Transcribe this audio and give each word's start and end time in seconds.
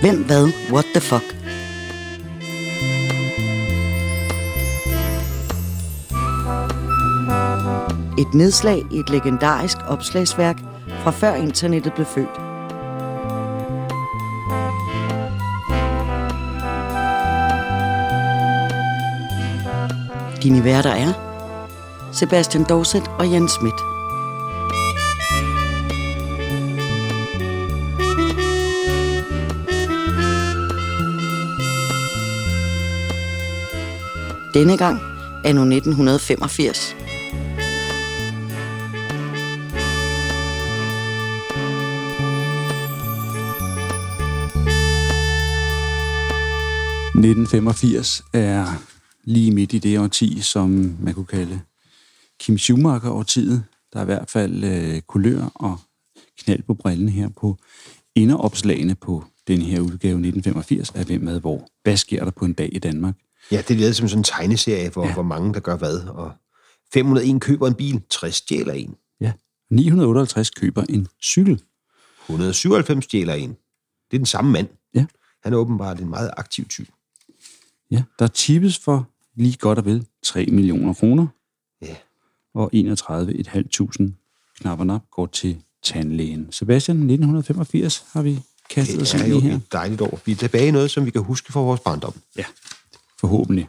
Hvem 0.00 0.24
hvad? 0.24 0.52
What 0.70 0.84
the 0.94 1.00
fuck? 1.00 1.22
Et 8.18 8.34
nedslag 8.34 8.82
i 8.90 8.98
et 8.98 9.10
legendarisk 9.10 9.76
opslagsværk 9.88 10.58
fra 10.88 11.10
før 11.10 11.34
internettet 11.34 11.92
blev 11.92 12.06
født. 12.06 12.40
Dine 20.42 20.64
værter 20.64 20.90
er 20.90 21.12
Sebastian 22.12 22.64
Dorset 22.64 23.10
og 23.18 23.32
Jens 23.32 23.52
Schmidt. 23.52 23.91
Denne 34.54 34.76
gang 34.76 35.00
er 35.44 35.52
nu 35.52 35.60
1985.– 35.60 36.96
1985 47.22 48.22
er 48.32 48.66
lige 49.24 49.52
midt 49.52 49.72
i 49.72 49.78
det 49.78 49.98
årti, 49.98 50.40
som 50.40 50.96
man 51.00 51.14
kunne 51.14 51.26
kalde 51.26 51.60
Kim 52.40 52.58
Schumacher-årtiet. 52.58 53.64
Der 53.92 53.98
er 53.98 54.02
i 54.02 54.06
hvert 54.06 54.30
fald 54.30 54.64
øh, 54.64 55.00
kulør 55.00 55.50
og 55.54 55.78
knald 56.38 56.62
på 56.62 56.74
brillen 56.74 57.08
her 57.08 57.28
på 57.28 57.56
inderopslagene 58.14 58.94
på 58.94 59.24
den 59.48 59.62
her 59.62 59.80
udgave 59.80 60.18
1985 60.18 60.90
af 60.90 61.04
Hvem 61.04 61.20
med 61.20 61.40
hvor. 61.40 61.68
Hvad 61.82 61.96
sker 61.96 62.24
der 62.24 62.30
på 62.30 62.44
en 62.44 62.52
dag 62.52 62.68
i 62.72 62.78
Danmark? 62.78 63.14
Ja, 63.50 63.62
det 63.68 63.74
er 63.74 63.78
lavet 63.80 63.96
som 63.96 64.08
sådan 64.08 64.20
en 64.20 64.24
tegneserie, 64.24 64.90
hvor, 64.90 65.06
ja. 65.06 65.14
hvor 65.14 65.22
mange 65.22 65.54
der 65.54 65.60
gør 65.60 65.76
hvad. 65.76 66.00
Og 66.00 66.32
501 66.92 67.40
køber 67.40 67.66
en 67.68 67.74
bil, 67.74 68.02
60 68.10 68.34
stjæler 68.34 68.72
en. 68.72 68.94
Ja, 69.20 69.32
958 69.70 70.50
køber 70.50 70.82
en 70.88 71.08
cykel. 71.22 71.62
197 72.26 73.04
stjæler 73.04 73.34
en. 73.34 73.50
Det 74.10 74.16
er 74.16 74.18
den 74.18 74.26
samme 74.26 74.50
mand. 74.50 74.68
Ja. 74.94 75.06
Han 75.42 75.52
er 75.52 75.56
åbenbart 75.56 76.00
en 76.00 76.08
meget 76.08 76.30
aktiv 76.36 76.68
tyv. 76.68 76.86
Ja, 77.90 78.02
der 78.18 78.26
tippes 78.26 78.78
for 78.78 79.08
lige 79.34 79.56
godt 79.56 79.78
og 79.78 79.84
vel 79.84 80.06
3 80.22 80.46
millioner 80.46 80.94
kroner. 80.94 81.26
Ja. 81.82 81.96
Og 82.54 82.70
31.500 82.74 84.12
knap 84.60 84.80
og 84.80 84.86
nap 84.86 85.02
går 85.10 85.26
til 85.26 85.62
tandlægen. 85.82 86.52
Sebastian, 86.52 86.96
1985 86.96 88.04
har 88.12 88.22
vi 88.22 88.40
kastet 88.70 89.02
os 89.02 89.10
Det 89.10 89.20
er 89.20 89.24
ind 89.24 89.32
jo 89.32 89.38
i 89.38 89.42
her. 89.42 89.56
et 89.56 89.72
dejligt 89.72 90.00
år. 90.00 90.20
Vi 90.26 90.32
er 90.32 90.36
tilbage 90.36 90.68
i 90.68 90.70
noget, 90.70 90.90
som 90.90 91.06
vi 91.06 91.10
kan 91.10 91.22
huske 91.22 91.52
fra 91.52 91.60
vores 91.60 91.80
barndom. 91.80 92.14
Ja, 92.36 92.44
forhåbentlig. 93.22 93.68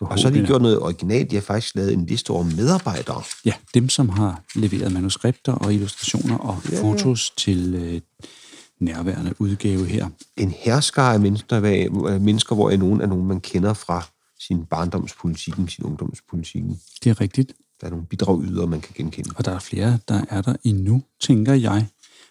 Og 0.00 0.18
så 0.18 0.28
har 0.28 0.34
de 0.34 0.46
gjort 0.46 0.62
noget 0.62 0.78
originalt. 0.80 1.30
De 1.30 1.36
har 1.36 1.42
faktisk 1.42 1.74
lavet 1.74 1.92
en 1.92 2.06
liste 2.06 2.30
over 2.30 2.42
medarbejdere. 2.42 3.22
Ja, 3.44 3.52
dem 3.74 3.88
som 3.88 4.08
har 4.08 4.42
leveret 4.54 4.92
manuskripter 4.92 5.52
og 5.52 5.74
illustrationer 5.74 6.38
og 6.38 6.62
ja. 6.70 6.82
fotos 6.82 7.30
til 7.30 7.74
øh, 7.74 8.00
nærværende 8.80 9.34
udgave 9.38 9.86
her. 9.86 10.08
En 10.36 10.50
herskare 10.50 11.14
af 11.14 11.20
mennesker, 11.20 12.18
mennesker, 12.18 12.54
hvor 12.54 12.70
er 12.70 12.76
nogen 12.76 13.00
er 13.00 13.06
nogen, 13.06 13.26
man 13.26 13.40
kender 13.40 13.74
fra 13.74 14.02
sin 14.40 14.64
barndomspolitikken, 14.64 15.68
sin 15.68 15.84
ungdomspolitikken. 15.84 16.80
Det 17.04 17.10
er 17.10 17.20
rigtigt. 17.20 17.52
Der 17.80 17.86
er 17.86 17.90
nogle 17.90 18.06
bidragydere, 18.06 18.66
man 18.66 18.80
kan 18.80 18.92
genkende. 18.96 19.30
Og 19.36 19.44
der 19.44 19.52
er 19.52 19.58
flere, 19.58 19.98
der 20.08 20.24
er 20.30 20.42
der 20.42 20.56
endnu, 20.64 21.02
tænker 21.20 21.54
jeg. 21.54 21.86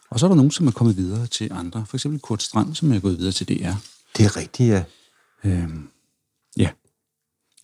Og 0.09 0.19
så 0.19 0.25
er 0.25 0.27
der 0.27 0.35
nogen, 0.35 0.51
som 0.51 0.67
er 0.67 0.71
kommet 0.71 0.97
videre 0.97 1.27
til 1.27 1.51
andre. 1.51 1.85
For 1.87 1.97
eksempel 1.97 2.19
Kurt 2.21 2.43
Strand, 2.43 2.75
som 2.75 2.91
er 2.91 2.99
gået 2.99 3.17
videre 3.17 3.31
til 3.31 3.47
DR. 3.47 3.73
Det 4.17 4.25
er 4.25 4.37
rigtigt, 4.37 4.69
ja. 4.69 4.83
Øhm, 5.43 5.87
ja. 6.57 6.69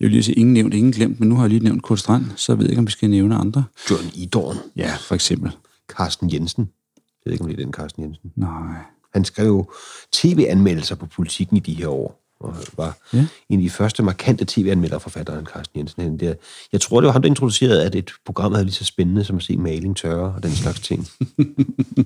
Jeg 0.00 0.06
vil 0.06 0.10
lige 0.10 0.22
sige, 0.22 0.34
ingen 0.34 0.52
nævnt, 0.54 0.74
ingen 0.74 0.92
glemt, 0.92 1.20
men 1.20 1.28
nu 1.28 1.34
har 1.34 1.42
jeg 1.42 1.50
lige 1.50 1.64
nævnt 1.64 1.82
Kurt 1.82 1.98
Strand, 2.00 2.24
så 2.36 2.52
jeg 2.52 2.58
ved 2.58 2.68
ikke, 2.68 2.78
om 2.78 2.86
vi 2.86 2.90
skal 2.92 3.10
nævne 3.10 3.34
andre. 3.36 3.64
John 3.90 4.04
Idorn. 4.14 4.56
Ja, 4.76 4.94
for 5.00 5.14
eksempel. 5.14 5.56
Carsten 5.88 6.32
Jensen. 6.32 6.68
Jeg 6.96 7.02
ved 7.24 7.32
ikke, 7.32 7.44
om 7.44 7.50
det 7.50 7.60
er 7.60 7.64
den 7.64 7.72
Carsten 7.72 8.02
Jensen. 8.02 8.32
Nej. 8.36 8.76
Han 9.14 9.24
skrev 9.24 9.46
jo 9.46 9.70
tv-anmeldelser 10.12 10.94
på 10.94 11.06
politikken 11.06 11.56
i 11.56 11.60
de 11.60 11.74
her 11.74 11.88
år, 11.88 12.18
og 12.40 12.56
var 12.76 12.98
Ja. 13.12 13.26
en 13.48 13.58
af 13.58 13.62
de 13.62 13.70
første 13.70 14.02
markante 14.02 14.44
tv-anmeldere, 14.48 15.00
forfatteren 15.00 15.46
Carsten 15.46 15.78
Jensen. 15.78 16.02
Han 16.02 16.16
der. 16.16 16.34
Jeg 16.72 16.80
tror, 16.80 17.00
det 17.00 17.06
var 17.06 17.12
ham, 17.12 17.22
der 17.22 17.28
introducerede, 17.28 17.84
at 17.84 17.94
et 17.94 18.10
program 18.24 18.52
havde 18.52 18.64
lige 18.64 18.74
så 18.74 18.84
spændende 18.84 19.24
som 19.24 19.36
at 19.36 19.42
se 19.42 19.56
maling 19.56 19.96
tørre 19.96 20.34
og 20.34 20.42
den 20.42 20.50
slags 20.52 20.80
ting. 20.80 21.06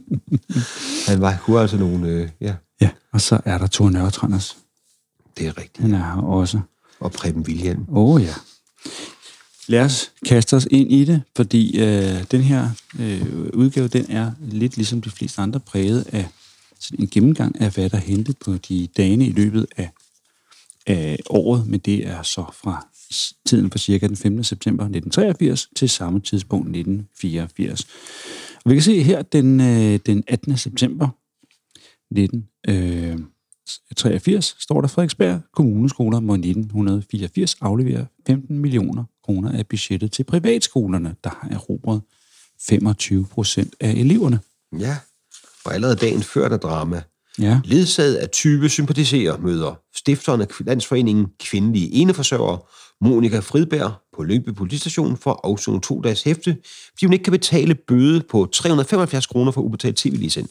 han 1.08 1.20
var, 1.20 1.36
kunne 1.44 1.60
altså 1.60 1.76
nogle... 1.78 2.08
Øh, 2.08 2.28
ja, 2.40 2.54
Ja, 2.80 2.90
og 3.12 3.20
så 3.20 3.40
er 3.44 3.58
der 3.58 3.66
Thor 3.66 3.90
Nørretranders. 3.90 4.56
det 5.38 5.46
er 5.46 5.58
rigtigt. 5.58 5.78
Han 5.78 5.94
er 5.94 5.98
her 6.14 6.22
også. 6.22 6.60
Og 7.00 7.12
Preben 7.12 7.42
Wilhelm. 7.42 7.84
Åh 7.88 8.14
oh, 8.14 8.22
ja. 8.22 8.34
Lad 9.68 9.80
os 9.80 10.12
kaste 10.26 10.56
os 10.56 10.68
ind 10.70 10.92
i 10.92 11.04
det, 11.04 11.22
fordi 11.36 11.78
øh, 11.78 12.24
den 12.30 12.40
her 12.40 12.70
øh, 13.00 13.46
udgave, 13.54 13.88
den 13.88 14.10
er 14.10 14.32
lidt 14.40 14.76
ligesom 14.76 15.02
de 15.02 15.10
fleste 15.10 15.40
andre 15.40 15.60
præget 15.60 16.06
af 16.12 16.28
sådan 16.80 17.04
en 17.04 17.08
gennemgang 17.10 17.60
af, 17.60 17.74
hvad 17.74 17.90
der 17.90 17.96
er 17.96 18.00
hentet 18.00 18.38
på 18.38 18.56
de 18.68 18.88
dage 18.96 19.26
i 19.26 19.32
løbet 19.32 19.66
af, 19.76 19.90
af 20.86 21.18
året, 21.30 21.66
men 21.66 21.80
det 21.80 22.06
er 22.06 22.22
så 22.22 22.44
fra 22.62 22.86
tiden 23.46 23.70
fra 23.70 23.78
cirka 23.78 24.06
den 24.06 24.16
15. 24.16 24.44
september 24.44 24.84
1983 24.84 25.68
til 25.76 25.90
samme 25.90 26.20
tidspunkt 26.20 26.66
1984. 26.66 27.86
Og 28.64 28.70
vi 28.70 28.74
kan 28.74 28.82
se 28.82 29.02
her 29.02 29.22
den, 29.22 29.60
øh, 29.60 29.98
den 30.06 30.24
18. 30.26 30.56
september 30.56 31.08
øh, 32.68 33.18
1983 33.66 34.56
står 34.58 34.80
der 34.80 34.88
Frederiksberg 34.88 35.40
Kommuneskoler 35.52 36.20
må 36.20 36.34
1984 36.34 37.56
aflevere 37.60 38.06
15 38.26 38.58
millioner 38.58 39.04
kroner 39.24 39.58
af 39.58 39.66
budgettet 39.66 40.12
til 40.12 40.24
privatskolerne, 40.24 41.14
der 41.24 41.30
har 41.30 41.48
erobret 41.48 42.02
25 42.68 43.26
procent 43.26 43.74
af 43.80 43.90
eleverne. 43.90 44.40
Ja, 44.78 44.96
og 45.64 45.74
allerede 45.74 45.96
dagen 45.96 46.22
før 46.22 46.48
der 46.48 46.56
drama. 46.56 47.02
Ja, 47.38 47.60
Ledsaget 47.64 48.14
af 48.14 48.30
20 48.30 48.68
sympatiserer 48.68 49.38
møder 49.38 49.80
stifteren 49.94 50.40
af 50.40 50.46
Landsforeningen 50.60 51.26
Kvindelige 51.40 51.92
Eneforsørgere, 51.92 52.58
Monika 53.00 53.38
Fridberg, 53.38 53.92
på 54.16 54.22
Lyngby 54.22 54.54
politistation 54.54 55.16
for 55.16 55.30
at 55.30 55.40
afzone 55.44 55.80
to 55.80 56.00
dages 56.00 56.22
hæfte, 56.22 56.56
fordi 56.88 57.06
hun 57.06 57.12
ikke 57.12 57.22
kan 57.22 57.30
betale 57.30 57.74
bøde 57.74 58.22
på 58.30 58.48
375 58.52 59.26
kroner 59.26 59.52
for 59.52 59.60
ubetalt 59.60 59.96
tv-licens. 59.96 60.50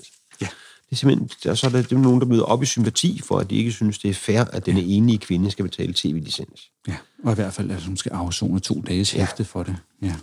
Ja. 1.04 1.08
Er 1.10 1.12
simpelthen, 1.12 1.30
der, 1.44 1.56
så 1.56 1.68
er 1.68 1.72
der 1.72 1.82
dem 1.82 2.00
nogen, 2.00 2.22
der 2.22 2.28
møder 2.28 2.44
op 2.44 2.64
i 2.64 2.66
sympati 2.66 3.22
for, 3.24 3.38
at 3.38 3.50
de 3.50 3.56
ikke 3.56 3.72
synes, 3.72 4.00
det 4.00 4.10
er 4.10 4.14
fair, 4.14 4.42
at 4.42 4.66
denne 4.66 4.82
enige 4.82 5.18
kvinde 5.18 5.52
skal 5.52 5.66
betale 5.66 5.94
tv-licens. 5.94 6.62
ja. 6.88 6.96
og 7.24 7.32
i 7.32 7.36
hvert 7.36 7.54
fald, 7.54 7.72
at 7.72 7.84
hun 7.84 7.98
skal 7.98 8.12
afzone 8.12 8.60
to 8.60 8.84
dages 8.88 9.12
hæfte 9.12 9.46
for 9.46 9.64
det. 9.64 9.76
Ja. 10.02 10.16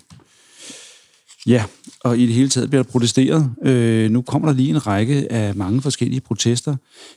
Ja, 1.47 1.65
og 2.00 2.19
i 2.19 2.27
det 2.27 2.34
hele 2.34 2.49
taget 2.49 2.71
bliver 2.71 2.83
der 2.83 2.91
protesteret. 2.91 3.50
Øh, 3.62 4.10
nu 4.10 4.22
kommer 4.22 4.49
der 4.49 4.55
lige 4.55 4.71
en 4.71 4.87
række 4.87 5.33
af 5.33 5.55
mange 5.55 5.83
forskellige 5.83 6.21
protester. 6.21 6.77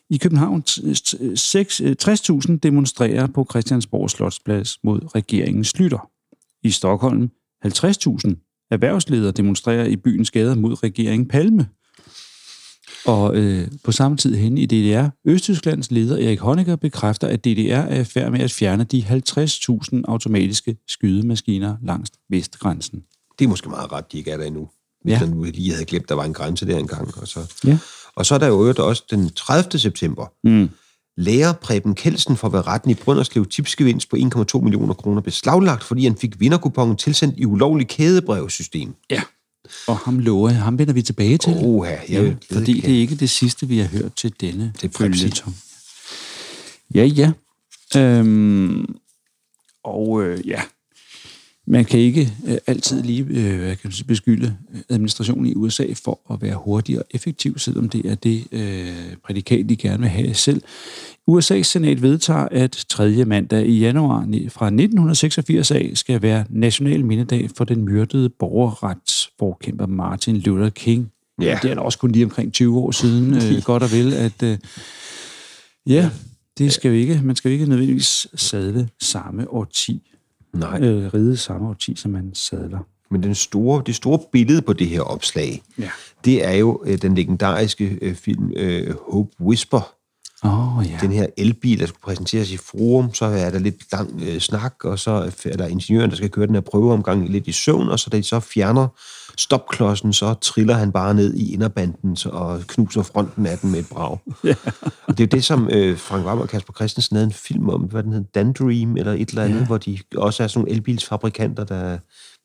I 0.10 0.18
København 0.18 0.64
t- 0.70 0.82
t- 1.08 1.36
seks- 1.36 1.82
øh, 1.82 1.96
60.000 2.02 2.58
demonstrerer 2.64 3.28
på 3.28 3.48
Christiansborg 3.50 4.10
Slotsplads 4.10 4.84
mod 4.84 5.16
regeringen 5.16 5.64
Slytter. 5.64 6.10
I 6.64 6.72
Stockholm 6.72 7.30
50.000 7.66 8.68
erhvervsledere 8.72 9.32
demonstrerer 9.32 9.86
i 9.86 9.96
byens 9.96 10.32
gader 10.32 10.56
mod 10.56 10.84
regeringen 10.84 11.28
Palme. 11.28 11.68
Og 13.06 13.36
øh, 13.36 13.68
på 13.84 13.92
samme 13.92 14.18
tid 14.18 14.36
henne 14.36 14.62
i 14.62 14.66
DDR, 14.66 15.08
Østtysklands 15.26 15.92
leder 15.92 16.28
Erik 16.28 16.40
Honecker 16.40 16.76
bekræfter, 16.76 17.28
at 17.28 17.46
DDR 17.46 17.74
er 17.76 18.00
i 18.00 18.04
færd 18.04 18.32
med 18.32 18.40
at 18.40 18.52
fjerne 18.52 18.84
de 18.84 19.06
50.000 19.10 20.02
automatiske 20.08 20.76
skydemaskiner 20.88 21.76
langs 21.84 22.12
vestgrænsen. 22.30 23.04
Det 23.40 23.46
er 23.46 23.50
måske 23.50 23.70
meget 23.70 23.92
ret, 23.92 24.12
de 24.12 24.18
ikke 24.18 24.32
er 24.32 24.38
der 24.38 24.44
endnu. 24.44 24.70
Hvis 25.04 25.12
Ja. 25.14 25.26
nu 25.26 25.44
lige 25.44 25.72
havde 25.72 25.86
glemt, 25.86 26.10
der 26.10 26.16
var 26.16 26.24
en 26.24 26.34
grænse 26.34 26.66
der 26.68 26.78
engang. 26.78 27.18
Og 27.18 27.28
så, 27.28 27.54
Ja. 27.68 27.78
og 28.16 28.26
så 28.26 28.36
er 28.36 28.40
der 28.40 28.48
jo 28.48 28.74
også 28.78 29.04
den 29.12 29.30
30. 29.30 29.80
september. 29.80 30.26
Mm. 30.44 30.70
Lærer 31.18 31.54
Preben 31.54 31.96
Kelsen 31.96 32.38
for 32.38 32.50
ved 32.50 32.68
retten 32.68 32.92
i 32.92 32.94
Brønderslev 32.94 33.46
tipsgevinst 33.46 34.10
på 34.10 34.16
1,2 34.16 34.60
millioner 34.62 34.94
kroner 34.94 35.22
beslaglagt, 35.22 35.84
fordi 35.84 36.04
han 36.04 36.16
fik 36.18 36.40
vinderkupongen 36.40 36.98
tilsendt 36.98 37.36
i 37.38 37.46
ulovlig 37.46 37.88
kædebrevsystem. 37.88 38.94
Ja. 39.12 39.22
Og 39.88 39.98
ham 39.98 40.20
lover 40.20 40.50
jeg, 40.50 40.62
ham 40.62 40.80
vender 40.80 40.94
vi 40.94 41.02
tilbage 41.02 41.38
til. 41.38 41.54
Oha, 41.54 41.90
jeg 41.92 42.10
ja, 42.10 42.20
ved 42.22 42.36
fordi 42.52 42.82
det 42.82 42.96
er 42.96 43.00
ikke 43.00 43.16
det 43.16 43.30
sidste, 43.30 43.68
vi 43.68 43.78
har 43.78 43.88
hørt 43.88 44.16
til 44.16 44.34
denne 44.42 44.74
Det 44.82 45.00
er. 45.00 45.52
Ja, 46.94 47.06
ja. 47.06 47.32
Øhm, 47.98 48.96
og 49.84 50.24
øh, 50.24 50.48
ja, 50.48 50.62
man 51.68 51.86
kan 51.86 52.00
ikke 52.00 52.34
øh, 52.48 52.58
altid 52.68 53.04
lige 53.04 53.26
øh, 53.30 53.78
kan 53.78 53.92
sige, 53.92 54.08
beskylde 54.08 54.58
administrationen 54.90 55.46
i 55.46 55.56
USA 55.56 55.86
for 56.04 56.20
at 56.34 56.42
være 56.42 56.56
hurtig 56.56 57.00
og 57.00 57.06
effektiv, 57.12 57.58
selvom 57.60 57.90
det 57.90 58.06
er 58.06 58.16
det 58.16 58.48
øh, 58.52 59.16
prædikat, 59.24 59.70
de 59.70 59.76
gerne 59.76 60.00
vil 60.00 60.10
have 60.10 60.34
selv. 60.34 60.62
USA's 61.28 61.62
senat 61.62 62.02
vedtager, 62.02 62.48
at 62.52 62.86
3. 62.90 63.26
mandag 63.26 63.66
i 63.68 63.80
januar 63.80 64.20
fra 64.50 64.66
1986 64.66 65.72
af 65.72 65.92
skal 65.94 66.22
være 66.22 66.46
national 66.50 67.06
mindedag 67.06 67.50
for 67.58 67.64
den 67.66 67.86
myrdede 67.86 68.30
borgerretsforkæmper 68.30 69.86
Martin 69.88 70.38
Luther 70.38 70.70
King. 70.70 71.12
Ja. 71.42 71.60
Det 71.62 71.72
er 71.72 71.76
da 71.76 71.82
også 71.82 72.00
kun 72.00 72.12
lige 72.12 72.26
omkring 72.26 72.54
20 72.54 72.78
år 72.80 72.92
siden, 72.92 73.34
øh, 73.56 73.62
godt 73.64 73.84
og 73.84 73.92
vel, 73.92 74.14
at 74.14 74.44
øh, 74.44 74.58
ja, 75.88 76.10
det 76.58 76.74
skal 76.74 76.92
vi 76.92 76.98
ikke. 76.98 77.22
Man 77.24 77.36
skal 77.36 77.50
jo 77.50 77.54
ikke 77.54 77.66
nødvendigvis 77.66 78.28
sadle 78.36 78.90
samme 79.02 79.50
årti, 79.52 80.12
Nej. 80.54 80.80
øh, 80.82 81.14
ride 81.14 81.38
samme 81.38 81.68
årti, 81.68 81.96
som 81.96 82.12
man 82.12 82.32
sadler. 82.34 82.80
Men 83.12 83.24
den 83.24 83.36
store, 83.36 83.84
det 83.86 83.96
store 83.96 84.20
billede 84.32 84.62
på 84.62 84.74
det 84.74 84.88
her 84.88 85.02
opslag, 85.02 85.62
Ja. 85.80 85.90
det 86.26 86.46
er 86.46 86.54
jo 86.54 86.84
øh, 86.86 86.98
den 87.02 87.16
legendariske 87.16 87.98
øh, 88.02 88.16
film 88.16 88.52
øh, 88.56 88.96
Hope 89.12 89.32
Whisper. 89.42 89.95
Oh, 90.46 90.86
ja. 90.92 90.98
Den 91.02 91.12
her 91.12 91.28
elbil, 91.38 91.80
der 91.80 91.86
skulle 91.86 92.02
præsenteres 92.02 92.52
i 92.52 92.58
forum, 92.58 93.14
så 93.14 93.26
er 93.26 93.50
der 93.50 93.60
lidt 93.60 93.76
lang 93.92 94.22
øh, 94.22 94.40
snak, 94.40 94.74
og 94.84 95.00
så 95.00 95.32
er 95.46 95.58
der 95.58 95.68
ingeniøren, 95.68 96.10
der 96.10 96.16
skal 96.16 96.30
køre 96.30 96.48
den 96.48 96.56
her 96.56 96.62
prøveomgang 96.62 97.30
lidt 97.30 97.48
i 97.48 97.52
søvn, 97.52 97.90
og 97.90 98.00
så 98.00 98.10
da 98.10 98.18
de 98.18 98.24
så 98.24 98.40
fjerner 98.40 98.88
stopklodsen, 99.38 100.14
så 100.14 100.34
triller 100.34 100.74
han 100.74 100.92
bare 100.92 101.14
ned 101.14 101.34
i 101.34 101.54
inderbanden 101.54 102.18
og 102.26 102.62
knuser 102.68 103.04
fronten 103.04 103.46
af 103.46 103.58
den 103.58 103.72
med 103.72 103.80
et 103.80 103.88
brag. 103.90 104.18
Ja. 104.44 104.56
Og 105.08 105.18
det 105.18 105.20
er 105.20 105.28
jo 105.28 105.38
det, 105.38 105.44
som 105.44 105.70
øh, 105.72 105.98
Frank 105.98 106.26
Vam 106.26 106.40
og 106.40 106.50
Kasper 106.50 106.74
Christensen 106.74 107.16
havde 107.16 107.26
en 107.26 107.34
film 107.34 107.70
om, 107.70 107.82
hvad 107.82 108.04
den 108.04 108.12
hedder, 108.12 108.28
Dandream 108.36 108.98
eller 108.98 109.14
et 109.14 109.30
eller 109.30 109.44
andet, 109.44 109.60
ja. 109.60 109.66
hvor 109.66 109.78
de 109.78 110.00
også 110.16 110.44
er 110.44 110.48
sådan 110.48 110.60
nogle 110.60 110.72
elbilsfabrikanter, 110.72 111.64
der 111.64 111.98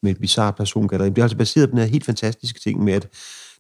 med 0.03 0.11
et 0.11 0.21
bizarre 0.21 0.53
persongalleri. 0.53 1.09
Det 1.09 1.19
er 1.19 1.23
altså 1.23 1.37
baseret 1.37 1.69
på 1.69 1.71
den 1.71 1.79
her 1.79 1.87
helt 1.87 2.05
fantastiske 2.05 2.61
ting 2.61 2.85
med, 2.85 2.93
at 2.93 3.09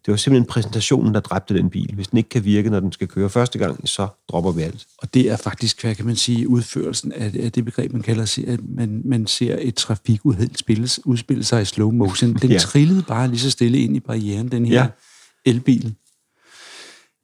det 0.06 0.12
var 0.12 0.16
simpelthen 0.16 0.48
præsentationen, 0.48 1.14
der 1.14 1.20
dræbte 1.20 1.54
den 1.54 1.70
bil. 1.70 1.94
Hvis 1.94 2.08
den 2.08 2.16
ikke 2.18 2.28
kan 2.28 2.44
virke, 2.44 2.70
når 2.70 2.80
den 2.80 2.92
skal 2.92 3.08
køre 3.08 3.30
første 3.30 3.58
gang, 3.58 3.88
så 3.88 4.08
dropper 4.30 4.52
vi 4.52 4.62
alt. 4.62 4.86
Og 4.98 5.14
det 5.14 5.30
er 5.30 5.36
faktisk, 5.36 5.82
hvad 5.82 5.94
kan 5.94 6.06
man 6.06 6.16
sige, 6.16 6.48
udførelsen 6.48 7.12
af, 7.12 7.52
det 7.52 7.64
begreb, 7.64 7.92
man 7.92 8.02
kalder, 8.02 8.24
sig, 8.24 8.48
at 8.48 8.60
man, 8.68 9.02
man 9.04 9.26
ser 9.26 9.56
et 9.60 9.74
trafikuheld 9.74 10.50
spilles, 10.56 11.00
udspille 11.06 11.44
sig 11.44 11.62
i 11.62 11.64
slow 11.64 11.90
motion. 11.90 12.34
Den 12.34 12.50
Ja. 12.50 12.58
trillede 12.58 13.02
bare 13.02 13.28
lige 13.28 13.40
så 13.40 13.50
stille 13.50 13.78
ind 13.78 13.96
i 13.96 14.00
barrieren, 14.00 14.48
den 14.48 14.66
her 14.66 14.74
Ja. 14.82 14.86
elbil. 15.50 15.94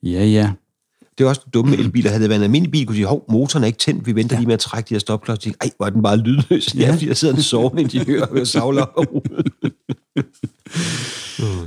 Ja, 0.02 0.24
ja. 0.24 0.50
Det 1.18 1.24
er 1.24 1.28
også 1.28 1.40
dumme 1.54 1.70
med 1.70 1.78
elbiler. 1.78 2.10
Havde 2.10 2.22
det 2.22 2.28
været 2.30 2.38
en 2.40 2.44
almindelig 2.44 2.72
bil, 2.72 2.86
kunne 2.86 2.94
de 2.94 2.98
sige, 2.98 3.06
hov, 3.06 3.24
motoren 3.30 3.62
er 3.62 3.66
ikke 3.66 3.78
tændt, 3.78 4.06
vi 4.06 4.14
venter 4.14 4.36
ja. 4.36 4.40
lige 4.40 4.46
med 4.46 4.54
at 4.54 4.60
trække 4.60 4.88
de 4.88 4.94
her 4.94 4.98
stopklodser. 4.98 5.50
Ej, 5.60 5.70
hvor 5.76 5.86
er 5.86 5.90
den 5.90 6.02
bare 6.02 6.16
lydløs. 6.16 6.74
Ja, 6.74 6.80
Ja. 6.86 6.92
fordi 6.92 7.06
der 7.06 7.14
sidder 7.14 7.34
en 7.34 7.42
sovende 7.42 7.82
ingeniør 7.82 8.22
og 8.22 8.46
savler. 8.46 8.86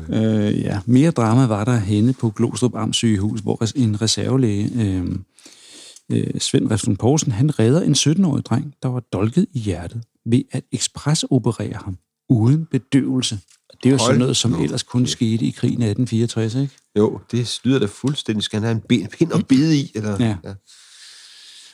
Øh, 0.10 0.62
ja. 0.62 0.80
Mere 0.86 1.12
drama 1.12 1.46
var 1.46 1.64
der 1.64 1.78
henne 1.78 2.14
på 2.14 2.30
Glostrup 2.30 2.76
Amts 2.76 2.98
sygehus, 2.98 3.40
hvor 3.40 3.78
en 3.78 4.02
reservelæge, 4.02 4.70
øh, 4.76 5.06
øh, 6.12 6.40
Svend 6.40 6.72
Refsen 6.72 6.98
Poulsen, 6.98 7.32
han 7.32 7.60
redder 7.60 7.82
en 7.82 7.94
17-årig 7.94 8.46
dreng, 8.46 8.74
der 8.84 8.90
var 8.90 9.00
dolket 9.00 9.46
i 9.54 9.60
hjertet 9.60 10.04
ved 10.26 10.42
at 10.52 10.64
ekspresoperere 10.72 11.80
ham 11.86 11.98
uden 12.30 12.68
bedøvelse. 12.72 13.40
Det 13.84 13.90
er 13.90 13.90
jo 13.90 13.98
Hold 13.98 14.08
sådan 14.08 14.20
noget, 14.20 14.38
som 14.38 14.62
ellers 14.62 14.84
kun 14.84 15.08
skete 15.08 15.46
i 15.46 15.52
krigen 15.52 15.82
1864, 15.82 16.56
ikke? 16.56 16.74
jo, 16.98 17.20
det 17.32 17.60
lyder 17.64 17.80
da 17.80 17.86
fuldstændig. 17.86 18.44
Skal 18.44 18.60
han 18.60 18.64
have 18.64 18.76
en 18.76 18.82
ben, 18.90 19.08
pind 19.08 19.32
og 19.32 19.48
bide 19.48 19.78
i? 19.78 19.92
Eller? 19.96 20.18
Ja. 20.20 20.36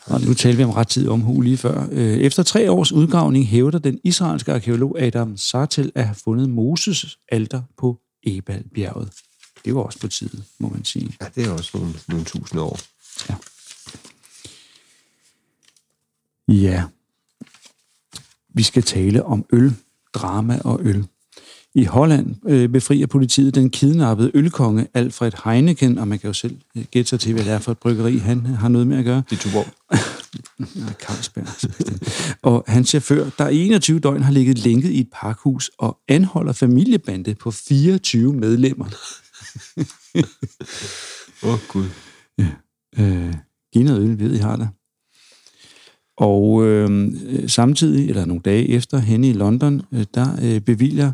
Og 0.05 0.21
nu 0.21 0.33
talte 0.33 0.57
vi 0.57 0.63
om 0.63 0.69
rettidig 0.69 1.09
omhu 1.09 1.41
lige 1.41 1.57
før. 1.57 1.87
Øh, 1.91 2.17
Efter 2.17 2.43
tre 2.43 2.71
års 2.71 2.91
udgravning 2.91 3.47
hævder 3.47 3.79
den 3.79 3.99
israelske 4.03 4.53
arkeolog 4.53 5.01
Adam 5.01 5.37
Sartel 5.37 5.91
at 5.95 6.05
have 6.05 6.15
fundet 6.15 6.49
Moses 6.49 7.17
alter 7.31 7.61
på 7.77 7.99
Ebalbjerget. 8.23 9.11
Det 9.65 9.75
var 9.75 9.81
også 9.81 9.99
på 9.99 10.07
tide, 10.07 10.43
må 10.59 10.69
man 10.69 10.85
sige. 10.85 11.15
ja, 11.21 11.25
det 11.35 11.45
er 11.45 11.51
også 11.51 11.71
nogle, 11.77 11.93
nogle 12.07 12.25
tusind 12.25 12.59
år. 12.61 12.79
Ja. 16.47 16.83
Vi 18.53 18.63
skal 18.63 18.83
tale 18.83 19.25
om 19.25 19.45
øl, 19.53 19.75
drama 20.13 20.59
og 20.63 20.79
øl. 20.83 21.07
I 21.75 21.83
Holland 21.83 22.35
øh, 22.47 22.69
befrier 22.69 23.07
politiet 23.07 23.55
den 23.55 23.69
kidnappede 23.69 24.31
ølkonge 24.33 24.87
Alfred 24.93 25.31
Heineken, 25.45 25.97
og 25.97 26.07
man 26.07 26.19
kan 26.19 26.27
jo 26.27 26.33
selv 26.33 26.57
øh, 26.77 26.83
gætte 26.91 27.09
sig 27.09 27.19
til, 27.19 27.33
hvad 27.33 27.43
det 27.43 27.51
er 27.51 27.59
for 27.59 27.71
et 27.71 27.77
bryggeri, 27.77 28.17
han 28.17 28.45
har 28.45 28.67
noget 28.67 28.87
med 28.87 28.97
at 28.97 29.05
gøre. 29.05 29.23
Det 29.29 29.35
er 29.35 29.39
Tuborg. 29.39 29.67
Nej, 30.75 30.93
Carlsberg. 30.93 31.47
og 32.41 32.63
hans 32.67 32.89
chauffør, 32.89 33.29
der 33.37 33.49
i 33.49 33.65
21 33.65 33.99
døgn 33.99 34.21
har 34.21 34.31
ligget 34.31 34.57
lænket 34.57 34.89
i 34.89 34.99
et 34.99 35.09
parkhus 35.13 35.71
og 35.77 35.97
anholder 36.07 36.53
familiebande 36.53 37.35
på 37.35 37.51
24 37.51 38.33
medlemmer. 38.33 38.85
Åh, 41.43 41.49
oh, 41.53 41.59
Gud. 41.67 41.85
Øh, 42.99 43.33
giv 43.73 43.83
noget 43.83 44.01
øl, 44.01 44.19
ved 44.19 44.33
I 44.35 44.37
har 44.37 44.55
det. 44.55 44.69
Og 46.17 46.65
øh, 46.65 47.11
øh, 47.25 47.49
samtidig, 47.49 48.09
eller 48.09 48.25
nogle 48.25 48.41
dage 48.41 48.69
efter, 48.69 48.97
henne 48.97 49.29
i 49.29 49.33
London, 49.33 49.81
øh, 49.91 50.05
der 50.13 50.27
øh, 50.41 50.61
bevilger 50.61 51.11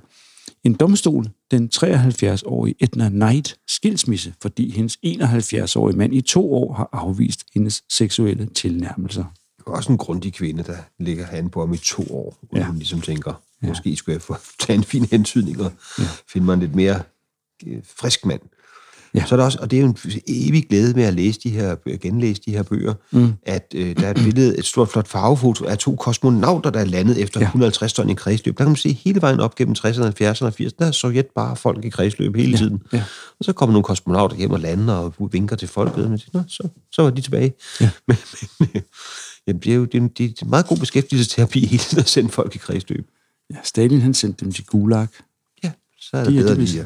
en 0.64 0.74
domstol 0.74 1.30
den 1.52 1.70
73-årige 1.76 2.76
Edna 2.80 3.10
Knight 3.10 3.60
skilsmisse, 3.68 4.34
fordi 4.42 4.72
hendes 4.72 4.98
71-årige 5.06 5.98
mand 5.98 6.14
i 6.14 6.22
to 6.22 6.54
år 6.54 6.74
har 6.74 6.90
afvist 6.92 7.44
hendes 7.54 7.84
seksuelle 7.90 8.46
tilnærmelser. 8.46 9.26
Det 9.58 9.68
er 9.68 9.72
også 9.72 9.92
en 9.92 9.98
grundig 9.98 10.34
kvinde, 10.34 10.64
der 10.64 10.78
ligger 11.00 11.26
han 11.26 11.50
på 11.50 11.60
ham 11.60 11.74
i 11.74 11.78
to 11.78 12.04
år, 12.10 12.38
ja. 12.54 12.58
Ja. 12.58 12.66
hun 12.66 12.76
ligesom 12.76 13.02
tænker, 13.02 13.42
måske 13.62 13.96
skulle 13.96 14.14
jeg 14.14 14.22
få 14.22 14.36
tage 14.60 14.78
en 14.78 14.84
fin 14.84 15.06
hentydning 15.06 15.62
og 15.62 15.72
ja. 16.00 16.04
finde 16.34 16.46
mig 16.46 16.54
en 16.54 16.60
lidt 16.60 16.76
mere 16.76 17.02
øh, 17.68 17.82
frisk 17.84 18.26
mand. 18.26 18.42
Ja. 19.16 19.26
Så 19.26 19.36
er 19.36 19.38
der 19.38 19.46
også, 19.46 19.58
og 19.62 19.72
det 19.72 19.78
er 19.78 19.82
jo 19.82 19.88
en 19.88 19.98
evig 20.28 20.68
glæde 20.70 20.94
med 20.94 21.04
at 21.04 21.14
læse 21.14 21.40
de 21.40 21.50
her, 21.50 21.98
genlæse 21.98 22.42
de 22.46 22.52
her 22.52 22.64
bøger, 22.64 22.94
mm. 23.12 23.34
at 23.44 23.74
øh, 23.76 23.96
der 23.96 24.08
er 24.08 24.12
et 24.12 24.16
billede, 24.16 24.58
et 24.58 24.66
stort 24.66 24.90
flot 24.90 25.08
farvefoto 25.08 25.66
af 25.66 25.78
to 25.78 25.96
kosmonauter, 25.96 26.70
der 26.70 26.80
er 26.80 26.86
landet 26.86 27.22
efter 27.22 27.40
ja. 27.40 27.44
Ja. 27.44 27.48
150 27.48 27.94
ton 27.94 28.10
i 28.10 28.14
kredsløb. 28.14 28.58
Der 28.58 28.64
kan 28.64 28.70
man 28.70 28.76
se 28.76 28.94
hele 28.94 29.22
vejen 29.22 29.40
op 29.40 29.56
gennem 29.56 29.76
60'erne, 29.80 30.04
70'erne 30.22 30.46
og 30.46 30.54
80'erne, 30.62 30.76
der 30.80 30.86
er 30.86 30.92
Sovjet 30.92 31.28
bare 31.36 31.56
folk 31.56 31.86
i 31.86 31.90
kredsløb 31.90 32.36
hele 32.36 32.52
ja. 32.52 32.58
tiden. 32.58 32.82
ja. 32.94 33.04
Og 33.40 33.46
så 33.46 33.54
kommer 33.54 33.74
nogle 33.74 33.84
kosmonauter 33.84 34.36
hjem 34.36 34.52
og 34.52 34.60
lander 34.60 34.94
og 34.94 35.14
vinker 35.32 35.56
til 35.56 35.68
folket, 35.68 36.04
og 36.04 36.10
man 36.10 36.20
siger, 36.20 36.30
Nå, 36.34 36.44
så, 36.48 36.68
så 36.92 37.02
var 37.02 37.10
de 37.10 37.22
tilbage. 37.22 37.54
Ja. 37.82 37.90
Men, 38.08 38.18
men, 38.60 38.70
øh, 38.76 38.82
jamen, 39.48 39.60
det 39.60 39.72
er 39.72 39.76
jo 39.76 39.86
det 39.86 40.04
er, 40.04 40.08
det 40.08 40.26
er 40.26 40.44
en 40.44 40.50
meget 40.50 40.68
god 40.68 40.78
beskæftigelsesterapi 40.78 41.66
hele 41.66 41.84
tiden 41.84 42.00
at 42.00 42.10
sende 42.10 42.30
folk 42.30 42.56
i 42.56 42.58
kredsløb. 42.58 43.08
Ja, 43.54 43.56
Stalin 43.64 44.02
han 44.02 44.14
sendte 44.14 44.46
dem 44.46 44.54
til 44.54 44.66
Gulag. 44.66 45.08
Ja, 45.64 45.72
så 46.00 46.18
er 46.18 46.24
det 46.24 46.34
De 46.34 46.38
bedre 46.38 46.56
lige. 46.56 46.86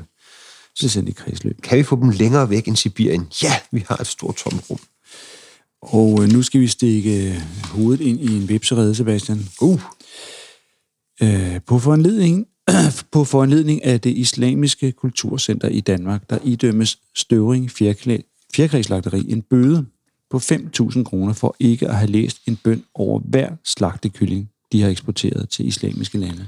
De 0.81 1.13
kredsløb. 1.13 1.61
Kan 1.61 1.77
vi 1.77 1.83
få 1.83 1.95
dem 1.95 2.09
længere 2.09 2.49
væk 2.49 2.67
end 2.67 2.75
Sibirien? 2.75 3.27
Ja, 3.43 3.53
vi 3.71 3.85
har 3.87 3.97
et 3.97 4.07
stort 4.07 4.35
tomt 4.35 4.63
rum. 4.69 4.79
Og 5.81 6.23
øh, 6.23 6.29
nu 6.29 6.41
skal 6.41 6.61
vi 6.61 6.67
stikke 6.67 7.29
øh, 7.29 7.41
hovedet 7.63 8.05
ind 8.05 8.19
i 8.19 8.37
en 8.37 8.49
vipserede, 8.49 8.95
Sebastian. 8.95 9.45
Uh, 9.61 9.81
Øh, 11.21 11.61
på, 11.67 11.79
foranledning, 11.79 12.47
på 13.11 13.23
foranledning 13.23 13.83
af 13.83 14.01
det 14.01 14.17
islamiske 14.17 14.91
kulturcenter 14.91 15.67
i 15.67 15.81
Danmark, 15.81 16.29
der 16.29 16.37
idømmes 16.43 16.99
Støvring 17.15 17.71
Fjerkræslagteri 17.71 19.31
en 19.31 19.41
bøde 19.41 19.85
på 20.29 20.37
5.000 20.37 21.03
kroner 21.03 21.33
for 21.33 21.55
ikke 21.59 21.87
at 21.87 21.95
have 21.95 22.11
læst 22.11 22.37
en 22.47 22.55
bøn 22.63 22.83
over 22.93 23.19
hver 23.19 23.49
slagtekylling, 23.63 24.49
de 24.71 24.81
har 24.81 24.89
eksporteret 24.89 25.49
til 25.49 25.67
islamiske 25.67 26.17
lande. 26.17 26.47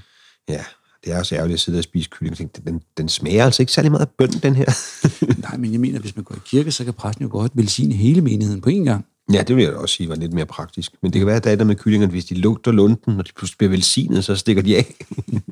ja, 0.50 0.64
det 1.08 1.16
er 1.16 1.20
også 1.20 1.36
ærgerligt 1.36 1.54
at 1.54 1.60
sidde 1.60 1.78
og 1.78 1.84
spise 1.84 2.10
kylling. 2.10 2.34
og 2.34 2.38
tænke, 2.38 2.62
Den, 2.66 2.82
den 2.98 3.10
smager 3.10 3.46
altså 3.46 3.62
ikke 3.62 3.72
særlig 3.72 3.92
meget 3.92 4.02
af 4.06 4.10
bøn, 4.18 4.30
den 4.30 4.56
her. 4.56 4.66
Nej, 5.50 5.58
men 5.58 5.72
jeg 5.72 5.80
mener, 5.80 6.00
hvis 6.00 6.16
man 6.16 6.24
går 6.26 6.36
i 6.36 6.40
kirke, 6.46 6.72
så 6.72 6.84
kan 6.84 6.94
præsten 6.94 7.24
jo 7.26 7.32
godt 7.32 7.52
velsigne 7.56 7.94
hele 7.96 8.22
menigheden 8.22 8.62
på 8.62 8.70
én 8.70 8.84
gang. 8.84 9.06
ja, 9.34 9.44
det 9.44 9.56
vil 9.56 9.64
jeg 9.64 9.72
da 9.74 9.78
også 9.78 9.96
sige 9.96 10.10
var 10.10 10.16
lidt 10.16 10.34
mere 10.34 10.46
praktisk. 10.46 10.92
Men 11.02 11.14
det 11.14 11.20
kan 11.20 11.28
være, 11.28 11.36
at 11.36 11.44
der 11.44 11.52
er 11.52 11.56
der 11.56 11.64
med 11.66 11.76
kyllingerne, 11.76 12.12
hvis 12.12 12.26
de 12.26 12.36
lugter 12.36 12.72
lunden, 12.72 13.16
når 13.16 13.24
de 13.24 13.30
pludselig 13.36 13.58
bliver 13.58 13.70
velsignet, 13.72 14.26
så 14.26 14.36
stikker 14.36 14.62
de 14.62 14.78
af. 14.78 14.96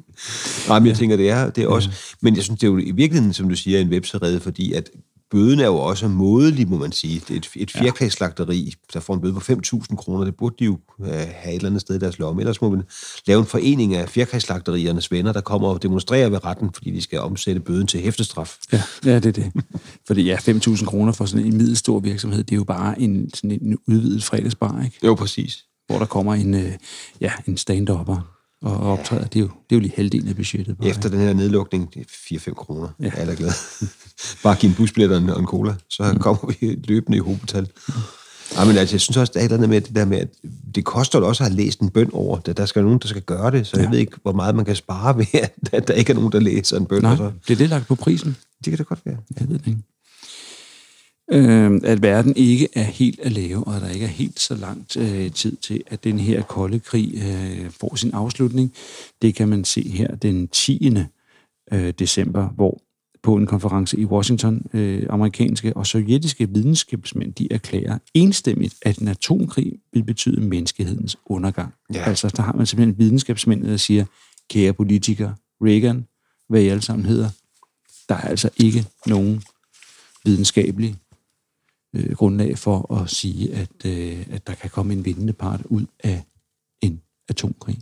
Nej, 0.68 0.80
men 0.80 0.88
jeg 0.88 0.98
tænker, 0.98 1.18
det 1.18 1.30
er, 1.30 1.50
det 1.50 1.64
er 1.64 1.68
også... 1.68 1.90
Men 2.22 2.36
jeg 2.36 2.44
synes, 2.44 2.60
det 2.60 2.68
er 2.68 2.72
jo 2.72 2.78
i 2.78 2.92
virkeligheden, 2.92 3.34
som 3.34 3.50
du 3.50 3.56
siger, 3.56 3.80
en 3.80 3.90
webserede, 3.90 4.40
fordi 4.40 4.74
at 4.74 4.90
bøden 5.32 5.60
er 5.60 5.66
jo 5.66 5.76
også 5.76 6.08
modelig, 6.08 6.70
må 6.70 6.78
man 6.78 6.92
sige. 6.92 7.22
Et, 7.30 7.52
et 7.56 7.72
fjerkræsslagteri, 7.72 8.74
der 8.94 9.00
får 9.00 9.14
en 9.14 9.22
bøde 9.22 9.34
på 9.34 9.40
5.000 9.40 9.96
kroner. 9.96 10.26
Det 10.26 10.36
burde 10.36 10.56
de 10.60 10.66
jo 10.66 10.80
øh, 11.00 11.08
have 11.08 11.50
et 11.50 11.56
eller 11.56 11.70
andet 11.70 11.82
sted 11.82 11.96
i 11.96 12.00
deres 12.00 12.20
lomme. 12.20 12.42
Ellers 12.42 12.62
må 12.62 12.70
man 12.70 12.84
lave 13.28 13.40
en 13.40 13.46
forening 13.46 13.96
af 13.96 14.10
fjerkræsslagteriernes 14.10 15.12
venner, 15.12 15.34
der 15.34 15.42
kommer 15.42 15.68
og 15.68 15.84
demonstrerer 15.84 16.30
ved 16.30 16.46
retten, 16.46 16.70
fordi 16.74 16.92
de 16.92 17.02
skal 17.02 17.20
omsætte 17.20 17.62
bøden 17.62 17.88
til 17.88 18.00
hæftestraf. 18.00 18.58
Ja, 18.74 18.82
ja 19.06 19.16
det 19.16 19.26
er 19.26 19.32
det. 19.32 19.52
Fordi 20.08 20.24
ja, 20.24 20.38
5.000 20.38 20.86
kroner 20.86 21.12
for 21.12 21.26
sådan 21.26 21.46
en 21.46 21.58
middelstor 21.58 22.00
virksomhed, 22.00 22.44
det 22.44 22.52
er 22.52 22.56
jo 22.58 22.64
bare 22.64 23.02
en, 23.02 23.30
sådan 23.34 23.52
en 23.52 23.78
udvidet 23.88 24.24
fredagsbar, 24.24 24.84
ikke? 24.84 25.00
Jo, 25.04 25.16
præcis. 25.16 25.66
hvor 25.88 26.00
der 26.00 26.06
kommer 26.06 26.34
en, 26.34 26.54
øh, 26.54 26.72
ja, 27.22 27.32
en 27.48 27.58
stand-upper 27.58 28.35
og 28.66 28.92
optræder. 28.92 29.24
Det 29.24 29.36
er 29.36 29.40
jo, 29.40 29.46
det 29.46 29.76
er 29.76 29.76
jo 29.76 29.80
lige 29.80 29.94
halvdelen 29.96 30.30
af 30.30 30.36
budgettet. 30.36 30.78
Bare, 30.78 30.90
Efter 30.90 31.10
den 31.10 31.20
her 31.20 31.34
nedlukning, 31.34 31.94
det 31.94 32.02
er 32.02 32.38
4-5 32.38 32.54
kroner. 32.54 32.88
Ja. 33.00 33.12
Jeg 33.18 33.30
er 33.30 33.36
glad. 33.36 33.52
Bare 34.44 34.56
give 34.56 34.70
en 34.70 34.76
busbillet 34.76 35.18
og 35.18 35.24
en, 35.24 35.30
og 35.30 35.40
en 35.40 35.46
cola, 35.46 35.76
så 35.90 36.12
mm. 36.14 36.20
kommer 36.20 36.54
vi 36.60 36.80
løbende 36.84 37.18
i 37.18 37.20
hovedtal. 37.20 37.68
Ja, 38.58 38.66
men 38.66 38.78
altså, 38.78 38.96
jeg 38.96 39.02
synes 39.02 39.18
også, 39.18 39.32
der 39.34 39.40
er 39.40 39.44
et 39.44 39.46
eller 39.46 39.58
andet 39.58 39.70
med 39.70 39.82
det 39.82 39.96
der 39.96 40.06
med, 40.06 40.18
at 40.18 40.28
det 40.76 40.86
koster 40.86 41.20
også 41.20 41.44
at 41.44 41.50
have 41.50 41.58
læst 41.58 41.80
en 41.80 41.90
bøn 41.90 42.10
over. 42.14 42.40
Der, 42.40 42.54
der 42.54 42.66
skal 42.66 42.84
nogen, 42.84 43.00
der 43.00 43.08
skal 43.08 43.22
gøre 43.22 43.52
det, 43.52 43.68
så 43.68 43.78
ja. 43.78 43.84
jeg 43.84 43.92
ved 43.92 44.00
ikke, 44.00 44.18
hvor 44.22 44.34
meget 44.34 44.56
man 44.56 44.66
kan 44.66 44.76
spare 44.76 45.18
ved, 45.18 45.26
at 45.72 45.88
der 45.88 45.94
ikke 45.94 46.12
er 46.12 46.16
nogen, 46.16 46.32
der 46.32 46.40
læser 46.40 46.78
en 46.78 46.86
bøn. 46.86 47.02
Nej, 47.02 47.12
og 47.12 47.18
så. 47.18 47.32
det 47.48 47.54
er 47.54 47.58
det 47.58 47.70
lagt 47.70 47.88
på 47.88 47.96
prisen. 47.96 48.36
Det 48.66 48.72
kan 48.72 48.78
det 48.78 48.88
godt 48.88 49.00
være. 49.06 49.18
Jeg 49.40 49.50
ved 49.50 49.60
det 49.60 49.68
ikke. 49.68 49.80
Øh, 51.32 51.82
at 51.84 52.02
verden 52.02 52.34
ikke 52.36 52.68
er 52.74 52.84
helt 52.84 53.20
at 53.20 53.32
lave, 53.32 53.64
og 53.64 53.82
der 53.82 53.90
ikke 53.90 54.06
er 54.06 54.10
helt 54.10 54.40
så 54.40 54.56
langt 54.56 54.98
øh, 54.98 55.32
tid 55.32 55.56
til, 55.56 55.84
at 55.88 56.04
den 56.04 56.20
her 56.20 56.42
kolde 56.42 56.80
krig 56.80 57.14
øh, 57.16 57.70
får 57.70 57.96
sin 57.96 58.12
afslutning. 58.14 58.74
Det 59.22 59.36
kan 59.36 59.48
man 59.48 59.64
se 59.64 59.90
her 59.90 60.16
den 60.16 60.48
10. 60.48 60.98
Øh, 61.72 61.94
december, 62.00 62.50
hvor 62.50 62.82
på 63.24 63.36
en 63.36 63.46
konference 63.46 63.98
i 63.98 64.06
Washington, 64.06 64.66
øh, 64.74 65.04
amerikanske 65.10 65.78
og 65.78 65.88
sovjetiske 65.88 66.50
videnskabsmænd, 66.50 67.34
de 67.34 67.48
erklærer 67.52 67.98
enstemmigt, 68.14 68.76
at 68.82 68.98
en 68.98 69.08
atomkrig 69.08 69.74
vil 69.94 70.04
betyde 70.04 70.42
menneskehedens 70.42 71.18
undergang. 71.26 71.74
Ja. 71.94 72.04
Altså, 72.04 72.34
der 72.36 72.44
har 72.44 72.54
man 72.54 72.66
simpelthen 72.66 73.00
videnskabsmænd, 73.00 73.64
der 73.64 73.78
siger, 73.78 74.06
kære 74.50 74.74
politikere, 74.74 75.36
Reagan, 75.62 76.08
hvad 76.50 76.62
I 76.62 76.68
alle 76.68 76.82
sammen 76.82 77.06
hedder, 77.06 77.30
der 78.10 78.16
er 78.16 78.28
altså 78.28 78.50
ikke 78.58 78.86
nogen 79.08 79.44
videnskabelig 80.26 80.96
øh, 81.96 82.16
grundlag 82.16 82.58
for 82.58 82.96
at 83.02 83.10
sige, 83.10 83.54
at, 83.54 83.86
øh, 83.86 84.26
at 84.32 84.48
der 84.48 84.54
kan 84.54 84.70
komme 84.70 84.94
en 84.94 85.06
vindende 85.06 85.34
part 85.34 85.62
ud 85.66 85.86
af 86.04 86.24
en 86.82 87.02
atomkrig. 87.30 87.80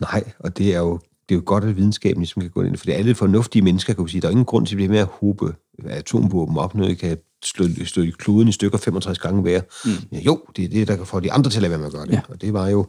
Nej, 0.00 0.32
og 0.38 0.58
det 0.58 0.74
er 0.74 0.78
jo, 0.78 0.98
det 1.28 1.34
er 1.34 1.38
jo 1.38 1.42
godt, 1.46 1.64
at 1.64 1.76
videnskaben 1.76 2.20
ligesom 2.20 2.42
kan 2.42 2.50
gå 2.50 2.62
ind, 2.62 2.76
for 2.76 2.84
det 2.84 2.94
er 2.94 2.98
alle 2.98 3.14
fornuftige 3.14 3.62
mennesker, 3.62 3.92
kan 3.92 4.04
jo 4.04 4.08
sige, 4.08 4.20
der 4.20 4.28
er 4.28 4.30
ingen 4.30 4.44
grund 4.44 4.66
til 4.66 4.74
at 4.74 4.76
blive 4.76 4.88
med 4.88 4.98
at 4.98 5.08
hobe 5.12 5.54
atomvåben 5.84 6.58
op, 6.58 6.74
når 6.74 6.86
I 6.86 6.94
kan 6.94 7.18
slå, 7.44 7.64
slå 7.84 8.04
kloden 8.18 8.48
i 8.48 8.52
stykker 8.52 8.78
65 8.78 9.18
gange 9.18 9.42
hver. 9.42 9.60
Mm. 9.84 9.90
Ja, 10.12 10.20
jo, 10.20 10.40
det 10.56 10.64
er 10.64 10.68
det, 10.68 10.88
der 10.88 10.96
kan 10.96 11.06
få 11.06 11.20
de 11.20 11.32
andre 11.32 11.50
til 11.50 11.58
at 11.58 11.62
lade 11.62 11.70
være 11.70 11.78
med 11.78 11.86
at 11.86 11.92
gøre 11.92 12.06
det. 12.06 12.12
Ja. 12.12 12.20
Og 12.28 12.40
det 12.40 12.52
var 12.52 12.68
jo 12.68 12.86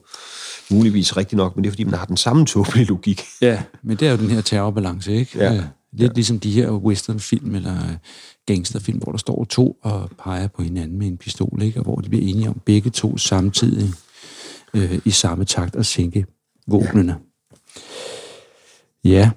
muligvis 0.71 1.17
rigtigt 1.17 1.37
nok, 1.37 1.55
men 1.55 1.63
det 1.63 1.69
er 1.69 1.71
fordi, 1.71 1.83
man 1.83 1.93
har 1.93 2.05
den 2.05 2.17
samme 2.17 2.45
tåbelige 2.45 2.85
logik. 2.85 3.21
Ja, 3.41 3.63
men 3.83 3.97
det 3.97 4.07
er 4.07 4.11
jo 4.11 4.17
den 4.17 4.29
her 4.29 4.41
terrorbalance, 4.41 5.13
ikke? 5.13 5.37
Ja. 5.37 5.53
Øh, 5.53 5.63
Lidt 5.93 6.09
ja. 6.09 6.13
ligesom 6.15 6.39
de 6.39 6.51
her 6.51 6.71
westernfilm 6.71 7.55
eller 7.55 7.77
gangsterfilm, 8.45 8.99
hvor 8.99 9.11
der 9.11 9.17
står 9.17 9.45
to 9.45 9.77
og 9.81 10.09
peger 10.23 10.47
på 10.47 10.63
hinanden 10.63 10.97
med 10.97 11.07
en 11.07 11.17
pistol, 11.17 11.61
ikke? 11.61 11.79
Og 11.79 11.83
hvor 11.83 11.95
de 11.95 12.09
bliver 12.09 12.29
enige 12.29 12.49
om 12.49 12.61
begge 12.65 12.89
to 12.89 13.17
samtidig 13.17 13.93
øh, 14.73 14.99
i 15.05 15.11
samme 15.11 15.45
takt 15.45 15.75
at 15.75 15.85
sænke 15.85 16.25
våbnene. 16.67 17.17
Ja. 19.03 19.31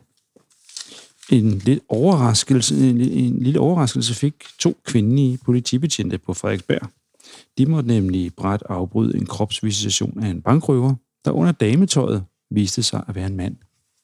En 1.30 1.58
lidt 1.58 1.80
overraskelse, 1.88 2.90
en, 2.90 3.00
en 3.00 3.42
lille 3.42 3.60
overraskelse 3.60 4.14
fik 4.14 4.34
to 4.58 4.76
kvindelige 4.84 5.38
politibetjente 5.44 6.18
på 6.18 6.34
Frederiksberg. 6.34 6.88
De 7.58 7.66
måtte 7.66 7.88
nemlig 7.88 8.34
bræt 8.34 8.62
afbryde 8.68 9.16
en 9.16 9.26
kropsvisitation 9.26 10.24
af 10.24 10.28
en 10.28 10.42
bankrøver, 10.42 10.94
der 11.24 11.30
under 11.30 11.52
dametøjet 11.52 12.24
viste 12.50 12.82
sig 12.82 13.04
at 13.08 13.14
være 13.14 13.26
en 13.26 13.36
mand. 13.36 13.56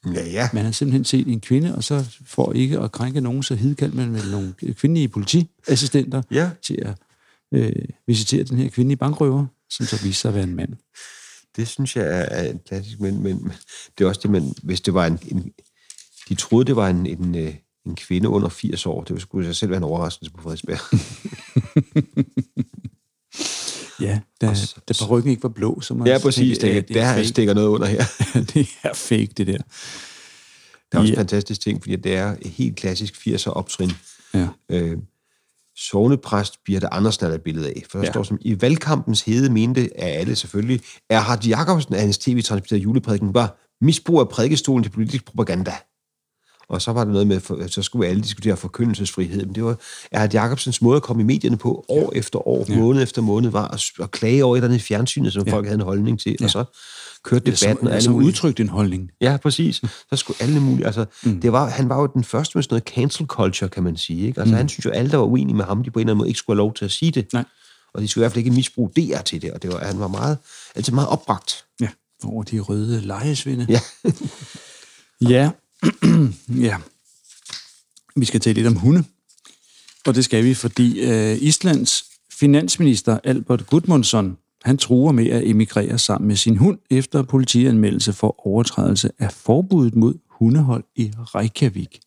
Ja, 0.06 0.26
ja. 0.26 0.48
Man 0.52 0.64
har 0.64 0.72
simpelthen 0.72 1.04
set 1.04 1.28
en 1.28 1.40
kvinde, 1.40 1.74
og 1.76 1.84
så 1.84 2.04
for 2.26 2.52
ikke 2.52 2.78
at 2.78 2.92
krænke 2.92 3.20
nogen, 3.20 3.42
så 3.42 3.54
hidkaldt 3.54 3.94
man 3.94 4.10
med 4.10 4.30
nogle 4.30 4.54
kvindelige 4.72 5.08
politiassistenter 5.08 6.22
Ja. 6.30 6.50
til 6.62 6.78
at 6.82 6.94
øh, 7.54 7.72
visitere 8.06 8.44
den 8.44 8.58
her 8.58 8.68
kvindelige 8.70 8.96
bankrøver, 8.98 9.46
som 9.70 9.86
så 9.86 10.02
viste 10.02 10.20
sig 10.20 10.28
at 10.28 10.34
være 10.34 10.44
en 10.44 10.54
mand. 10.54 10.72
Det 11.56 11.68
synes 11.68 11.96
jeg 11.96 12.04
er, 12.04 12.08
er 12.22 12.50
en 12.50 12.60
klassisk, 12.68 13.00
men, 13.00 13.22
men 13.22 13.42
men 13.42 13.52
det 13.98 14.04
er 14.04 14.08
også 14.08 14.20
det, 14.22 14.30
man, 14.30 14.54
hvis 14.62 14.80
det 14.80 14.94
var 14.94 15.06
en, 15.06 15.18
en 15.28 15.52
de 16.28 16.34
troede, 16.34 16.64
det 16.66 16.76
var 16.76 16.88
en, 16.88 17.06
en, 17.06 17.34
øh, 17.34 17.54
en 17.86 17.96
kvinde 17.96 18.28
under 18.28 18.48
80 18.48 18.86
år, 18.86 19.02
det 19.04 19.22
skulle 19.22 19.46
sig 19.46 19.56
selv 19.56 19.70
være 19.70 19.76
en 19.78 19.84
overraskelse 19.84 20.32
på 20.32 20.42
Frederiksberg. 20.42 20.78
Ja, 24.00 24.20
da, 24.40 24.54
så- 24.54 24.76
da 24.88 24.94
parykken 25.00 25.30
ikke 25.30 25.42
var 25.42 25.48
blå, 25.48 25.80
så 25.80 25.94
må 25.94 26.04
ja, 26.06 26.18
præcis. 26.18 26.58
Det, 26.58 26.88
det, 26.88 26.94
der 26.94 27.04
er 27.04 27.14
fake. 27.14 27.28
stikker 27.28 27.54
noget 27.54 27.68
under 27.68 27.86
her. 27.86 28.04
det 28.54 28.68
er 28.82 28.94
fake, 28.94 29.28
det 29.36 29.46
der. 29.46 29.52
Det 29.52 29.62
er 30.92 30.98
også 30.98 31.06
Ja. 31.06 31.12
en 31.12 31.16
fantastisk 31.16 31.60
ting, 31.60 31.82
fordi 31.82 31.96
det 31.96 32.16
er 32.16 32.36
helt 32.44 32.76
klassisk 32.76 33.14
80'er 33.28 33.50
optrin. 33.50 33.90
Ja. 34.34 34.48
Øh, 34.70 34.96
sovnepræst 35.76 36.54
Birte 36.64 36.92
Andersen 36.94 37.24
er 37.24 37.28
der 37.28 37.34
et 37.36 37.42
billede 37.42 37.68
af. 37.68 37.82
For 37.90 37.98
der 37.98 38.04
Ja. 38.04 38.06
ja. 38.08 38.12
står 38.12 38.22
som, 38.22 38.38
i 38.40 38.60
valgkampens 38.62 39.22
hede 39.22 39.50
mente 39.52 39.88
af 39.98 40.18
alle 40.20 40.36
selvfølgelig, 40.36 40.80
er 41.10 41.20
Hart 41.20 41.46
Jacobsen 41.46 41.94
af 41.94 42.00
hans 42.00 42.18
tv-transmitteret 42.18 42.82
juleprædiken 42.82 43.34
var 43.34 43.56
misbrug 43.84 44.20
af 44.20 44.28
prædikestolen 44.28 44.82
til 44.84 44.90
politisk 44.90 45.24
propaganda. 45.24 45.72
Og 46.70 46.82
så 46.82 46.92
var 46.92 47.04
det 47.04 47.12
noget 47.12 47.26
med, 47.26 47.40
for, 47.40 47.58
så 47.68 47.82
skulle 47.82 48.08
alle 48.08 48.22
diskutere 48.22 48.56
forkyndelsesfrihed. 48.56 49.46
Men 49.46 49.54
det 49.54 49.64
var 49.64 49.76
Erhard 50.12 50.32
Jacobsens 50.32 50.82
måde 50.82 50.96
at 50.96 51.02
komme 51.02 51.22
i 51.22 51.26
medierne 51.26 51.56
på 51.56 51.84
år 51.88 52.12
efter 52.14 52.48
år, 52.48 52.64
Ja. 52.68 52.74
ja. 52.74 52.80
måned 52.80 53.02
efter 53.02 53.22
måned, 53.22 53.50
var 53.50 53.68
at, 53.68 53.84
at 54.02 54.10
klage 54.10 54.44
over 54.44 54.56
et 54.56 54.58
eller 54.58 54.68
andet 54.68 54.82
fjernsynet, 54.82 55.32
som 55.32 55.42
Ja. 55.46 55.50
ja. 55.50 55.56
folk 55.56 55.66
havde 55.66 55.74
en 55.80 55.84
holdning 55.84 56.20
til. 56.20 56.36
Ja. 56.40 56.44
Og 56.44 56.50
så 56.50 56.64
kørte 57.24 57.44
Eller 57.46 57.56
som, 57.56 57.66
debatten 57.68 57.86
og 57.88 57.92
alle 57.94 58.04
som 58.04 58.12
mulige... 58.12 58.28
udtrykte 58.28 58.62
en 58.62 58.68
holdning. 58.68 59.10
Ja, 59.20 59.36
præcis. 59.42 59.76
Så 60.10 60.16
skulle 60.16 60.42
alle 60.42 60.60
mulige... 60.60 60.86
Altså, 60.86 61.04
Mm. 61.24 61.40
det 61.40 61.52
var, 61.52 61.68
han 61.68 61.88
var 61.88 62.00
jo 62.00 62.06
den 62.14 62.24
første 62.24 62.58
med 62.58 62.62
sådan 62.62 62.74
noget 62.74 62.84
cancel 62.88 63.26
culture, 63.26 63.68
kan 63.70 63.82
man 63.82 63.96
sige. 63.96 64.26
Ikke? 64.26 64.40
Altså, 64.40 64.52
mm. 64.54 64.56
han 64.56 64.68
synes 64.68 64.84
jo, 64.84 64.90
alle, 64.90 65.10
der 65.10 65.16
var 65.16 65.24
uenige 65.24 65.56
med 65.56 65.64
ham, 65.64 65.82
de 65.84 65.90
på 65.90 65.98
en 65.98 66.00
eller 66.02 66.12
anden 66.12 66.18
måde 66.18 66.28
ikke 66.28 66.38
skulle 66.38 66.54
have 66.56 66.64
lov 66.64 66.74
til 66.74 66.84
at 66.84 66.90
sige 66.90 67.10
det. 67.10 67.32
Nej. 67.32 67.44
Og 67.94 68.02
de 68.02 68.08
skulle 68.08 68.22
i 68.22 68.24
hvert 68.24 68.32
fald 68.32 68.38
ikke 68.44 68.50
misbruge 68.50 68.90
DR 68.96 69.20
til 69.22 69.42
det. 69.42 69.50
Og 69.52 69.62
det 69.62 69.72
var, 69.72 69.78
han 69.78 70.00
var 70.00 70.08
meget, 70.08 70.38
altid 70.74 70.92
meget 70.92 71.08
opbragt. 71.08 71.64
Ja, 71.80 71.88
over 72.24 72.42
de 72.42 72.58
røde 72.58 73.00
lejesvinde. 73.00 73.66
Ja. 73.68 73.80
Ja. 75.28 75.50
ja. 76.68 76.76
Vi 78.16 78.24
skal 78.24 78.40
tale 78.40 78.54
lidt 78.54 78.66
om 78.66 78.76
hunde. 78.76 79.04
Og 80.06 80.14
det 80.14 80.24
skal 80.24 80.44
vi, 80.44 80.54
fordi 80.54 81.00
øh, 81.00 81.42
Islands 81.42 82.04
finansminister 82.32 83.18
Albert 83.24 83.66
Gudmundsson, 83.66 84.36
han 84.64 84.78
truer 84.78 85.12
med 85.12 85.26
at 85.26 85.46
emigrere 85.46 85.98
sammen 85.98 86.28
med 86.28 86.36
sin 86.36 86.56
hund 86.56 86.78
efter 86.90 87.22
politianmeldelse 87.22 88.12
for 88.12 88.46
overtrædelse 88.46 89.10
af 89.18 89.32
forbuddet 89.32 89.94
mod 89.94 90.14
hundehold 90.30 90.84
i 90.96 91.12
Reykjavik. 91.18 92.00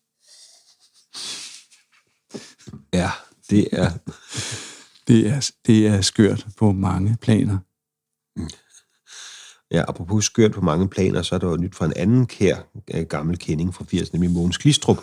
Ja, 2.92 3.10
det 3.50 3.68
er... 3.72 3.90
Det 5.08 5.28
er, 5.28 5.50
det 5.66 5.86
er 5.86 6.00
skørt 6.00 6.46
på 6.56 6.72
mange 6.72 7.16
planer. 7.20 7.58
Ja, 9.74 9.82
apropos 9.88 10.24
skørt 10.24 10.52
på 10.52 10.60
mange 10.60 10.88
planer, 10.88 11.22
så 11.22 11.34
er 11.34 11.38
der 11.38 11.48
jo 11.48 11.56
nyt 11.56 11.74
fra 11.74 11.86
en 11.86 11.92
anden 11.96 12.26
kær 12.26 12.56
øh, 12.94 13.02
gammel 13.02 13.38
kending 13.38 13.74
fra 13.74 13.84
80'erne, 13.94 14.08
nemlig 14.12 14.30
Mogens 14.30 14.58
Glistrup. 14.58 14.98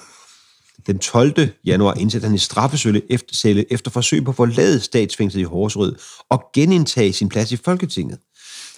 Den 0.88 1.00
12. 1.00 1.50
januar 1.66 1.94
indsætter 1.94 2.28
han 2.28 2.36
i 2.36 2.38
straffesølle 2.38 3.01
efter, 3.10 3.36
celle 3.36 3.74
efter 3.74 3.92
forsøg 3.92 4.24
på 4.24 4.32
at 4.32 4.36
forlade 4.36 4.80
statsfængslet 4.80 5.42
i 5.42 5.44
Horserød 5.44 5.96
og 6.30 6.44
genindtage 6.54 7.13
sin 7.13 7.30
plads 7.30 7.51
i 7.51 7.58
Folketinget. 7.58 8.20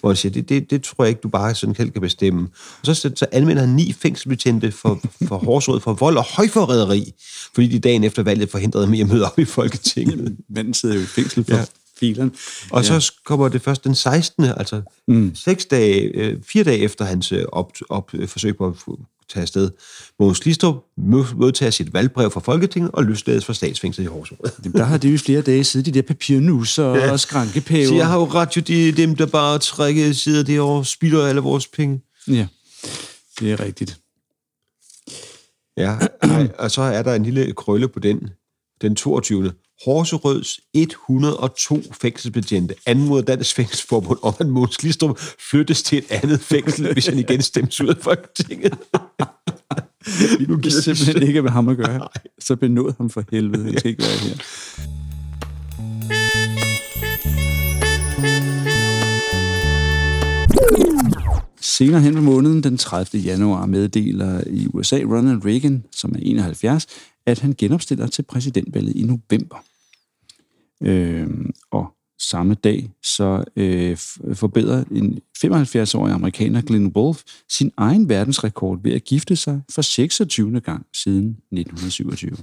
Hvor 0.00 0.10
han 0.10 0.16
siger, 0.16 0.32
det, 0.32 0.48
det, 0.48 0.70
det 0.70 0.82
tror 0.82 1.04
jeg 1.04 1.08
ikke, 1.08 1.20
du 1.20 1.28
bare 1.28 1.54
sådan 1.54 1.74
selv 1.74 1.90
kan 1.90 2.00
bestemme. 2.00 2.48
Og 2.80 2.96
så, 2.96 3.12
så 3.14 3.26
anmelder 3.32 3.60
han 3.60 3.74
ni 3.74 3.92
fængselsbetjente 3.92 4.72
for, 4.72 5.00
for 5.28 5.38
Horserød 5.38 5.80
for 5.80 5.92
vold 5.92 6.16
og 6.16 6.24
højforræderi, 6.24 7.12
fordi 7.54 7.66
de 7.66 7.78
dagen 7.78 8.04
efter 8.04 8.22
valget 8.22 8.50
forhindrede 8.50 8.84
ham 8.84 8.94
i 8.94 9.00
at 9.00 9.08
møde 9.08 9.26
op 9.26 9.38
i 9.38 9.44
Folketinget. 9.44 10.36
Manden 10.48 10.74
sidder 10.74 10.94
jo 10.94 11.00
i 11.00 11.06
fængsel 11.06 11.44
for 11.44 11.56
ja. 11.56 11.64
Ja. 12.02 12.06
fileren. 12.06 12.32
Og 12.70 12.84
ja. 12.84 13.00
så 13.00 13.12
kommer 13.24 13.48
det 13.48 13.62
først 13.62 13.84
den 13.84 13.94
16. 13.94 14.44
altså 14.44 14.82
mm. 15.08 15.34
seks 15.34 15.66
dage, 15.66 16.00
øh, 16.00 16.36
fire 16.42 16.64
dage 16.64 16.78
efter 16.78 17.04
hans 17.04 17.32
øh, 17.32 17.44
op, 17.52 17.72
op, 17.88 18.14
øh, 18.14 18.28
forsøg 18.28 18.56
på 18.56 18.66
at 18.66 18.74
tage 19.28 19.42
afsted. 19.42 19.70
Mogens 20.18 20.40
Glistrup 20.40 20.76
mø- 20.96 21.34
modtager 21.36 21.70
sit 21.70 21.92
valgbrev 21.92 22.30
fra 22.30 22.40
Folketinget 22.40 22.90
og 22.92 23.04
løslades 23.04 23.44
fra 23.44 23.54
statsfængslet 23.54 24.04
i 24.04 24.06
Horserød. 24.06 24.72
Der 24.72 24.84
har 24.84 24.98
det 24.98 25.12
jo 25.12 25.18
flere 25.18 25.42
dage 25.42 25.64
siddet 25.64 25.94
de 25.94 25.98
der 25.98 26.06
papirnusser 26.06 26.94
ja. 26.94 27.12
Og 27.12 27.20
skrankepæver. 27.20 27.88
Så 27.88 27.94
jeg 27.94 28.06
har 28.06 28.18
jo 28.18 28.24
ret 28.24 28.56
jo 28.56 28.60
de, 28.60 28.92
dem, 28.92 29.16
der 29.16 29.26
bare 29.26 29.58
trækker 29.58 30.12
sider 30.12 30.42
det 30.42 30.60
og 30.60 30.86
spilder 30.86 31.26
alle 31.26 31.40
vores 31.40 31.66
penge. 31.66 32.00
Ja, 32.28 32.46
det 33.40 33.52
er 33.52 33.60
rigtigt. 33.60 33.98
Ja, 35.76 35.98
og 36.58 36.70
så 36.70 36.82
er 36.82 37.02
der 37.02 37.14
en 37.14 37.22
lille 37.22 37.52
krølle 37.52 37.88
på 37.88 37.98
den, 37.98 38.30
den 38.84 38.96
22. 38.96 39.52
Horserøds 39.84 40.60
102 40.74 41.82
fængselsbetjente 42.02 42.74
anmoder 42.86 43.22
Dansk 43.22 43.56
Fængselsforbund 43.56 44.18
om, 44.22 44.34
at 44.40 44.46
Måns 44.46 44.76
Glistrup 44.76 45.18
flyttes 45.50 45.82
til 45.82 45.98
et 45.98 46.04
andet 46.10 46.40
fængsel, 46.40 46.92
hvis 46.92 47.06
han 47.06 47.18
igen 47.18 47.42
stemmes 47.42 47.80
ud 47.80 47.88
af 47.88 47.96
Folketinget. 48.00 48.74
Nu 50.48 50.56
gider 50.56 50.82
simpelthen 50.82 51.22
ikke 51.22 51.42
med 51.42 51.50
ham 51.50 51.68
at 51.68 51.76
gøre. 51.76 52.08
Så 52.38 52.56
benåd 52.56 52.94
ham 52.96 53.10
for 53.10 53.24
helvede. 53.30 53.70
Jeg 53.72 53.78
skal 53.78 53.90
ikke 53.90 54.02
være 54.02 54.18
her. 54.18 54.36
Senere 61.60 62.00
hen 62.00 62.14
på 62.14 62.20
måneden, 62.20 62.62
den 62.62 62.78
30. 62.78 63.22
januar, 63.22 63.66
meddeler 63.66 64.40
i 64.46 64.66
USA 64.74 64.96
Ronald 64.96 65.44
Reagan, 65.44 65.84
som 65.92 66.12
er 66.14 66.18
71, 66.22 66.86
at 67.26 67.38
han 67.38 67.54
genopstiller 67.58 68.06
til 68.06 68.22
præsidentvalget 68.22 68.96
i 68.96 69.02
november. 69.02 69.64
Øh, 70.82 71.28
og 71.70 71.94
samme 72.18 72.54
dag, 72.54 72.90
så 73.02 73.44
øh, 73.56 73.96
forbedrer 74.34 74.84
en 74.90 75.20
75-årig 75.44 76.12
amerikaner, 76.12 76.60
Glenn 76.60 76.92
Wolf, 76.96 77.22
sin 77.48 77.72
egen 77.76 78.08
verdensrekord 78.08 78.82
ved 78.82 78.92
at 78.92 79.04
gifte 79.04 79.36
sig 79.36 79.60
for 79.70 79.82
26. 79.82 80.60
gang 80.60 80.86
siden 80.94 81.28
1927. 81.28 82.36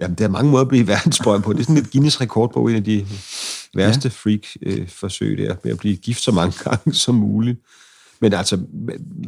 Jamen, 0.00 0.14
der 0.18 0.24
er 0.24 0.28
mange 0.28 0.50
måder 0.50 0.62
at 0.62 0.68
blive 0.68 0.86
verdensberømt 0.86 1.44
på. 1.44 1.52
Det 1.52 1.60
er 1.60 1.64
sådan 1.64 1.76
et 1.76 1.90
Guinness 1.92 2.20
rekordbog, 2.20 2.70
en 2.70 2.76
af 2.76 2.84
de 2.84 3.06
værste 3.74 4.10
freak-forsøg 4.10 5.38
der, 5.38 5.56
med 5.64 5.72
at 5.72 5.78
blive 5.78 5.96
gift 5.96 6.22
så 6.22 6.32
mange 6.32 6.58
gange 6.64 6.94
som 6.94 7.14
muligt. 7.14 7.60
Men 8.20 8.32
altså, 8.32 8.58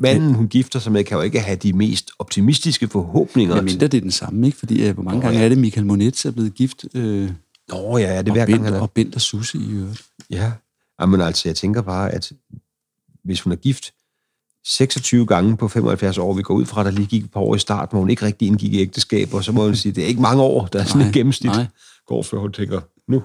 manden, 0.01 0.35
hun 0.35 0.49
gifter 0.49 0.79
sig 0.79 0.93
med, 0.93 1.05
kan 1.05 1.17
jo 1.17 1.23
ikke 1.23 1.41
have 1.41 1.57
de 1.57 1.73
mest 1.73 2.11
optimistiske 2.19 2.89
forhåbninger. 2.89 3.55
Men 3.55 3.65
mindre 3.65 3.87
det 3.87 3.97
er 3.97 4.01
den 4.01 4.11
samme, 4.11 4.47
ikke? 4.47 4.59
Fordi 4.59 4.89
øh, 4.89 4.95
hvor 4.95 5.03
mange 5.03 5.19
Nå, 5.19 5.23
gange 5.23 5.39
ja. 5.39 5.45
er 5.45 5.49
det, 5.49 5.59
Michael 5.59 5.87
Monets 5.87 6.25
er 6.25 6.31
blevet 6.31 6.55
gift? 6.55 6.85
Øh, 6.95 7.31
Nå 7.69 7.99
ja, 7.99 8.15
ja, 8.15 8.19
det 8.23 8.29
er 8.29 8.33
hver 8.33 8.47
gang, 8.47 8.65
han 8.65 8.75
er... 8.75 8.81
og 8.81 8.91
Bent 8.91 9.15
og 9.15 9.21
Susse 9.21 9.59
i 9.59 9.71
øvrigt. 9.71 10.03
Ja, 10.31 10.53
men 11.07 11.21
altså, 11.21 11.49
jeg 11.49 11.57
tænker 11.57 11.83
bare, 11.83 12.11
at 12.11 12.33
hvis 13.25 13.41
hun 13.41 13.53
er 13.53 13.57
gift 13.57 13.93
26 14.65 15.27
gange 15.27 15.57
på 15.57 15.69
75 15.69 16.19
år, 16.19 16.33
vi 16.33 16.43
går 16.43 16.55
ud 16.55 16.67
fra, 16.67 16.81
at 16.81 16.85
der 16.85 16.91
lige 16.91 17.07
gik 17.07 17.25
et 17.25 17.31
par 17.31 17.41
år 17.41 17.55
i 17.55 17.59
starten, 17.59 17.95
hvor 17.95 18.01
hun 18.01 18.11
ikke 18.11 18.27
rigtig 18.27 18.49
indgik 18.49 18.75
i 18.75 18.81
ægteskab, 18.81 19.35
og 19.35 19.45
så 19.45 19.53
må 19.53 19.65
hun 19.65 19.77
sige, 19.77 19.91
at 19.91 19.97
det 19.97 20.05
er 20.05 20.09
ikke 20.09 20.23
mange 20.23 20.43
år, 20.43 20.67
der 20.67 20.81
er 20.81 20.85
sådan 20.85 20.99
Nej, 20.99 21.09
et 21.09 21.15
gennemsnit 21.15 21.53
nej. 21.53 21.67
går, 22.07 22.23
før 22.23 22.39
hun 22.39 22.53
tænker, 22.53 22.81
nu. 23.09 23.23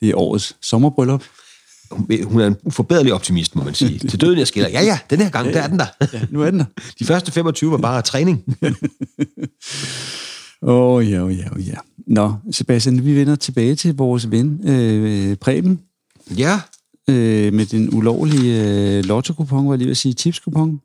Det 0.00 0.10
er 0.10 0.14
årets 0.16 0.56
sommerbryllup. 0.62 1.24
Hun 2.24 2.40
er 2.40 2.46
en 2.46 2.56
uforbederlig 2.64 3.14
optimist, 3.14 3.56
må 3.56 3.64
man 3.64 3.74
sige. 3.74 3.98
Til 4.08 4.20
døden, 4.20 4.38
jeg 4.38 4.46
skiller. 4.46 4.68
Ja, 4.68 4.82
ja, 4.82 4.98
den 5.10 5.20
her 5.20 5.30
gang, 5.30 5.52
der 5.52 5.62
er 5.62 5.68
den 5.68 5.78
der. 5.78 5.86
Ja, 6.12 6.20
nu 6.30 6.42
er 6.42 6.50
den 6.50 6.58
der. 6.58 6.64
De 6.98 7.04
første 7.04 7.32
25 7.32 7.70
var 7.70 7.78
bare 7.78 8.02
træning. 8.02 8.44
Åh, 10.62 10.94
oh, 10.94 11.10
ja, 11.10 11.22
oh, 11.22 11.38
ja, 11.38 11.44
oh, 11.52 11.68
ja. 11.68 11.74
Nå, 12.06 12.34
Sebastian, 12.50 13.04
vi 13.04 13.16
vender 13.16 13.36
tilbage 13.36 13.74
til 13.74 13.96
vores 13.96 14.30
ven, 14.30 14.68
øh, 14.68 15.36
Preben, 15.36 15.80
Ja, 16.38 16.60
øh, 17.08 17.52
med 17.52 17.66
den 17.66 17.94
ulovlige 17.94 18.98
øh, 18.98 19.04
lotto-kupon, 19.04 19.66
var 19.66 19.72
jeg 19.72 19.78
lige 19.78 19.86
ved 19.86 19.90
at 19.90 19.96
sige, 19.96 20.14
tipskupon. 20.14 20.80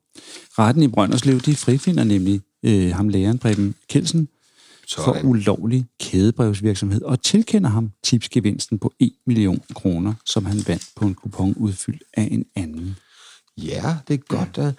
Retten 0.58 0.82
i 0.82 0.88
Brønderslev, 0.88 1.40
de 1.40 1.56
frifinder 1.56 2.04
nemlig 2.04 2.40
øh, 2.64 2.94
ham 2.94 3.08
læreren 3.08 3.38
Preben 3.38 3.74
Kelsen 3.88 4.28
for 4.94 5.02
sådan. 5.14 5.30
ulovlig 5.30 5.86
kædebrevsvirksomhed 6.00 7.02
og 7.02 7.22
tilkender 7.22 7.70
ham 7.70 7.90
tipsgevinsten 8.04 8.78
på 8.78 8.92
1 9.00 9.12
million 9.26 9.62
kroner, 9.74 10.14
som 10.26 10.46
han 10.46 10.62
vandt 10.66 10.84
på 10.96 11.04
en 11.04 11.14
kupon 11.14 11.54
udfyldt 11.56 12.02
af 12.16 12.28
en 12.30 12.44
anden. 12.56 12.96
Ja, 13.58 13.96
det 14.08 14.14
er 14.14 14.18
godt. 14.28 14.48
Ja. 14.56 14.72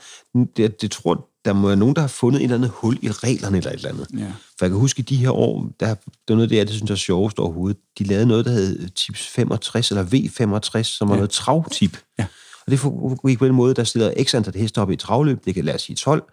Det, 0.57 0.81
det 0.81 0.91
tror, 0.91 1.27
der 1.45 1.53
må 1.53 1.67
være 1.67 1.77
nogen, 1.77 1.95
der 1.95 2.01
har 2.01 2.07
fundet 2.07 2.39
et 2.39 2.43
eller 2.43 2.55
andet 2.55 2.71
hul 2.73 2.97
i 3.01 3.11
reglerne 3.11 3.57
eller 3.57 3.69
et 3.71 3.75
eller 3.75 3.89
andet. 3.89 4.07
Ja. 4.17 4.25
For 4.59 4.65
jeg 4.65 4.69
kan 4.69 4.79
huske, 4.79 4.99
i 4.99 5.03
de 5.03 5.15
her 5.15 5.31
år, 5.31 5.69
der, 5.79 5.93
det 5.93 6.03
var 6.29 6.35
noget 6.35 6.43
af 6.43 6.49
det, 6.49 6.57
jeg 6.57 6.69
synes 6.69 6.91
er 6.91 6.95
sjovest 6.95 7.39
overhovedet. 7.39 7.77
De 7.99 8.03
lavede 8.03 8.25
noget, 8.25 8.45
der 8.45 8.51
hed 8.51 8.89
Tips 8.89 9.27
65, 9.27 9.91
eller 9.91 10.03
V65, 10.05 10.83
som 10.83 11.07
var 11.09 11.15
Ja. 11.15 11.17
noget 11.17 11.29
travtip. 11.31 11.97
Ja. 12.19 12.25
Og 12.65 12.71
det 12.71 12.79
foregik 12.79 13.39
på 13.39 13.45
den 13.45 13.55
måde, 13.55 13.73
der 13.73 13.83
stiller 13.83 14.23
x 14.23 14.35
antal 14.35 14.53
heste 14.55 14.81
op 14.81 14.91
i 14.91 14.95
travløb, 14.95 15.45
det 15.45 15.55
kan 15.55 15.65
lade 15.65 15.75
os 15.75 15.81
sige 15.81 15.95
12, 15.95 16.23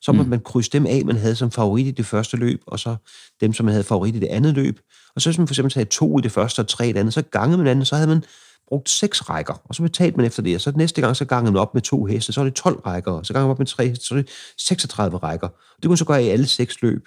så 0.00 0.12
må 0.12 0.22
mm. 0.22 0.28
man 0.28 0.40
krydse 0.40 0.70
dem 0.70 0.86
af, 0.86 1.02
man 1.04 1.16
havde 1.16 1.36
som 1.36 1.50
favorit 1.50 1.86
i 1.86 1.90
det 1.90 2.06
første 2.06 2.36
løb, 2.36 2.62
og 2.66 2.78
så 2.78 2.96
dem, 3.40 3.52
som 3.52 3.66
man 3.66 3.72
havde 3.72 3.84
favorit 3.84 4.16
i 4.16 4.18
det 4.18 4.26
andet 4.26 4.54
løb. 4.54 4.80
Og 5.14 5.20
så 5.20 5.28
hvis 5.28 5.38
man 5.38 5.46
for 5.46 5.52
eksempel 5.52 5.72
taget 5.72 5.88
to 5.88 6.18
i 6.18 6.22
det 6.22 6.32
første 6.32 6.60
og 6.60 6.68
tre 6.68 6.88
i 6.88 6.92
det 6.92 7.00
andet, 7.00 7.14
så 7.14 7.22
gangede 7.22 7.58
man 7.58 7.66
anden, 7.66 7.84
så 7.84 7.94
havde 7.94 8.08
man 8.08 8.24
brugt 8.68 8.90
seks 8.90 9.30
rækker, 9.30 9.62
og 9.64 9.74
så 9.74 9.82
betalte 9.82 10.16
man 10.16 10.26
efter 10.26 10.42
det, 10.42 10.54
og 10.54 10.60
så 10.60 10.72
næste 10.76 11.00
gang, 11.00 11.16
så 11.16 11.24
gangede 11.24 11.52
man 11.52 11.60
op 11.60 11.74
med 11.74 11.82
to 11.82 12.04
heste, 12.04 12.32
så 12.32 12.40
er 12.40 12.44
det 12.44 12.54
12 12.54 12.80
rækker, 12.80 13.12
og 13.12 13.26
så 13.26 13.32
gangede 13.32 13.46
man 13.46 13.50
op 13.50 13.58
med 13.58 13.66
tre 13.66 13.88
heste, 13.88 14.04
så 14.04 14.14
er 14.14 14.18
det 14.18 14.28
36 14.58 15.16
rækker. 15.16 15.48
Det 15.48 15.82
kunne 15.82 15.90
man 15.90 15.96
så 15.96 16.04
gøre 16.04 16.24
i 16.24 16.28
alle 16.28 16.46
seks 16.46 16.82
løb. 16.82 17.06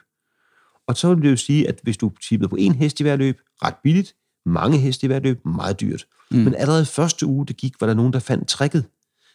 Og 0.88 0.98
så 0.98 1.14
vil 1.14 1.24
det 1.24 1.32
jo 1.32 1.36
sige, 1.36 1.68
at 1.68 1.80
hvis 1.84 1.98
du 1.98 2.12
tippede 2.30 2.50
på 2.50 2.56
en 2.56 2.76
hest 2.76 3.00
i 3.00 3.04
hver 3.04 3.16
løb, 3.16 3.40
ret 3.64 3.76
billigt, 3.84 4.14
mange 4.46 4.78
heste 4.78 5.06
i 5.06 5.08
hver 5.08 5.20
løb, 5.20 5.46
meget 5.46 5.82
dyrt. 5.82 6.06
Mm. 6.32 6.38
Men 6.38 6.56
allerede 6.56 6.86
første 6.86 7.26
uge, 7.26 7.46
det 7.46 7.58
gik, 7.58 7.74
var 7.82 7.88
der 7.88 7.94
nogen, 7.94 8.14
der 8.14 8.20
fandt 8.20 8.48
tricket. 8.48 8.86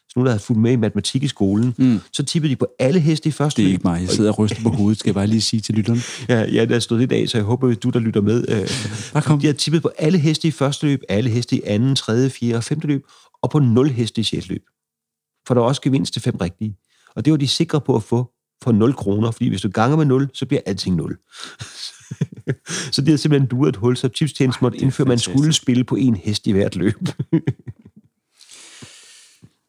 Så 0.08 0.12
nogen, 0.16 0.26
der 0.26 0.32
havde 0.32 0.42
fulgt 0.42 0.62
med 0.62 0.72
i 0.72 0.76
matematik 0.76 1.22
i 1.22 1.28
skolen. 1.28 1.74
Mm. 1.78 2.00
Så 2.12 2.24
tippede 2.24 2.50
de 2.50 2.56
på 2.56 2.66
alle 2.78 3.00
heste 3.00 3.28
i 3.28 3.32
første 3.32 3.62
Det 3.62 3.68
er 3.68 3.72
ikke 3.72 3.88
mig, 3.88 4.00
jeg 4.00 4.08
sidder 4.08 4.32
og 4.32 4.38
ryster 4.38 4.62
på 4.62 4.68
hovedet, 4.68 4.98
skal 4.98 5.08
jeg 5.08 5.14
bare 5.14 5.26
lige 5.26 5.40
sige 5.40 5.60
til 5.60 5.74
lytteren. 5.74 6.00
Ja, 6.28 6.44
ja, 6.44 6.64
der 6.64 6.78
stod 6.78 6.98
lidt 6.98 7.12
af, 7.12 7.28
så 7.28 7.38
jeg 7.38 7.44
håber, 7.44 7.68
at 7.68 7.82
du, 7.82 7.90
der 7.90 7.98
lytter 7.98 8.20
med. 8.20 8.44
Øh, 8.48 8.68
Bare 9.12 9.22
kom. 9.22 9.40
de 9.40 9.46
har 9.46 9.54
tippet 9.54 9.82
på 9.82 9.90
alle 9.98 10.18
heste 10.18 10.48
i 10.48 10.50
første 10.50 10.86
løb, 10.86 11.00
alle 11.08 11.30
heste 11.30 11.56
i 11.56 11.60
anden, 11.66 11.96
tredje, 11.96 12.30
fjerde 12.30 12.56
og 12.56 12.64
femte 12.64 12.86
løb, 12.86 13.02
og 13.42 13.50
på 13.50 13.58
nul 13.58 13.88
heste 13.88 14.20
i 14.20 14.24
sjette 14.24 14.48
løb. 14.48 14.62
For 15.46 15.54
der 15.54 15.60
er 15.60 15.64
også 15.64 15.82
gevinst 15.82 16.12
til 16.12 16.22
fem 16.22 16.36
rigtige. 16.36 16.76
Og 17.16 17.24
det 17.24 17.30
var 17.30 17.36
de 17.36 17.48
sikre 17.48 17.80
på 17.80 17.96
at 17.96 18.02
få 18.02 18.30
for 18.62 18.72
0 18.72 18.94
kroner, 18.94 19.30
fordi 19.30 19.48
hvis 19.48 19.60
du 19.60 19.68
ganger 19.68 19.96
med 19.96 20.06
0, 20.06 20.28
så 20.34 20.46
bliver 20.46 20.60
alting 20.66 20.96
0. 20.96 21.16
så 22.92 23.00
det 23.00 23.08
har 23.08 23.16
simpelthen 23.16 23.48
duet 23.48 23.68
et 23.68 23.76
hul, 23.76 23.96
så 23.96 24.08
tipstjenesten 24.08 24.64
måtte 24.64 24.78
er 24.78 24.82
indføre, 24.82 25.04
at 25.04 25.08
man 25.08 25.18
skulle 25.18 25.52
spille 25.52 25.84
på 25.84 25.94
en 25.94 26.14
hest 26.14 26.46
i 26.46 26.52
hvert 26.52 26.76
løb. 26.76 27.08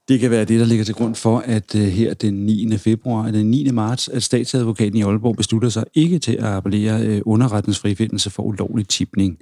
Det 0.09 0.19
kan 0.19 0.31
være 0.31 0.45
det, 0.45 0.59
der 0.59 0.65
ligger 0.65 0.85
til 0.85 0.95
grund 0.95 1.15
for, 1.15 1.39
at 1.39 1.75
uh, 1.75 1.81
her 1.81 2.13
den 2.13 2.33
9. 2.33 2.77
februar, 2.77 3.31
den 3.31 3.51
9. 3.51 3.71
marts, 3.71 4.07
at 4.07 4.23
statsadvokaten 4.23 4.97
i 4.97 5.01
Aalborg 5.01 5.35
beslutter 5.35 5.69
sig 5.69 5.85
ikke 5.93 6.19
til 6.19 6.31
at 6.31 6.43
appellere 6.43 7.15
uh, 7.15 7.33
underrettens 7.33 7.79
frifindelse 7.79 8.29
for 8.29 8.43
ulovlig 8.43 8.87
tipning. 8.87 9.37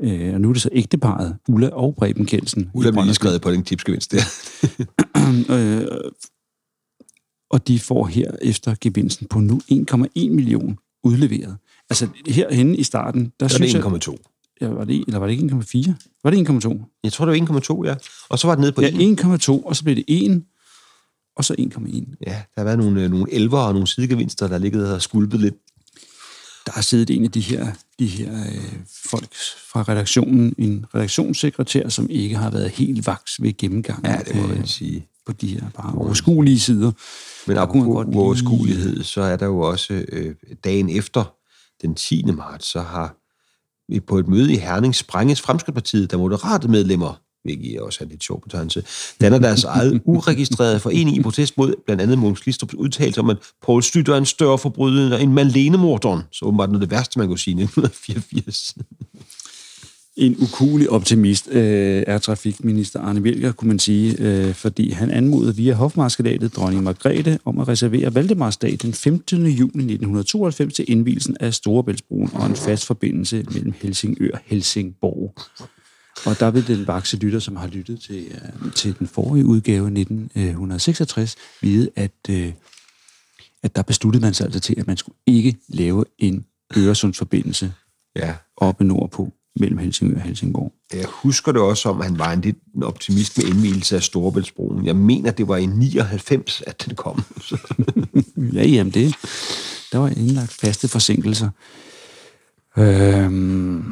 Uh, 0.00 0.34
og 0.34 0.40
nu 0.40 0.48
er 0.48 0.52
det 0.52 0.62
så 0.62 0.68
ægteparet, 0.72 1.36
Ulla 1.48 1.68
og 1.68 1.94
Preben 1.94 2.26
Kelsen. 2.26 2.70
Ulla 2.74 2.90
bliver 2.90 3.12
skrevet 3.12 3.42
på 3.42 3.50
den 3.50 3.62
tipsgevinst 3.62 4.12
der. 4.12 4.22
øh, 5.54 5.86
og 7.50 7.68
de 7.68 7.78
får 7.78 8.06
her 8.06 8.30
efter 8.42 8.74
gevinsten 8.80 9.26
på 9.26 9.40
nu 9.40 9.60
1,1 9.72 10.08
million 10.16 10.78
udleveret. 11.04 11.56
Altså 11.90 12.08
herhenne 12.26 12.76
i 12.76 12.82
starten, 12.82 13.32
der 13.40 13.48
Så 13.48 13.54
er 13.54 13.56
synes 13.56 13.72
det 13.72 13.84
jeg... 13.84 14.14
1,2. 14.14 14.37
Ja, 14.60 14.68
var 14.68 14.84
det, 14.84 15.04
eller 15.06 15.18
var 15.18 15.26
det 15.26 15.32
ikke 15.32 15.44
1,4? 15.54 15.92
Var 16.24 16.30
det 16.30 16.48
1,2? 16.66 17.00
Jeg 17.04 17.12
tror, 17.12 17.24
det 17.26 17.48
var 17.48 17.60
1,2, 17.84 17.86
ja. 17.86 17.94
Og 18.28 18.38
så 18.38 18.46
var 18.46 18.54
det 18.54 18.60
nede 18.60 18.72
på 18.72 18.82
Ja, 18.82 18.88
1. 18.88 19.20
1,2, 19.20 19.52
og 19.66 19.76
så 19.76 19.84
blev 19.84 19.96
det 19.96 20.04
1, 20.08 20.44
og 21.36 21.44
så 21.44 21.54
1,1. 21.58 22.14
Ja, 22.26 22.30
der 22.30 22.36
har 22.56 22.64
været 22.64 22.78
nogle, 22.78 23.02
øh, 23.04 23.10
nogle 23.10 23.32
elver 23.34 23.58
og 23.58 23.72
nogle 23.72 23.86
sidegevinster, 23.86 24.48
der 24.48 24.58
ligget 24.58 24.92
og 24.94 25.02
skulpet 25.02 25.40
lidt. 25.40 25.54
der 26.66 26.72
har 26.72 26.82
siddet 26.82 27.10
en 27.16 27.24
af 27.24 27.30
de 27.30 27.40
her, 27.40 27.66
de 27.98 28.06
her 28.06 28.32
øh, 28.46 28.64
folk 29.10 29.34
fra 29.72 29.82
redaktionen, 29.82 30.54
en 30.58 30.86
redaktionssekretær, 30.94 31.88
som 31.88 32.10
ikke 32.10 32.36
har 32.36 32.50
været 32.50 32.70
helt 32.70 33.06
vaks 33.06 33.42
ved 33.42 33.56
gennemgangen 33.56 34.06
Ja, 34.10 34.18
det 34.18 34.36
må 34.36 34.46
man 34.46 34.58
øh, 34.58 34.66
sige. 34.66 35.06
på 35.26 35.32
de 35.32 35.46
her 35.46 35.64
bare 35.76 35.94
overskuelige 35.94 36.60
sider. 36.60 36.92
Men 37.46 37.56
apropos 37.56 38.06
lige- 38.06 38.18
overskuelighed, 38.18 39.02
så 39.04 39.20
er 39.20 39.36
der 39.36 39.46
jo 39.46 39.58
også 39.60 40.04
øh, 40.08 40.34
dagen 40.64 40.88
efter, 40.90 41.34
den 41.82 41.94
10. 41.94 42.24
marts, 42.24 42.66
så 42.66 42.80
har 42.80 43.14
på 44.06 44.18
et 44.18 44.28
møde 44.28 44.52
i 44.52 44.56
Herning 44.56 44.94
sprænges 44.94 45.40
Fremskridspartiet, 45.40 46.10
der 46.10 46.16
moderate 46.16 46.68
medlemmer, 46.68 47.20
hvilket 47.44 47.80
også 47.80 48.04
er 48.04 48.08
lidt 48.08 48.24
sjov 48.24 48.42
betegnelse, 48.42 48.84
danner 49.20 49.38
deres 49.38 49.64
eget 49.64 50.00
uregistrerede 50.04 50.80
forening 50.80 51.16
i 51.16 51.22
protest 51.22 51.58
mod 51.58 51.74
blandt 51.86 52.02
andet 52.02 52.18
Mogens 52.18 52.40
Glistrups 52.40 52.74
udtalelse 52.74 53.20
om, 53.20 53.30
at 53.30 53.36
Poul 53.62 53.82
Slytter 53.82 54.12
er 54.14 54.18
en 54.18 54.26
større 54.26 54.58
forbryder 54.58 55.18
end 55.18 55.32
Malene 55.32 55.78
Mordorn, 55.78 56.22
Så 56.32 56.44
åbenbart 56.44 56.70
noget 56.70 56.82
af 56.82 56.88
det 56.88 56.96
værste, 56.96 57.18
man 57.18 57.28
kunne 57.28 57.38
sige 57.38 57.60
i 57.60 57.62
1984. 57.62 58.74
En 60.18 60.36
ukulig 60.38 60.90
optimist 60.90 61.48
øh, 61.50 62.02
er 62.06 62.18
trafikminister 62.18 63.00
Arne 63.00 63.20
Wilker, 63.20 63.52
kunne 63.52 63.68
man 63.68 63.78
sige, 63.78 64.16
øh, 64.18 64.54
fordi 64.54 64.90
han 64.90 65.10
anmodede 65.10 65.56
via 65.56 65.74
hofmarskalatet 65.74 66.56
dronning 66.56 66.82
Margrethe 66.82 67.38
om 67.44 67.58
at 67.58 67.68
reservere 67.68 68.14
Valdemarsdag 68.14 68.76
den 68.82 68.92
15. 68.92 69.46
juni 69.46 69.82
1992 69.82 70.74
til 70.74 70.84
indvielsen 70.88 71.36
af 71.40 71.54
Storebæltsbroen 71.54 72.30
og 72.34 72.46
en 72.46 72.56
fast 72.56 72.86
forbindelse 72.86 73.44
mellem 73.52 73.74
Helsingør 73.82 74.30
og 74.32 74.38
Helsingborg. 74.44 75.34
Og 76.26 76.40
der 76.40 76.50
vil 76.50 76.66
den 76.66 76.86
vakse 76.86 77.16
lytter, 77.16 77.38
som 77.38 77.56
har 77.56 77.66
lyttet 77.66 78.00
til, 78.00 78.26
øh, 78.30 78.72
til 78.72 78.98
den 78.98 79.06
forrige 79.06 79.46
udgave 79.46 79.90
1966, 79.90 81.36
vide, 81.62 81.90
at, 81.96 82.12
øh, 82.30 82.52
at 83.62 83.76
der 83.76 83.82
besluttede 83.82 84.24
man 84.24 84.34
sig 84.34 84.44
altså 84.44 84.60
til, 84.60 84.74
at 84.78 84.86
man 84.86 84.96
skulle 84.96 85.16
ikke 85.26 85.56
lave 85.68 86.04
en 86.18 86.44
Øresundsforbindelse 86.76 87.72
Ja, 88.16 88.34
oppe 88.56 88.84
nordpå 88.84 89.32
mellem 89.60 89.78
Helsingør 89.78 90.16
og 90.16 90.22
Helsingborg. 90.22 90.72
jeg 90.94 91.06
husker 91.08 91.52
det 91.52 91.60
også 91.60 91.88
om, 91.88 92.00
at 92.00 92.06
han 92.06 92.18
var 92.18 92.32
en 92.32 92.40
lidt 92.40 92.56
en 92.76 92.82
optimist 92.82 93.38
med 93.38 93.46
indvielse 93.46 93.96
af 93.96 94.02
Storebæltsbroen. 94.02 94.86
Jeg 94.86 94.96
mener, 94.96 95.30
det 95.30 95.48
var 95.48 95.56
i 95.56 95.66
99, 95.66 96.62
at 96.66 96.84
den 96.86 96.96
kom. 96.96 97.22
Ja, 98.52 98.66
jamen 98.66 98.92
det, 98.92 99.14
der 99.92 99.98
var 99.98 100.08
indlagt 100.08 100.52
faste 100.52 100.88
forsinkelser. 100.88 101.50
Øhm, 102.78 103.84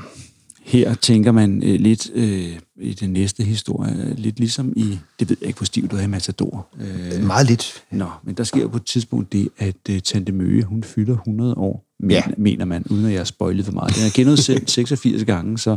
her 0.63 0.95
tænker 0.95 1.33
man 1.33 1.63
øh, 1.63 1.81
lidt 1.81 2.11
øh, 2.15 2.59
i 2.81 2.95
den 2.95 3.13
næste 3.13 3.45
historie, 3.45 4.15
lidt 4.15 4.39
ligesom 4.39 4.73
i, 4.77 4.99
det 5.21 5.29
ved 5.29 5.37
jeg 5.41 5.47
ikke, 5.47 5.59
hvor 5.59 5.65
stiv 5.65 5.89
du 5.89 5.97
er 5.97 6.01
i 6.01 6.07
Matador. 6.07 6.69
Øh, 6.81 7.25
Meget 7.27 7.47
lidt. 7.47 7.85
Nå, 7.91 8.09
men 8.25 8.35
der 8.35 8.45
sker 8.45 8.61
jo 8.61 8.69
på 8.69 8.77
et 8.77 8.85
tidspunkt 8.85 9.33
det, 9.33 9.49
at 9.59 9.77
uh, 9.91 9.99
Tante 9.99 10.33
Møge, 10.33 10.65
hun 10.65 10.83
fylder 10.83 11.15
100 11.15 11.55
år, 11.55 11.86
Ja. 12.11 12.23
mener 12.37 12.65
man, 12.65 12.85
uden 12.91 13.05
at 13.07 13.13
jeg 13.13 13.21
har 13.21 13.25
spoilet 13.25 13.65
for 13.65 13.73
meget. 13.73 13.95
Den 13.97 14.05
er 14.07 14.11
genudsendt 14.15 14.71
86 14.81 15.25
gange, 15.25 15.59
så... 15.59 15.77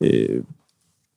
Øh, 0.00 0.44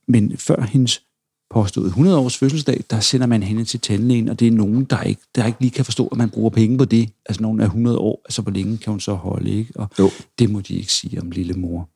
men 0.07 0.38
før 0.38 0.62
hendes 0.62 1.01
påstået 1.49 1.86
100 1.88 2.17
års 2.17 2.38
fødselsdag, 2.38 2.84
der 2.89 2.99
sender 2.99 3.27
man 3.27 3.43
hende 3.43 3.63
til 3.65 3.79
tandlægen, 3.79 4.29
og 4.29 4.39
det 4.39 4.47
er 4.47 4.51
nogen, 4.51 4.84
der 4.84 5.01
ikke, 5.03 5.21
der 5.36 5.45
ikke 5.45 5.60
lige 5.62 5.71
kan 5.71 5.86
forstå, 5.86 6.07
at 6.07 6.17
man 6.17 6.29
bruger 6.29 6.49
penge 6.49 6.77
på 6.77 6.86
det. 6.86 7.10
Altså 7.25 7.41
nogen 7.41 7.60
er 7.60 7.65
100 7.65 7.97
år, 7.97 8.21
altså 8.25 8.41
hvor 8.41 8.51
længe 8.51 8.77
kan 8.77 8.91
hun 8.91 8.99
så 8.99 9.13
holde, 9.13 9.51
ikke? 9.51 9.71
Og 9.75 9.89
Jo. 9.99 10.10
det 10.39 10.49
må 10.49 10.60
de 10.62 10.73
ikke 10.75 10.93
sige 10.93 11.21
om 11.21 11.31
lille 11.31 11.53
mor. 11.53 11.89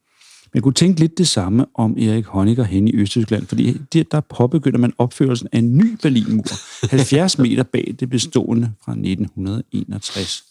Man 0.55 0.61
kunne 0.61 0.73
tænke 0.73 0.99
lidt 0.99 1.17
det 1.17 1.27
samme 1.27 1.65
om 1.73 1.97
Erik 1.97 2.25
Honecker 2.25 2.63
hen 2.63 2.87
i 2.87 2.95
Østtyskland, 2.95 3.47
fordi 3.47 3.77
der, 3.93 4.03
der 4.11 4.19
påbegynder 4.19 4.79
man 4.79 4.93
opførelsen 4.97 5.47
af 5.51 5.59
en 5.59 5.77
ny 5.77 5.97
Berlinmur, 6.01 6.43
70 6.91 7.37
meter 7.37 7.63
bag 7.63 7.95
det 7.99 8.09
bestående 8.09 8.71
fra 8.85 8.91
1961. 8.91 10.43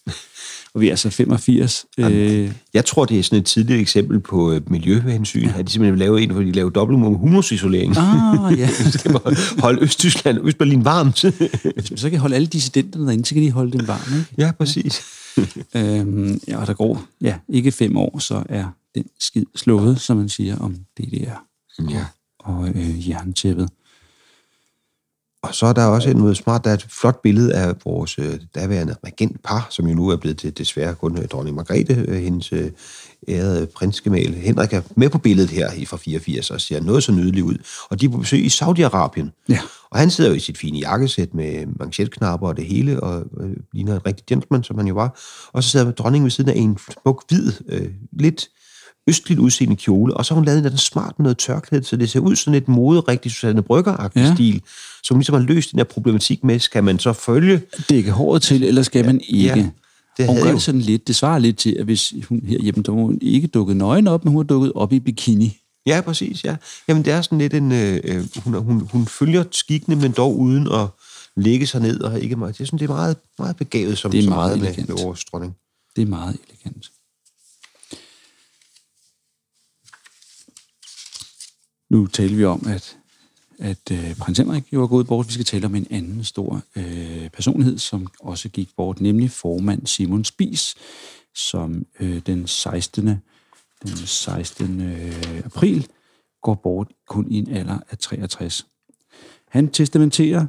Og 0.75 0.81
vi 0.81 0.87
er 0.87 0.91
altså 0.91 1.11
85. 1.11 1.87
Øh, 1.99 2.53
Jeg 2.75 2.85
tror, 2.85 3.05
det 3.05 3.19
er 3.19 3.23
sådan 3.23 3.39
et 3.39 3.45
tidligt 3.47 3.81
eksempel 3.81 4.21
på 4.21 4.53
øh, 4.53 4.71
miljøhensyn, 4.71 5.43
ja. 5.49 5.59
at 5.59 5.67
de 5.67 5.73
simpelthen 5.73 5.99
laver 5.99 6.19
en, 6.19 6.31
hvor 6.31 6.43
de 6.43 6.53
laver 6.53 6.71
dobbeltmur 6.71 7.11
med 7.11 7.19
humusisolering. 7.19 7.97
ah, 7.97 8.59
ja. 8.59 8.69
holde 9.59 9.83
Østtyskland, 9.83 10.39
Østberlin 10.43 10.85
varmt. 10.85 11.23
Hvis 11.75 11.91
man 11.91 11.99
så 11.99 12.11
kan 12.11 12.19
holde 12.19 12.37
alle 12.37 12.47
dissidenterne 12.47 13.07
derinde, 13.07 13.25
så 13.25 13.35
kan 13.35 13.43
de 13.43 13.51
holde 13.51 13.79
dem 13.79 13.89
varme, 13.89 14.17
ikke? 14.19 14.35
ja, 14.39 14.53
præcis. 14.53 15.03
Øhm, 15.77 16.41
ja, 16.49 16.61
og 16.61 16.67
der 16.67 16.75
går 16.75 17.05
ja, 17.21 17.35
ikke 17.49 17.73
fem 17.73 17.97
år, 17.97 18.19
så 18.19 18.43
er 18.49 18.65
den 18.95 19.05
skid 19.21 19.45
slået, 19.55 20.01
som 20.01 20.17
man 20.17 20.29
siger 20.29 20.59
om 20.59 20.75
DDR 20.75 21.45
Ja. 21.91 22.07
og 22.39 22.69
øh, 22.69 23.09
jerntæppet. 23.09 23.69
Og 25.43 25.55
så 25.55 25.67
er 25.67 25.73
der 25.73 25.85
også 25.87 26.13
noget 26.13 26.37
smart, 26.37 26.65
der 26.65 26.71
er 26.71 26.75
et 26.75 26.87
flot 26.91 27.23
billede 27.23 27.55
af 27.55 27.75
vores 27.85 28.19
øh, 28.19 28.41
daværende 28.55 28.97
regentpar, 29.05 29.67
som 29.71 29.87
jo 29.89 29.95
nu 29.95 30.09
er 30.09 30.17
blevet 30.17 30.39
til 30.39 30.59
desværre 30.59 30.95
kun 30.95 31.19
øh, 31.19 31.25
dronning 31.29 31.57
Margrethe, 31.57 32.05
øh, 32.09 32.23
hendes 32.23 32.53
øh, 32.53 32.71
ærede 33.29 33.67
prinsgemal. 33.67 34.35
Henrik 34.35 34.73
er 34.73 34.81
med 34.97 35.11
på 35.11 35.19
billedet 35.19 35.51
her 35.51 35.73
i 35.73 35.85
fra 35.85 35.97
84 35.97 36.51
og 36.51 36.61
ser 36.61 36.81
noget 36.81 37.05
så 37.05 37.13
nydeligt 37.13 37.45
ud. 37.45 37.57
Og 37.91 38.01
de 38.01 38.07
er 38.07 38.11
på 38.11 38.19
besøg 38.19 38.45
i 38.45 38.49
Saudi-Arabien. 38.49 39.45
Ja. 39.49 39.61
Og 39.91 39.99
han 39.99 40.11
sidder 40.11 40.31
jo 40.31 40.37
i 40.37 40.41
sit 40.41 40.59
fine 40.59 40.79
jakkesæt 40.79 41.35
med 41.35 41.67
manchetknapper 41.67 42.49
og 42.49 42.57
det 42.57 42.67
hele, 42.67 43.01
og 43.01 43.25
øh, 43.41 43.57
ligner 43.73 43.95
en 43.95 44.07
rigtig 44.07 44.27
gentleman, 44.27 44.65
som 44.65 44.79
han 44.79 44.87
jo 44.87 44.95
var. 44.95 45.19
Og 45.53 45.65
så 45.65 45.71
sidder 45.71 45.91
dronningen 45.93 46.25
ved 46.25 46.31
siden 46.31 46.51
af 46.51 46.57
en 46.57 46.79
smuk, 47.03 47.25
hvid, 47.29 47.53
øh, 47.69 47.91
lidt 48.13 48.49
østligt 49.09 49.41
udseende 49.41 49.77
kjole, 49.77 50.15
og 50.17 50.27
så 50.27 50.35
har 50.35 50.37
hun 50.37 50.45
lavet 50.45 50.57
en 50.57 50.59
eller 50.59 50.71
anden 50.71 50.79
smart 50.79 51.19
med 51.19 51.25
noget 51.25 51.39
tørklæde, 51.39 51.85
så 51.85 51.97
det 51.97 52.11
ser 52.11 52.21
ud 52.21 52.37
sådan 52.37 52.55
et 52.55 52.69
moderigtigt 52.69 53.35
Susanne 53.35 53.63
Brygger-agtig 53.63 54.17
Ja. 54.21 54.27
ja. 54.29 54.35
stil, 54.35 54.63
som 55.03 55.19
ligesom 55.19 55.35
har 55.35 55.43
løst 55.43 55.71
den 55.71 55.79
her 55.79 55.85
problematik 55.85 56.45
med, 56.45 56.59
skal 56.59 56.85
man 56.85 56.99
så 56.99 57.13
følge 57.13 57.63
Dække 57.91 58.11
håret 58.11 58.43
til, 58.43 58.65
eller 58.65 58.83
skal 58.83 59.05
man 59.07 59.21
ikke? 59.29 59.45
Ja, 59.49 59.55
det 60.19 60.27
hun 60.27 60.35
havde 60.35 60.43
gør 60.43 60.51
jo- 60.51 60.55
det 60.55 60.63
sådan 60.63 60.81
lidt, 60.81 61.07
det 61.09 61.17
svarer 61.17 61.39
lidt 61.39 61.57
til, 61.59 61.77
at 61.79 61.85
hvis 61.85 62.15
hun 62.29 62.43
her 62.47 62.59
hjemme, 62.63 62.83
der 62.83 62.93
hun 62.93 63.19
ikke 63.23 63.47
dukket 63.49 63.77
nøgen 63.77 64.09
op, 64.09 64.25
men 64.25 64.33
hun 64.33 64.39
har 64.39 64.45
dukket 64.47 64.73
op 64.75 64.93
i 64.93 65.01
bikini. 65.01 65.59
Ja, 65.87 66.01
præcis, 66.01 66.45
ja. 66.45 66.57
Jamen, 66.89 67.05
det 67.05 67.13
er 67.13 67.23
sådan 67.23 67.39
lidt 67.39 67.55
en... 67.55 67.73
Øh, 67.73 68.01
øh, 68.05 68.25
hun, 68.45 68.55
hun, 68.55 68.89
hun 68.93 69.07
følger 69.07 69.45
skikkene, 69.53 69.97
men 69.97 70.13
dog 70.13 70.39
uden 70.39 70.69
at 70.73 70.87
lægge 71.37 71.67
sig 71.67 71.81
ned 71.81 72.01
og 72.01 72.21
ikke 72.21 72.37
meget. 72.37 72.59
Jeg 72.59 72.67
synes, 72.67 72.81
det 72.81 72.91
er 72.91 72.95
meget, 72.95 73.17
meget 73.39 73.57
begavet, 73.57 73.99
som 73.99 74.11
Det 74.11 74.19
er 74.19 74.23
så 74.25 74.31
meget 74.31 74.59
med, 74.59 74.67
elegant. 74.69 74.89
med 74.89 74.97
vores 75.03 75.25
dronning. 75.25 75.57
Det 75.97 76.03
er 76.03 76.07
meget 76.07 76.37
elegant. 76.49 76.91
Nu 81.91 82.07
taler 82.07 82.37
vi 82.37 82.45
om, 82.45 82.67
at, 82.67 82.99
at 83.59 83.91
øh, 83.93 84.17
prins 84.17 84.39
Henrik 84.39 84.73
jo 84.73 84.83
er 84.83 84.87
gået 84.87 85.07
bort. 85.07 85.29
Vi 85.29 85.33
skal 85.33 85.45
tale 85.45 85.67
om 85.67 85.75
en 85.75 85.87
anden 85.91 86.25
stor 86.25 86.63
øh, 86.77 87.31
personlighed, 87.31 87.79
som 87.79 88.07
også 88.21 88.49
gik 88.49 88.69
bort, 88.77 89.01
nemlig 89.01 89.31
formand 89.31 89.87
Simon 89.87 90.25
Spis, 90.25 90.75
som 91.35 91.87
øh, 92.01 92.23
den 92.27 92.47
16. 92.47 93.07
Den 93.83 93.97
16. 93.97 94.81
Øh, 94.81 95.43
april 95.45 95.89
går 96.43 96.55
bort 96.55 96.89
kun 97.09 97.31
i 97.31 97.39
en 97.39 97.51
alder 97.51 97.79
af 97.91 97.99
63. 97.99 98.67
Han 99.49 99.69
testamenterer 99.69 100.47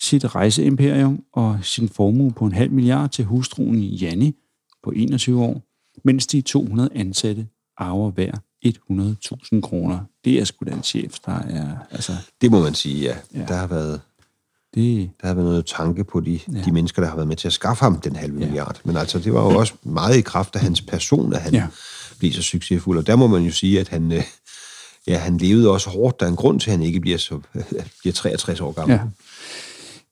sit 0.00 0.34
rejseimperium 0.34 1.24
og 1.32 1.58
sin 1.62 1.88
formue 1.88 2.32
på 2.32 2.46
en 2.46 2.52
halv 2.52 2.72
milliard 2.72 3.10
til 3.10 3.24
hustruen 3.24 3.82
Janni 3.82 4.36
på 4.82 4.90
21 4.96 5.42
år, 5.42 5.62
mens 6.04 6.26
de 6.26 6.40
200 6.40 6.90
ansatte 6.94 7.48
arver 7.76 8.10
hver 8.10 8.32
100.000 8.66 9.60
kroner. 9.60 9.98
Det 10.24 10.40
er 10.40 10.44
sgu 10.44 10.64
da 10.64 10.70
en 10.70 10.82
chef, 10.82 11.14
der 11.26 11.32
er... 11.38 11.76
Altså, 11.90 12.12
Det 12.40 12.50
må 12.50 12.60
man 12.62 12.74
sige, 12.74 13.02
ja. 13.02 13.16
Ja. 13.34 13.44
Der, 13.48 13.54
har 13.56 13.66
været, 13.66 14.00
det, 14.74 15.10
der 15.20 15.26
har 15.26 15.34
været 15.34 15.46
noget 15.48 15.66
tanke 15.66 16.04
på 16.04 16.20
de, 16.20 16.40
Ja. 16.52 16.62
de 16.64 16.72
mennesker, 16.72 17.02
der 17.02 17.08
har 17.08 17.16
været 17.16 17.28
med 17.28 17.36
til 17.36 17.46
at 17.46 17.52
skaffe 17.52 17.84
ham 17.84 18.00
den 18.00 18.16
halve 18.16 18.38
ja. 18.40 18.44
milliard. 18.46 18.80
Men 18.84 18.96
altså, 18.96 19.18
det 19.18 19.34
var 19.34 19.42
jo 19.52 19.58
også 19.58 19.74
meget 19.82 20.16
i 20.16 20.20
kraft 20.20 20.56
af 20.56 20.60
hans 20.62 20.80
person, 20.80 21.32
at 21.32 21.40
han 21.40 21.52
ja. 21.54 21.66
blev 22.18 22.32
så 22.32 22.42
succesfuld. 22.42 22.98
Og 22.98 23.06
der 23.06 23.16
må 23.16 23.26
man 23.26 23.42
jo 23.42 23.52
sige, 23.52 23.80
at 23.80 23.88
han, 23.88 24.12
øh, 24.12 24.22
ja, 25.06 25.18
han 25.18 25.36
levede 25.36 25.70
også 25.70 25.90
hårdt. 25.90 26.20
Der 26.20 26.26
er 26.26 26.30
en 26.30 26.36
grund 26.36 26.60
til, 26.60 26.70
at 26.70 26.76
han 26.76 26.86
ikke 26.86 27.00
bliver, 27.00 27.18
så, 27.18 27.40
bliver 28.00 28.12
63 28.14 28.60
år 28.60 28.72
gammel. 28.72 28.94
ja. 28.96 29.02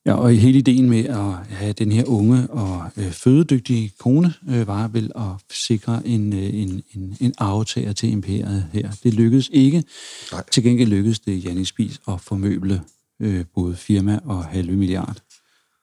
Ja, 0.09 0.13
og 0.13 0.31
hele 0.31 0.57
ideen 0.57 0.89
med 0.89 1.05
at 1.05 1.55
have 1.55 1.73
den 1.73 1.91
her 1.91 2.05
unge 2.05 2.47
og 2.49 2.91
øh, 2.97 3.11
fødedygtige 3.11 3.91
kone 3.99 4.33
øh, 4.49 4.67
var 4.67 4.87
vel 4.87 5.11
at 5.15 5.55
sikre 5.55 6.01
en, 6.07 6.33
øh, 6.33 6.53
en, 6.53 6.83
en, 6.95 7.17
en 7.21 7.33
aftager 7.37 7.93
til 7.93 8.11
imperiet 8.11 8.65
her. 8.73 8.91
Det 9.03 9.13
lykkedes 9.13 9.49
ikke. 9.53 9.83
Nej. 10.31 10.43
Til 10.51 10.63
gengæld 10.63 10.89
lykkedes 10.89 11.19
det 11.19 11.45
Jannik 11.45 11.67
Spis 11.67 12.01
at 12.07 12.21
formøble 12.21 12.81
øh, 13.19 13.45
både 13.55 13.75
firma 13.75 14.19
og 14.25 14.45
halve 14.45 14.75
milliard 14.75 15.17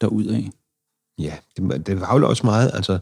derudad. 0.01 0.43
Ja, 1.19 1.33
det, 1.57 1.87
det 1.87 2.01
var 2.01 2.19
jo 2.19 2.29
også 2.29 2.47
meget, 2.47 2.71
altså, 2.75 2.99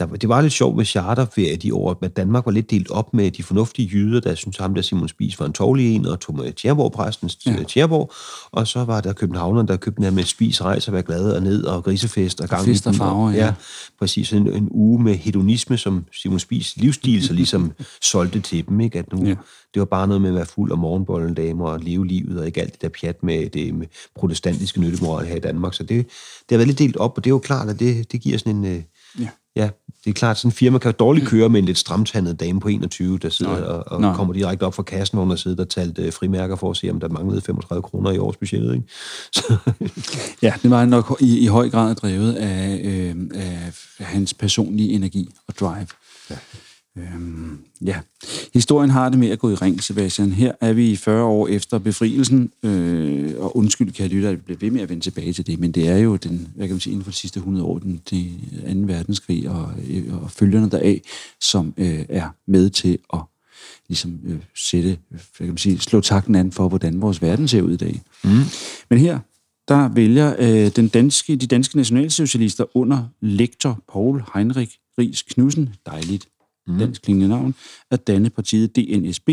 der, 0.00 0.06
det 0.06 0.28
var 0.28 0.40
lidt 0.40 0.52
sjovt 0.52 0.76
med 0.76 0.84
charterferie 0.84 1.56
de 1.56 1.74
år, 1.74 1.98
at 2.02 2.16
Danmark 2.16 2.46
var 2.46 2.52
lidt 2.52 2.70
delt 2.70 2.90
op 2.90 3.14
med 3.14 3.30
de 3.30 3.42
fornuftige 3.42 3.90
jyder, 3.92 4.20
der 4.20 4.34
syntes 4.34 4.58
ham 4.58 4.74
der 4.74 4.82
Simon 4.82 5.08
Spies 5.08 5.40
var 5.40 5.46
en 5.46 5.52
tårlig 5.52 5.94
en, 5.94 6.06
og 6.06 6.20
tog 6.20 6.36
med 6.36 6.52
Tjerborg-præsten 6.52 7.30
Ja. 7.46 7.62
Tjerborg, 7.62 8.12
og 8.50 8.66
så 8.66 8.84
var 8.84 9.00
der 9.00 9.12
københavnerne, 9.12 9.68
der 9.68 9.76
købte 9.76 9.96
den 9.96 10.04
her 10.04 10.10
med 10.10 10.24
Spis 10.24 10.62
rejse 10.62 10.88
og 10.88 10.92
være 10.92 11.02
glade 11.02 11.36
og 11.36 11.42
ned, 11.42 11.64
og 11.64 11.84
grisefest 11.84 12.40
og 12.40 12.48
gang 12.48 12.64
fest 12.64 12.86
og 12.86 12.94
farver, 12.94 13.30
ja. 13.30 13.44
ja. 13.46 13.52
præcis, 13.98 14.32
en, 14.32 14.52
en 14.52 14.68
uge 14.70 15.02
med 15.02 15.14
hedonisme, 15.14 15.76
som 15.76 16.04
Simon 16.12 16.38
Spies 16.38 16.76
livsstil 16.76 17.26
så 17.26 17.32
ligesom 17.32 17.72
solgte 18.12 18.40
til 18.40 18.66
dem, 18.68 18.80
ikke? 18.80 18.98
At 18.98 19.12
nu, 19.12 19.22
Ja. 19.22 19.28
ja. 19.28 19.34
det 19.74 19.80
var 19.80 19.86
bare 19.86 20.06
noget 20.08 20.20
med 20.22 20.28
at 20.30 20.36
være 20.36 20.46
fuld 20.46 20.72
af 20.72 20.78
morgenbollen 20.78 21.34
damer 21.34 21.66
og 21.68 21.80
leve 21.80 22.06
livet, 22.06 22.40
og 22.40 22.46
ikke 22.46 22.60
alt 22.60 22.72
det 22.72 22.82
der 22.82 22.88
pjat 22.88 23.22
med 23.22 23.50
det 23.50 23.74
med 23.74 23.86
protestantiske 24.16 24.80
nyttemoral 24.80 25.26
her 25.26 25.36
i 25.36 25.40
Danmark. 25.40 25.74
Så 25.74 25.82
det, 25.82 25.88
det 25.98 26.06
har 26.50 26.56
været 26.56 26.66
lidt 26.66 26.78
delt 26.78 26.96
op, 26.96 27.12
og 27.16 27.24
det 27.24 27.30
er 27.30 27.34
jo 27.34 27.38
klart, 27.38 27.68
at 27.68 27.78
det, 27.80 28.12
det 28.12 28.20
giver 28.20 28.38
sådan 28.38 28.64
en... 28.64 28.84
Ja. 29.18 29.28
Ja, 29.56 29.70
det 30.04 30.10
er 30.10 30.14
klart, 30.14 30.38
sådan 30.38 30.48
en 30.48 30.52
firma 30.52 30.78
kan 30.78 30.90
jo 30.90 30.96
dårligt 30.98 31.28
køre 31.28 31.48
med 31.48 31.60
en 31.60 31.66
lidt 31.66 31.78
stramtandet 31.78 32.40
dame 32.40 32.60
på 32.60 32.68
21, 32.68 33.18
der 33.18 33.28
sidder 33.28 33.52
Nej. 33.52 33.60
og, 33.60 33.84
og 33.86 34.00
Nej. 34.00 34.14
kommer 34.14 34.34
direkte 34.34 34.62
op 34.62 34.74
fra 34.74 34.82
kassen, 34.82 35.16
hvor 35.16 35.22
hun 35.22 35.30
har 35.30 35.36
siddet 35.36 35.60
og 35.60 35.68
talt 35.68 35.98
øh, 35.98 36.12
frimærker 36.12 36.56
for 36.56 36.70
at 36.70 36.76
se, 36.76 36.90
om 36.90 37.00
der 37.00 37.08
manglede 37.08 37.40
35 37.40 37.82
kroner 37.82 38.10
i 38.10 38.18
årsbudgettet. 38.18 38.74
Ikke? 38.74 38.86
Så, 39.32 39.56
Ja, 40.42 40.54
det 40.62 40.70
var 40.70 40.84
nok 40.84 41.16
i, 41.20 41.38
i 41.38 41.46
høj 41.46 41.70
grad 41.70 41.94
drevet 41.94 42.32
af, 42.32 42.80
øh, 42.84 43.14
af 43.34 43.72
hans 43.98 44.34
personlige 44.34 44.92
energi 44.92 45.34
og 45.48 45.54
drive. 45.60 45.86
Ja. 46.30 46.36
Øhm, 47.00 47.58
ja. 47.80 48.00
Historien 48.54 48.90
har 48.90 49.08
det 49.08 49.18
med 49.18 49.30
at 49.30 49.38
gå 49.38 49.50
i 49.50 49.54
ring, 49.54 49.82
Sebastian. 49.82 50.32
Her 50.32 50.52
er 50.60 50.72
vi 50.72 50.96
40 50.96 51.24
år 51.24 51.48
efter 51.48 51.78
befrielsen, 51.78 52.52
øh, 52.62 53.34
og 53.38 53.56
undskyld, 53.56 53.92
kan 53.92 54.02
jeg 54.02 54.10
lytte, 54.10 54.28
at 54.28 54.36
vi 54.36 54.42
bliver 54.42 54.58
ved 54.58 54.70
med 54.70 54.80
at 54.80 54.88
vende 54.88 55.02
tilbage 55.02 55.32
til 55.32 55.46
det, 55.46 55.60
men 55.60 55.72
det 55.72 55.88
er 55.88 55.96
jo 55.96 56.16
den, 56.16 56.48
hvad 56.56 56.66
kan 56.66 56.74
man 56.74 56.80
sige, 56.80 56.92
inden 56.92 57.04
for 57.04 57.10
de 57.10 57.16
sidste 57.16 57.38
100 57.38 57.66
år, 57.66 57.78
den, 57.78 58.00
den 58.10 58.86
2. 58.86 58.92
verdenskrig 58.92 59.50
og, 59.50 59.72
øh, 59.90 60.22
og 60.22 60.30
følgerne 60.30 60.70
deraf, 60.70 61.00
som 61.40 61.74
øh, 61.76 62.04
er 62.08 62.28
med 62.46 62.70
til 62.70 62.98
at 63.12 63.20
ligesom 63.88 64.20
øh, 64.26 64.38
sætte, 64.54 64.98
hvad 65.08 65.20
kan 65.38 65.46
man 65.46 65.58
sige, 65.58 65.78
slå 65.78 66.00
takten 66.00 66.34
an 66.34 66.52
for, 66.52 66.68
hvordan 66.68 67.00
vores 67.00 67.22
verden 67.22 67.48
ser 67.48 67.62
ud 67.62 67.72
i 67.72 67.76
dag. 67.76 68.00
Mm. 68.24 68.30
Men 68.90 68.98
her, 68.98 69.18
der 69.68 69.88
vælger 69.88 70.34
øh, 70.38 70.70
den 70.76 70.88
danske, 70.88 71.36
de 71.36 71.46
danske 71.46 71.76
nationalsocialister 71.76 72.76
under 72.76 73.04
lektor 73.20 73.82
Paul 73.92 74.24
Heinrich 74.34 74.78
Ries 74.98 75.22
Knudsen, 75.22 75.74
dejligt 75.86 76.28
mm. 76.72 76.78
dansk 76.78 77.02
klingende 77.02 77.28
navn, 77.28 77.54
at 77.90 78.06
danne 78.06 78.30
partiet 78.30 78.76
DNSB 78.76 79.28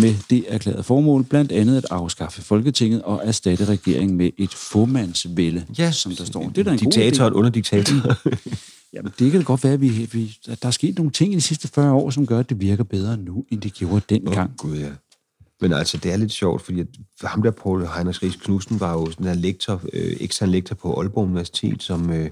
med 0.00 0.14
det 0.30 0.44
erklærede 0.48 0.82
formål, 0.82 1.24
blandt 1.24 1.52
andet 1.52 1.76
at 1.76 1.86
afskaffe 1.90 2.42
Folketinget 2.42 3.02
og 3.02 3.20
erstatte 3.24 3.64
regeringen 3.64 4.16
med 4.16 4.30
et 4.38 4.54
formandsvælde, 4.54 5.92
som 5.92 6.12
der 6.12 6.24
står. 6.24 6.48
Det 6.48 6.58
er 6.58 6.64
da 6.64 6.70
en 6.70 6.78
diktator 6.78 7.24
og 7.24 7.30
god 7.30 7.36
et 7.36 7.38
underdiktator. 7.38 8.16
Jamen, 8.94 9.12
det 9.18 9.30
kan 9.30 9.40
da 9.40 9.44
godt 9.44 9.64
være, 9.64 9.72
at, 9.72 9.80
vi, 9.80 9.88
vi, 10.12 10.36
der 10.46 10.66
er 10.66 10.70
sket 10.70 10.96
nogle 10.96 11.12
ting 11.12 11.32
i 11.32 11.36
de 11.36 11.40
sidste 11.40 11.68
40 11.68 11.92
år, 11.92 12.10
som 12.10 12.26
gør, 12.26 12.38
at 12.38 12.50
det 12.50 12.60
virker 12.60 12.84
bedre 12.84 13.16
nu, 13.16 13.44
end 13.52 13.60
det 13.60 13.74
gjorde 13.74 14.00
dengang. 14.08 14.50
Åh, 14.50 14.56
Gud, 14.56 14.76
ja. 14.78 14.90
Men 15.60 15.72
altså, 15.72 15.96
det 15.96 16.12
er 16.12 16.16
lidt 16.16 16.32
sjovt, 16.32 16.62
fordi 16.62 16.80
at 16.80 16.86
ham 17.24 17.42
der, 17.42 17.50
Paul 17.50 17.86
Heinrich 17.86 18.22
Ries 18.22 18.36
Knudsen, 18.36 18.80
var 18.80 18.92
jo 18.92 19.10
sådan 19.10 19.26
en 19.26 19.38
lektor, 19.38 19.82
øh, 19.92 20.16
ekstern 20.20 20.48
lektor 20.48 20.74
på 20.74 21.00
Aalborg 21.00 21.24
Universitet, 21.24 21.82
som, 21.82 22.12
øh, 22.12 22.30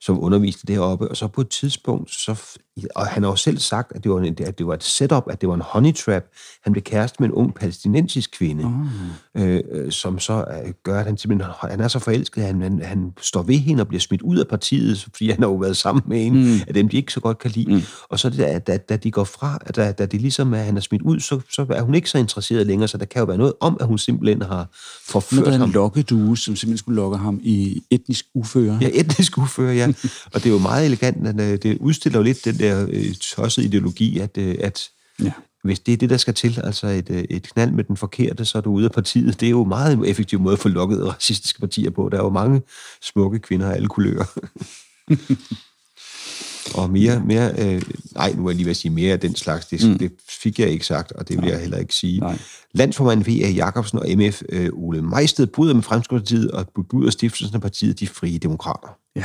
som 0.00 0.22
underviste 0.22 0.66
deroppe, 0.66 1.08
og 1.08 1.16
så 1.16 1.28
på 1.28 1.40
et 1.40 1.48
tidspunkt, 1.48 2.10
så, 2.10 2.58
og 2.94 3.06
han 3.06 3.22
har 3.22 3.30
jo 3.30 3.36
selv 3.36 3.58
sagt, 3.58 3.92
at 3.94 4.04
det 4.04 4.12
var, 4.12 4.20
en, 4.20 4.36
at 4.40 4.58
det 4.58 4.66
var 4.66 4.74
et 4.74 4.84
setup, 4.84 5.24
at 5.30 5.40
det 5.40 5.48
var 5.48 5.54
en 5.54 5.62
honey 5.64 5.94
trap. 5.94 6.24
Han 6.64 6.72
blev 6.72 6.82
kæreste 6.82 7.16
med 7.20 7.28
en 7.28 7.34
ung 7.34 7.54
palæstinensisk 7.54 8.30
kvinde, 8.38 8.64
oh. 8.64 9.42
øh, 9.42 9.92
som 9.92 10.18
så 10.18 10.44
øh, 10.64 10.72
gør, 10.84 11.00
at 11.00 11.06
han 11.06 11.16
simpelthen, 11.18 11.52
han 11.60 11.80
er 11.80 11.88
så 11.88 11.98
forelsket, 11.98 12.42
at 12.42 12.46
han, 12.46 12.62
han, 12.62 12.82
han 12.84 13.12
står 13.20 13.42
ved 13.42 13.54
hende 13.54 13.80
og 13.80 13.88
bliver 13.88 14.00
smidt 14.00 14.22
ud 14.22 14.36
af 14.36 14.48
partiet, 14.48 15.02
fordi 15.12 15.30
han 15.30 15.42
har 15.42 15.48
jo 15.48 15.54
været 15.54 15.76
sammen 15.76 16.02
med 16.06 16.26
en 16.26 16.32
mm. 16.32 16.60
af 16.68 16.74
dem, 16.74 16.88
de 16.88 16.96
ikke 16.96 17.12
så 17.12 17.20
godt 17.20 17.38
kan 17.38 17.50
lide. 17.50 17.74
Mm. 17.74 17.82
Og 18.08 18.18
så 18.18 18.30
det 18.30 18.38
der, 18.38 18.58
da, 18.58 18.76
da 18.76 18.96
de 18.96 19.10
går 19.10 19.24
fra, 19.24 19.58
da, 19.76 19.92
da 19.92 20.06
det 20.06 20.20
ligesom 20.20 20.54
er, 20.54 20.58
at 20.58 20.64
han 20.64 20.76
er 20.76 20.80
smidt 20.80 21.02
ud, 21.02 21.20
så, 21.20 21.40
så 21.50 21.66
er 21.70 21.82
hun 21.82 21.94
ikke 21.94 22.10
så 22.10 22.18
interesseret 22.18 22.66
længere, 22.66 22.88
så 22.88 22.98
der 22.98 23.04
kan 23.04 23.20
jo 23.20 23.26
være 23.26 23.38
noget 23.38 23.52
om, 23.60 23.76
at 23.80 23.86
hun 23.86 23.98
simpelthen 23.98 24.42
har 24.42 24.68
forført 25.06 25.46
er 25.46 25.50
der 25.50 25.58
ham. 25.58 25.68
en 25.68 25.72
lokkedue, 25.72 26.38
som 26.38 26.56
simpelthen 26.56 26.78
skulle 26.78 26.96
lokke 26.96 27.16
ham 27.16 27.40
i 27.42 27.82
etnisk 27.90 28.26
uføre. 28.34 28.78
Ja, 28.80 28.88
etnisk 28.92 29.38
ufører, 29.38 29.72
ja. 29.72 29.86
Og 30.34 30.34
det 30.34 30.46
er 30.46 30.50
jo 30.50 30.58
meget 30.58 30.86
elegant, 30.86 31.26
at 31.26 31.40
øh, 31.40 31.58
det 31.62 31.78
udstiller 31.80 32.18
jo 32.18 32.22
lidt 32.22 32.44
den 32.44 32.65
der 32.68 32.86
øh, 32.90 33.14
tossede 33.14 33.66
ideologi, 33.66 34.18
at, 34.18 34.38
øh, 34.38 34.56
at, 34.60 34.88
Ja. 35.22 35.32
hvis 35.64 35.80
det 35.80 35.92
er 35.92 35.96
det, 35.96 36.10
der 36.10 36.16
skal 36.16 36.34
til, 36.34 36.60
altså 36.64 36.86
et, 36.86 37.10
øh, 37.10 37.24
et 37.30 37.42
knald 37.42 37.70
med 37.70 37.84
den 37.84 37.96
forkerte, 37.96 38.44
så 38.44 38.58
er 38.58 38.62
du 38.62 38.70
ude 38.70 38.84
af 38.84 38.92
partiet. 38.92 39.40
Det 39.40 39.46
er 39.46 39.50
jo 39.50 39.62
en 39.62 39.68
meget 39.68 40.10
effektiv 40.10 40.40
måde 40.40 40.52
at 40.52 40.58
få 40.58 40.68
lukket 40.68 41.06
racistiske 41.06 41.60
partier 41.60 41.90
på. 41.90 42.08
Der 42.12 42.18
er 42.18 42.22
jo 42.22 42.30
mange 42.30 42.62
smukke 43.02 43.38
kvinder 43.38 43.70
af 43.70 43.74
alle 43.74 43.88
kulører. 43.88 44.24
og 46.80 46.90
mere, 46.90 47.20
mere 47.20 47.52
øh, 47.58 47.82
nej, 48.14 48.32
nu 48.32 48.46
er 48.46 48.50
jeg 48.50 48.56
lige 48.56 48.64
ved 48.64 48.70
at 48.70 48.76
sige 48.76 48.92
mere 48.92 49.12
af 49.12 49.20
den 49.20 49.34
slags, 49.34 49.66
det, 49.66 49.88
mm. 49.88 49.98
det 49.98 50.12
fik 50.28 50.58
jeg 50.58 50.68
ikke 50.68 50.86
sagt, 50.86 51.12
og 51.12 51.28
det 51.28 51.36
vil 51.36 51.44
nej. 51.44 51.52
jeg 51.52 51.60
heller 51.60 51.78
ikke 51.78 51.94
sige. 51.94 52.20
Nej. 52.20 52.38
Landsformanden 52.74 53.26
V.A. 53.26 53.48
Jacobsen 53.48 53.98
og 53.98 54.06
MF 54.16 54.42
øh, 54.48 54.70
Ole 54.72 55.02
Mejsted 55.02 55.46
bryder 55.46 55.74
med 55.74 55.82
Fremskridspartiet 55.82 56.50
og 56.50 56.66
bryder 56.90 57.10
stiftelsen 57.10 57.54
af 57.54 57.60
partiet 57.60 58.00
De 58.00 58.06
Frie 58.06 58.38
Demokrater. 58.38 58.98
Ja 59.16 59.24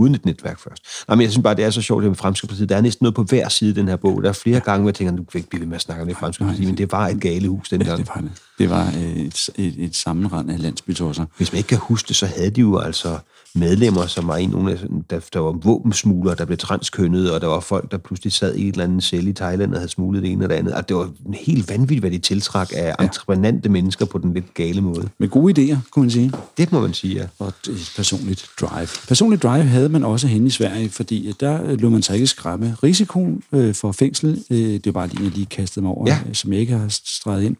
uden 0.00 0.14
et 0.14 0.26
netværk 0.26 0.58
først. 0.60 0.82
Nej, 1.08 1.16
men 1.16 1.22
jeg 1.22 1.30
synes 1.30 1.42
bare, 1.42 1.54
det 1.54 1.64
er 1.64 1.70
så 1.70 1.82
sjovt 1.82 2.02
det 2.02 2.10
med 2.10 2.16
Fremskridspartiet. 2.16 2.68
Der 2.68 2.76
er 2.76 2.80
næsten 2.80 3.04
noget 3.04 3.14
på 3.14 3.22
hver 3.22 3.48
side 3.48 3.68
af 3.68 3.74
den 3.74 3.88
her 3.88 3.96
bog. 3.96 4.22
Der 4.22 4.28
er 4.28 4.32
flere 4.32 4.60
gange, 4.60 4.80
hvor 4.80 4.88
jeg 4.90 4.94
tænker, 4.94 5.16
du 5.16 5.24
kan 5.24 5.38
ikke 5.38 5.50
blive 5.50 5.60
ved 5.60 5.66
med 5.68 5.76
at 5.76 5.82
snakke 5.82 6.02
om 6.02 6.08
det 6.08 6.16
Fremskridspartiet, 6.16 6.66
men 6.66 6.78
det 6.78 6.92
var 6.92 7.08
et 7.08 7.20
gale 7.20 7.48
hus 7.48 7.68
den 7.68 7.78
gang. 7.78 7.90
Ja, 7.90 7.96
det 7.96 8.08
var 8.14 8.20
det. 8.20 8.30
Det 8.58 8.70
var 8.70 8.92
et, 8.96 9.50
et, 9.56 9.74
et 9.84 9.96
sammenrend 9.96 10.50
af 10.50 10.62
landsbytosser. 10.62 11.24
Hvis 11.36 11.52
man 11.52 11.56
ikke 11.56 11.68
kan 11.68 11.78
huske 11.78 12.08
det, 12.08 12.16
så 12.16 12.26
havde 12.26 12.50
de 12.50 12.60
jo 12.60 12.78
altså 12.78 13.18
medlemmer, 13.54 14.06
som 14.06 14.28
var 14.28 14.36
en, 14.36 14.50
nogle 14.50 14.72
af, 14.72 14.78
der, 15.10 15.20
der 15.32 15.40
var 15.40 15.52
våbensmuglere, 15.52 16.34
der 16.34 16.44
blev 16.44 16.58
transkønnet, 16.58 17.32
og 17.32 17.40
der 17.40 17.46
var 17.46 17.60
folk, 17.60 17.90
der 17.90 17.98
pludselig 17.98 18.32
sad 18.32 18.54
i 18.54 18.68
et 18.68 18.72
eller 18.72 18.84
andet 18.84 19.04
celle 19.04 19.30
i 19.30 19.32
Thailand 19.32 19.72
og 19.72 19.78
havde 19.78 19.88
smuglet 19.88 20.22
det 20.22 20.32
ene 20.32 20.44
eller 20.44 20.54
det 20.54 20.60
andet. 20.60 20.74
Og 20.74 20.88
det 20.88 20.96
var 20.96 21.10
helt 21.34 21.70
vanvittigt, 21.70 22.00
hvad 22.00 22.10
de 22.10 22.18
tiltræk 22.18 22.68
af 22.76 22.94
ja. 22.98 23.04
entreprenante 23.04 23.68
mennesker 23.68 24.04
på 24.04 24.18
den 24.18 24.34
lidt 24.34 24.54
gale 24.54 24.80
måde. 24.80 25.08
Med 25.18 25.28
gode 25.28 25.52
idéer, 25.72 25.76
kunne 25.90 26.02
man 26.02 26.10
sige. 26.10 26.32
Det 26.58 26.72
må 26.72 26.80
man 26.80 26.94
sige, 26.94 27.14
ja. 27.14 27.26
Og 27.38 27.48
et 27.48 27.92
personligt 27.96 28.46
drive. 28.60 28.88
Personligt 29.08 29.42
drive 29.42 29.64
havde 29.64 29.88
man 29.88 30.04
også 30.04 30.26
hen 30.26 30.46
i 30.46 30.50
Sverige, 30.50 30.90
fordi 30.90 31.34
der 31.40 31.76
lå 31.76 31.88
man 31.88 32.02
sig 32.02 32.14
ikke 32.14 32.26
skræmme. 32.26 32.76
Risikoen 32.82 33.42
øh, 33.52 33.74
for 33.74 33.92
fængsel, 33.92 34.44
øh, 34.50 34.56
det 34.58 34.86
var 34.86 34.92
bare 34.92 35.08
lige, 35.08 35.24
jeg 35.24 35.32
lige 35.32 35.46
kastede 35.46 35.84
mig 35.84 35.94
over, 35.94 36.06
ja. 36.08 36.18
øh, 36.28 36.34
som 36.34 36.52
jeg 36.52 36.60
ikke 36.60 36.72
har 36.72 36.88
streget 37.04 37.42
ind. 37.42 37.56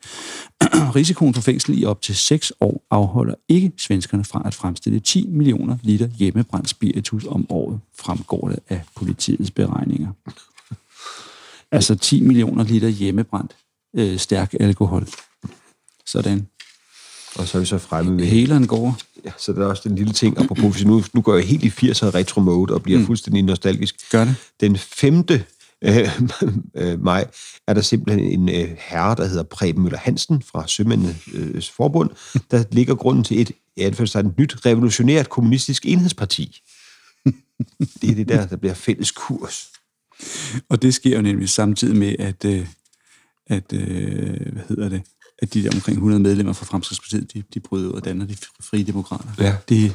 Risikoen 0.96 1.34
for 1.34 1.42
fængsel 1.42 1.82
i 1.82 1.84
op 1.84 2.02
til 2.02 2.16
6 2.16 2.52
år 2.60 2.86
afholder 2.90 3.34
ikke 3.48 3.72
svenskerne 3.78 4.24
fra 4.24 4.42
at 4.44 4.54
fremstille 4.54 5.00
10 5.00 5.26
millioner 5.26 5.76
liter 5.82 6.08
hjemmebrændt 6.08 6.68
spiritus 6.68 7.24
om 7.24 7.46
året, 7.48 7.80
fremgår 7.98 8.48
det 8.48 8.58
af 8.68 8.82
politiets 8.94 9.50
beregninger. 9.50 10.08
Altså 11.72 11.94
10 11.94 12.20
millioner 12.20 12.64
liter 12.64 12.88
hjemmebrændt 12.88 13.56
øh, 13.96 14.18
stærk 14.18 14.54
alkohol. 14.60 15.08
Sådan. 16.06 16.46
Og 17.36 17.48
så 17.48 17.58
er 17.58 17.60
vi 17.60 17.66
så 17.66 17.78
fremme 17.78 18.12
med... 18.12 18.24
Heleren 18.24 18.66
går. 18.66 18.98
Ja, 19.24 19.30
så 19.38 19.52
der 19.52 19.62
er 19.62 19.66
også 19.66 19.88
den 19.88 19.96
lille 19.96 20.12
ting, 20.12 20.38
apropos, 20.38 20.84
nu, 20.84 21.02
nu 21.12 21.20
går 21.20 21.34
jeg 21.34 21.46
helt 21.46 21.64
i 21.64 21.68
80'er 21.68 22.14
retro 22.14 22.40
mode 22.40 22.74
og 22.74 22.82
bliver 22.82 22.98
mm. 22.98 23.06
fuldstændig 23.06 23.42
nostalgisk. 23.42 24.10
Gør 24.10 24.24
det. 24.24 24.34
Den 24.60 24.76
5. 24.76 25.24
Øh, 25.84 25.94
øh, 26.74 26.98
er 27.66 27.74
der 27.74 27.80
simpelthen 27.80 28.24
en 28.24 28.48
øh, 28.48 28.76
herre, 28.78 29.14
der 29.14 29.26
hedder 29.26 29.42
Preben 29.42 29.82
Møller 29.82 29.98
Hansen 29.98 30.42
fra 30.42 30.68
Sømændenes 30.68 31.28
øh, 31.34 31.62
Forbund, 31.76 32.10
der 32.50 32.64
ligger 32.70 32.94
grunden 32.94 33.24
til 33.24 33.40
et 33.40 33.52
i 33.76 33.82
et 33.82 34.38
nyt 34.38 34.66
revolutionært 34.66 35.28
kommunistisk 35.28 35.86
enhedsparti. 35.86 36.60
det 38.02 38.10
er 38.10 38.14
det 38.14 38.28
der, 38.28 38.46
der 38.46 38.56
bliver 38.56 38.74
fælles 38.74 39.10
kurs. 39.10 39.68
Og 40.68 40.82
det 40.82 40.94
sker 40.94 41.16
jo 41.16 41.22
nemlig 41.22 41.48
samtidig 41.48 41.96
med, 41.96 42.16
at, 42.18 42.44
øh, 42.44 42.66
at 43.46 43.72
øh, 43.72 44.52
hvad 44.52 44.62
hedder 44.68 44.88
det, 44.88 45.02
at 45.42 45.54
de 45.54 45.62
der 45.62 45.70
omkring 45.74 45.96
100 45.96 46.22
medlemmer 46.22 46.52
fra 46.52 46.64
Fremskridspartiet, 46.64 47.34
de, 47.34 47.42
de 47.54 47.60
bryder 47.60 47.88
ud 47.88 47.92
og 47.92 48.04
danner 48.04 48.26
de 48.26 48.36
frie 48.60 48.84
demokrater. 48.84 49.28
Ja. 49.38 49.54
De, 49.68 49.92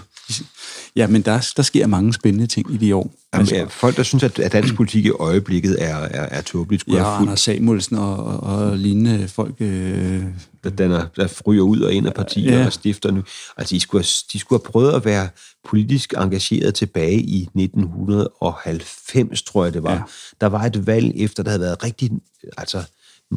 ja, 0.96 1.08
men 1.08 1.22
der, 1.22 1.52
der 1.58 1.64
sker 1.64 1.88
mange 1.88 2.14
spændende 2.14 2.48
ting 2.48 2.74
i 2.74 2.78
de 2.78 2.96
år. 2.96 3.14
Jamen, 3.34 3.42
altså, 3.42 3.56
ja, 3.56 3.64
folk, 3.64 3.98
der 3.98 4.04
synes, 4.04 4.24
at, 4.24 4.40
at 4.40 4.52
dansk 4.52 4.76
politik 4.76 5.06
i 5.06 5.10
øjeblikket 5.10 5.84
er, 5.84 5.96
er, 5.96 6.28
er 6.32 6.42
tåbeligt. 6.42 6.84
Ja, 6.88 7.04
og 7.04 7.22
Anders 7.22 7.40
Samuelsen 7.40 7.98
og, 7.98 8.18
og, 8.18 8.40
og 8.40 8.78
lignende 8.78 9.28
folk... 9.28 9.56
Øh, 9.60 10.24
der, 10.64 10.70
der, 10.70 11.06
der 11.16 11.28
ryger 11.48 11.64
ud 11.64 11.80
og 11.80 11.94
ind 11.94 12.08
af 12.08 12.14
partier 12.14 12.60
ja. 12.60 12.66
og 12.66 12.74
stifter 12.74 13.12
nu. 13.12 13.24
Altså, 13.58 13.76
de 13.76 13.80
skulle, 13.80 14.06
de 14.34 14.40
skulle 14.40 14.62
have 14.66 14.72
prøvet 14.72 14.94
at 14.94 15.06
være 15.06 15.30
politisk 15.70 16.14
engageret 16.18 16.74
tilbage 16.74 17.20
i 17.20 17.42
1990, 17.42 19.42
tror 19.42 19.64
jeg 19.64 19.74
det 19.74 19.84
var. 19.84 19.94
Ja. 19.94 20.02
Der 20.42 20.48
var 20.48 20.64
et 20.64 20.88
valg 20.88 21.12
efter, 21.16 21.44
der 21.44 21.50
havde 21.50 21.62
været 21.62 21.84
rigtig... 21.84 22.12
Altså, 22.58 22.84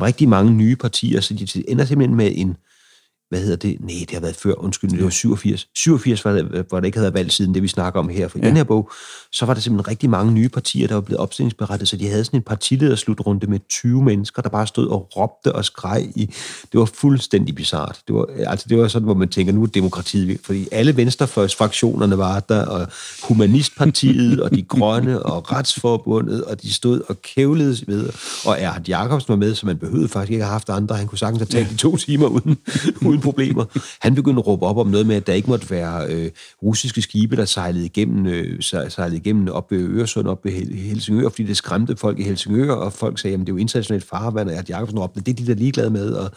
rigtig 0.02 0.28
mange 0.28 0.52
nye 0.52 0.76
partier, 0.76 1.20
så 1.20 1.34
de 1.34 1.70
ender 1.70 1.84
simpelthen 1.84 2.16
med 2.16 2.32
en 2.34 2.56
hvad 3.28 3.40
hedder 3.40 3.56
det? 3.56 3.76
Nej, 3.80 3.94
det 4.00 4.10
har 4.10 4.20
været 4.20 4.36
før, 4.36 4.54
undskyld, 4.64 4.90
det 4.90 5.04
var 5.04 5.10
87. 5.10 5.68
87 5.74 6.24
var 6.24 6.32
det, 6.32 6.64
hvor 6.68 6.80
det 6.80 6.86
ikke 6.86 6.98
havde 6.98 7.04
været 7.04 7.14
valgt 7.14 7.32
siden 7.32 7.54
det, 7.54 7.62
vi 7.62 7.68
snakker 7.68 8.00
om 8.00 8.08
her. 8.08 8.28
For 8.28 8.38
i 8.38 8.40
ja. 8.42 8.48
den 8.48 8.56
her 8.56 8.64
bog, 8.64 8.90
så 9.32 9.46
var 9.46 9.54
der 9.54 9.60
simpelthen 9.60 9.88
rigtig 9.88 10.10
mange 10.10 10.32
nye 10.32 10.48
partier, 10.48 10.86
der 10.86 10.94
var 10.94 11.00
blevet 11.00 11.20
opstillingsberettet, 11.20 11.88
så 11.88 11.96
de 11.96 12.08
havde 12.08 12.24
sådan 12.24 12.40
en 12.40 12.44
partilederslutrunde 12.44 13.46
med 13.46 13.58
20 13.68 14.02
mennesker, 14.02 14.42
der 14.42 14.48
bare 14.48 14.66
stod 14.66 14.86
og 14.86 15.08
råbte 15.16 15.52
og 15.52 15.64
skreg 15.64 16.12
i. 16.16 16.26
Det 16.72 16.80
var 16.80 16.84
fuldstændig 16.84 17.54
bizart. 17.54 18.00
Det 18.06 18.14
var, 18.14 18.26
altså, 18.46 18.66
det 18.68 18.78
var 18.78 18.88
sådan, 18.88 19.04
hvor 19.04 19.14
man 19.14 19.28
tænker, 19.28 19.52
nu 19.52 19.62
er 19.62 19.66
demokratiet, 19.66 20.40
fordi 20.44 20.68
alle 20.72 20.96
venstrefløjsfraktionerne 20.96 22.18
var 22.18 22.40
der, 22.40 22.66
og 22.66 22.86
Humanistpartiet, 23.22 24.40
og 24.40 24.50
de 24.50 24.62
grønne, 24.62 25.22
og 25.32 25.52
Retsforbundet, 25.52 26.44
og 26.44 26.62
de 26.62 26.72
stod 26.72 27.00
og 27.08 27.22
kævlede 27.22 27.86
ved, 27.86 28.08
og 28.44 28.60
Erhard 28.60 28.88
Jacobsen 28.88 29.28
var 29.28 29.36
med, 29.36 29.54
så 29.54 29.66
man 29.66 29.78
behøvede 29.78 30.08
faktisk 30.08 30.32
ikke 30.32 30.44
have 30.44 30.52
haft 30.52 30.68
andre. 30.68 30.96
Han 30.96 31.06
kunne 31.06 31.18
sagtens 31.18 31.38
have 31.38 31.46
talt 31.46 31.66
ja. 31.66 31.72
de 31.72 31.76
to 31.76 31.96
timer 31.96 32.26
uden, 32.26 32.58
uden 33.08 33.17
uden 33.18 33.22
problemer. 33.22 33.64
Han 34.00 34.14
begyndte 34.14 34.40
at 34.40 34.46
råbe 34.46 34.66
op 34.66 34.76
om 34.76 34.86
noget 34.86 35.06
med, 35.06 35.16
at 35.16 35.26
der 35.26 35.32
ikke 35.32 35.50
måtte 35.50 35.70
være 35.70 36.06
øh, 36.08 36.30
russiske 36.62 37.02
skibe, 37.02 37.36
der 37.36 37.44
sejlede 37.44 37.84
igennem, 37.84 38.26
øh, 38.26 38.62
sejlede 38.88 39.16
igennem 39.16 39.48
op 39.48 39.70
ved 39.70 39.78
Øresund, 39.78 40.28
op 40.28 40.44
ved 40.44 40.52
Helsingør, 40.52 41.28
fordi 41.28 41.42
det 41.42 41.56
skræmte 41.56 41.96
folk 41.96 42.18
i 42.18 42.22
Helsingør, 42.22 42.72
og 42.72 42.92
folk 42.92 43.18
sagde, 43.18 43.34
at 43.34 43.40
det 43.40 43.48
er 43.48 43.52
jo 43.52 43.56
internationalt 43.56 44.04
farvand, 44.04 44.48
og 44.48 44.54
at 44.54 44.70
Jacobsen 44.70 44.98
råbte, 44.98 45.20
det 45.20 45.32
er 45.32 45.44
de 45.44 45.46
der 45.46 45.54
ligeglade 45.54 45.90
med, 45.90 46.10
og 46.10 46.30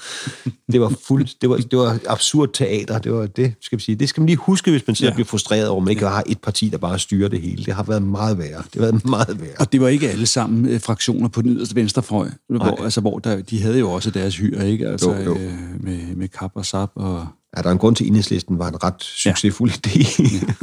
det 0.71 0.81
var 0.81 0.93
fuld, 1.07 1.27
det 1.41 1.49
var, 1.49 1.57
det 1.57 1.79
var 1.79 1.99
absurd 2.09 2.49
teater, 2.53 2.99
det 2.99 3.13
var 3.13 3.25
det, 3.25 3.53
skal 3.61 3.77
vi 3.77 3.83
sige. 3.83 3.95
Det 3.95 4.09
skal 4.09 4.21
man 4.21 4.25
lige 4.25 4.37
huske, 4.37 4.71
hvis 4.71 4.87
man 4.87 4.95
ser 4.95 5.07
ja. 5.07 5.13
bliver 5.13 5.25
frustreret 5.25 5.67
over, 5.67 5.81
at 5.81 5.83
man 5.83 5.91
ikke 5.91 6.07
har 6.07 6.23
et 6.27 6.39
parti, 6.41 6.69
der 6.69 6.77
bare 6.77 6.99
styrer 6.99 7.29
det 7.29 7.41
hele. 7.41 7.65
Det 7.65 7.73
har 7.73 7.83
været 7.83 8.03
meget 8.03 8.37
værre. 8.37 8.63
Det 8.73 8.73
har 8.73 8.81
været 8.81 9.05
meget 9.05 9.41
værre. 9.41 9.51
Og 9.59 9.71
det 9.71 9.81
var 9.81 9.87
ikke 9.87 10.09
alle 10.09 10.25
sammen 10.25 10.65
øh, 10.69 10.81
fraktioner 10.81 11.27
på 11.27 11.41
den 11.41 11.49
yderste 11.49 11.75
venstrefløj, 11.75 12.29
hvor, 12.49 12.83
altså, 12.83 13.01
hvor 13.01 13.19
der, 13.19 13.41
de 13.41 13.61
havde 13.61 13.79
jo 13.79 13.91
også 13.91 14.11
deres 14.11 14.37
hyre, 14.37 14.69
ikke? 14.69 14.87
Altså, 14.87 15.11
jo, 15.11 15.23
jo. 15.23 15.35
Øh, 15.35 15.53
med, 15.79 16.15
med 16.15 16.27
kap 16.71 16.91
og 16.95 17.19
sap 17.19 17.19
og... 17.21 17.27
Er 17.53 17.61
der 17.61 17.71
en 17.71 17.77
grund 17.77 17.95
til, 17.95 18.03
at 18.03 18.07
enhedslisten 18.07 18.59
var 18.59 18.67
en 18.67 18.83
ret 18.83 19.03
succesfuld 19.03 19.71
ja. 19.71 19.89
idé? 19.89 20.23
ja. 20.47 20.53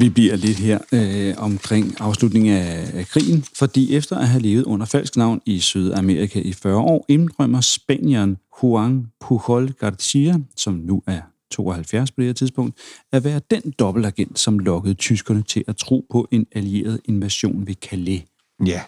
Vi 0.00 0.08
bliver 0.08 0.36
lidt 0.36 0.58
her 0.58 0.78
øh, 0.92 1.34
omkring 1.38 2.00
afslutningen 2.00 2.54
af, 2.54 2.90
af 2.94 3.06
krigen, 3.06 3.44
fordi 3.54 3.94
efter 3.96 4.18
at 4.18 4.28
have 4.28 4.42
levet 4.42 4.64
under 4.64 4.86
falsk 4.86 5.16
navn 5.16 5.40
i 5.46 5.60
Sydamerika 5.60 6.40
i 6.40 6.52
40 6.52 6.76
år, 6.76 7.04
indrømmer 7.08 7.60
spanieren 7.60 8.36
Juan 8.62 9.06
Pujol 9.20 9.72
Garcia, 9.72 10.38
som 10.56 10.74
nu 10.74 11.02
er 11.06 11.20
72 11.50 12.10
på 12.10 12.20
det 12.20 12.26
her 12.26 12.32
tidspunkt, 12.32 12.78
at 13.12 13.24
være 13.24 13.40
den 13.50 13.72
dobbeltagent, 13.78 14.38
som 14.38 14.58
lokkede 14.58 14.94
tyskerne 14.94 15.42
til 15.42 15.64
at 15.68 15.76
tro 15.76 16.06
på 16.10 16.28
en 16.30 16.46
allieret 16.52 17.00
invasion 17.04 17.66
ved 17.66 17.74
Calais. 17.74 18.22
Ja, 18.66 18.82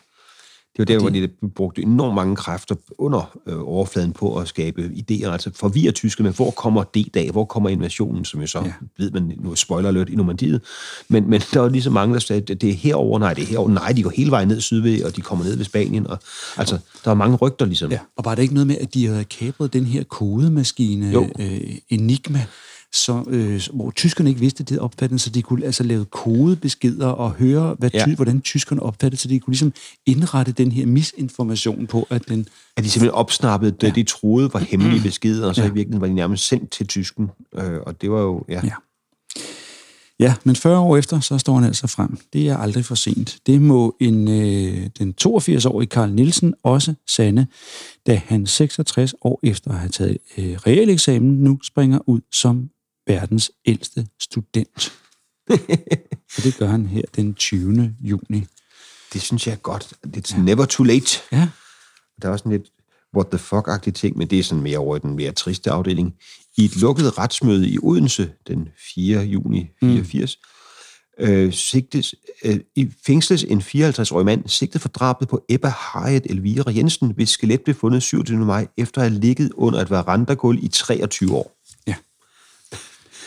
det 0.84 1.02
var 1.02 1.08
der, 1.08 1.10
det... 1.10 1.20
hvor 1.20 1.48
de 1.48 1.52
brugte 1.52 1.82
enormt 1.82 2.14
mange 2.14 2.36
kræfter 2.36 2.74
under 2.98 3.38
øh, 3.46 3.68
overfladen 3.68 4.12
på 4.12 4.36
at 4.36 4.48
skabe 4.48 4.90
idéer. 4.94 5.28
Altså 5.28 5.50
forvirre 5.54 5.92
tyskerne, 5.92 6.30
hvor 6.30 6.50
kommer 6.50 6.82
D-dag, 6.82 7.30
hvor 7.30 7.44
kommer 7.44 7.68
invasionen, 7.68 8.24
som 8.24 8.40
jo 8.40 8.46
så, 8.46 8.58
ja. 8.58 8.72
ved 8.98 9.10
man, 9.10 9.32
nu 9.40 9.54
spoiler 9.54 9.88
alert, 9.88 10.08
i 10.08 10.14
Normandiet. 10.14 10.60
Men, 11.08 11.30
men 11.30 11.40
der 11.52 11.60
var 11.60 11.68
lige 11.68 11.82
så 11.82 11.90
mange, 11.90 12.14
der 12.14 12.20
sagde, 12.20 12.54
det 12.54 12.70
er 12.70 12.74
herover, 12.74 13.18
nej, 13.18 13.34
det 13.34 13.42
er 13.42 13.46
herover, 13.46 13.70
nej, 13.70 13.92
de 13.92 14.02
går 14.02 14.10
hele 14.10 14.30
vejen 14.30 14.48
ned 14.48 14.60
sydved, 14.60 15.04
og 15.04 15.16
de 15.16 15.20
kommer 15.20 15.44
ned 15.44 15.56
ved 15.56 15.64
Spanien. 15.64 16.06
Og, 16.06 16.18
altså, 16.56 16.74
der 16.74 17.10
var 17.10 17.14
mange 17.14 17.36
rygter 17.36 17.66
ligesom. 17.66 17.90
Ja. 17.90 17.98
Og 18.16 18.24
var 18.24 18.34
det 18.34 18.42
ikke 18.42 18.54
noget 18.54 18.66
med, 18.66 18.76
at 18.80 18.94
de 18.94 19.06
havde 19.06 19.24
kabret 19.24 19.72
den 19.72 19.84
her 19.84 20.04
kodemaskine, 20.04 21.28
øh, 21.38 21.60
Enigma, 21.88 22.46
så, 22.92 23.24
øh, 23.28 23.62
hvor 23.72 23.90
tyskerne 23.90 24.30
ikke 24.30 24.40
vidste 24.40 24.64
det 24.64 24.78
opfattede, 24.78 25.18
så 25.18 25.30
de 25.30 25.42
kunne 25.42 25.66
altså 25.66 25.82
lave 25.82 26.04
kodebeskeder 26.04 27.06
og 27.06 27.30
høre, 27.30 27.76
hvad 27.78 27.90
ja. 27.94 28.04
ty, 28.04 28.14
hvordan 28.14 28.40
tyskerne 28.40 28.82
opfattede, 28.82 29.20
så 29.20 29.28
de 29.28 29.40
kunne 29.40 29.52
ligesom 29.52 29.72
indrette 30.06 30.52
den 30.52 30.72
her 30.72 30.86
misinformation 30.86 31.86
på, 31.86 32.06
at 32.10 32.28
den... 32.28 32.48
At 32.76 32.84
de 32.84 32.90
simpelthen 32.90 33.14
opsnappede 33.14 33.70
det, 33.70 33.86
ja. 33.86 33.92
de 33.92 34.02
troede 34.02 34.52
var 34.52 34.60
hemmelige 34.60 35.02
beskeder, 35.02 35.48
og 35.48 35.54
så 35.54 35.62
ja. 35.62 35.68
i 35.68 35.74
virkeligheden 35.74 36.00
var 36.00 36.06
de 36.06 36.14
nærmest 36.14 36.48
sendt 36.48 36.70
til 36.70 36.86
tysken. 36.86 37.30
Øh, 37.54 37.80
og 37.86 38.02
det 38.02 38.10
var 38.10 38.20
jo... 38.20 38.44
Ja. 38.48 38.60
ja. 38.64 38.74
Ja, 40.20 40.34
men 40.44 40.56
40 40.56 40.78
år 40.78 40.96
efter, 40.96 41.20
så 41.20 41.38
står 41.38 41.54
han 41.54 41.64
altså 41.64 41.86
frem. 41.86 42.18
Det 42.32 42.48
er 42.48 42.56
aldrig 42.56 42.84
for 42.84 42.94
sent. 42.94 43.38
Det 43.46 43.62
må 43.62 43.96
en, 44.00 44.28
øh, 44.28 44.90
den 44.98 45.14
82-årige 45.22 45.88
Karl 45.88 46.10
Nielsen 46.10 46.54
også 46.62 46.94
sande, 47.06 47.46
da 48.06 48.22
han 48.26 48.46
66 48.46 49.14
år 49.22 49.40
efter 49.42 49.70
at 49.70 49.78
have 49.78 49.88
taget 49.88 50.18
øh, 50.38 50.52
realeksamen 50.52 51.30
nu 51.30 51.58
springer 51.62 51.98
ud 52.06 52.20
som 52.32 52.70
verdens 53.06 53.50
ældste 53.66 54.06
student. 54.20 54.92
og 56.36 56.42
det 56.44 56.56
gør 56.58 56.66
han 56.66 56.86
her 56.86 57.02
den 57.16 57.34
20. 57.34 57.94
juni. 58.00 58.46
Det 59.12 59.22
synes 59.22 59.46
jeg 59.46 59.52
er 59.52 59.56
godt. 59.56 59.92
It's 60.16 60.36
ja. 60.36 60.42
never 60.42 60.64
too 60.64 60.84
late. 60.84 61.18
Ja. 61.32 61.48
Der 62.22 62.28
er 62.28 62.32
også 62.32 62.44
en 62.44 62.50
lidt 62.50 62.70
what 63.16 63.26
the 63.28 63.38
fuck-agtig 63.38 63.90
ting, 63.90 64.18
men 64.18 64.30
det 64.30 64.38
er 64.38 64.42
sådan 64.42 64.62
mere 64.62 64.78
over 64.78 64.96
i 64.96 64.98
den 64.98 65.16
mere 65.16 65.32
triste 65.32 65.70
afdeling. 65.70 66.14
I 66.56 66.64
et 66.64 66.76
lukket 66.76 67.18
retsmøde 67.18 67.68
i 67.68 67.78
Odense 67.82 68.32
den 68.46 68.68
4. 68.94 69.20
juni 69.20 69.70
84, 69.80 70.38
øh, 71.20 71.52
sigtes, 71.52 72.14
øh, 72.44 72.60
i 72.76 72.90
fængsles 73.06 73.44
en 73.44 73.60
54-årig 73.60 74.24
mand 74.26 74.48
sigtet 74.48 74.80
for 74.80 74.88
drabet 74.88 75.28
på 75.28 75.44
Ebba 75.48 75.68
Harriet 75.68 76.26
Elvira 76.30 76.70
Jensen, 76.70 77.10
hvis 77.10 77.30
skelet 77.30 77.60
blev 77.60 77.74
fundet 77.74 78.02
27. 78.02 78.38
maj 78.38 78.66
efter 78.76 79.00
at 79.00 79.10
have 79.10 79.20
ligget 79.20 79.52
under 79.54 79.80
et 79.80 79.90
verandagulv 79.90 80.58
i 80.62 80.68
23 80.68 81.34
år. 81.34 81.59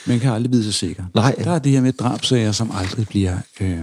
Man 0.08 0.20
kan 0.20 0.32
aldrig 0.32 0.52
vide 0.52 0.63
sig 0.63 0.74
sikker. 0.74 1.04
Nej. 1.16 1.36
Der 1.44 1.52
er 1.52 1.60
det 1.60 1.72
her 1.72 1.82
med 1.82 1.94
drabsager, 1.94 2.52
som 2.52 2.72
aldrig 2.74 3.08
bliver 3.08 3.38
øh, 3.62 3.80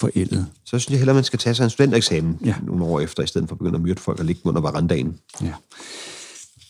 forældet. 0.00 0.46
Så 0.64 0.78
synes 0.78 0.90
jeg 0.90 0.98
hellere, 0.98 1.14
man 1.14 1.24
skal 1.24 1.38
tage 1.38 1.54
sig 1.54 1.64
en 1.64 1.70
studentereksamen 1.70 2.38
Ja. 2.44 2.54
nogle 2.66 2.84
år 2.84 3.00
efter, 3.00 3.22
i 3.22 3.26
stedet 3.26 3.48
for 3.48 3.54
at 3.54 3.58
begynde 3.58 3.76
at 3.76 3.82
myrde 3.82 4.00
folk 4.00 4.18
og 4.18 4.24
ligge 4.24 4.40
under 4.44 4.60
verandaen. 4.60 5.14
Ja. 5.42 5.52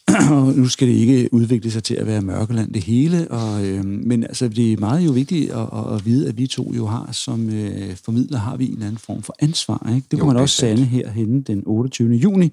Og 0.31 0.53
nu 0.55 0.68
skal 0.68 0.88
det 0.88 0.95
ikke 0.95 1.29
udvikle 1.33 1.71
sig 1.71 1.85
til 1.85 1.95
at 1.95 2.07
være 2.07 2.21
mørkeland 2.23 2.75
det 2.75 2.83
hele, 2.83 3.31
og, 3.31 3.64
øh, 3.66 3.85
men 3.85 4.23
altså, 4.25 4.49
det 4.49 4.73
er 4.73 4.77
meget 4.77 5.01
jo 5.07 5.11
vigtigt 5.12 5.51
at, 5.51 5.66
at, 5.95 6.07
vide, 6.07 6.29
at 6.29 6.38
vi 6.38 6.47
to 6.47 6.73
jo 6.77 6.87
har 6.87 7.09
som 7.12 7.51
øh, 7.51 7.97
formidler, 8.05 8.38
har 8.38 8.57
vi 8.57 8.66
en 8.66 8.73
eller 8.73 8.87
anden 8.87 8.99
form 8.99 9.23
for 9.23 9.35
ansvar. 9.40 9.92
Ikke? 9.95 10.07
Det 10.11 10.18
Jo, 10.18 10.18
kunne 10.23 10.33
man 10.35 10.42
også 10.42 10.57
sande 10.57 10.85
herhenne 10.85 11.42
den 11.42 11.62
28. 11.66 12.14
juni, 12.14 12.53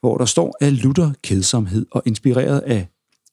hvor 0.00 0.16
der 0.18 0.24
står, 0.24 0.56
at 0.60 0.72
Luther 0.72 1.10
kedsomhed 1.22 1.86
og 1.90 2.02
inspireret 2.06 2.58
af 2.58 2.86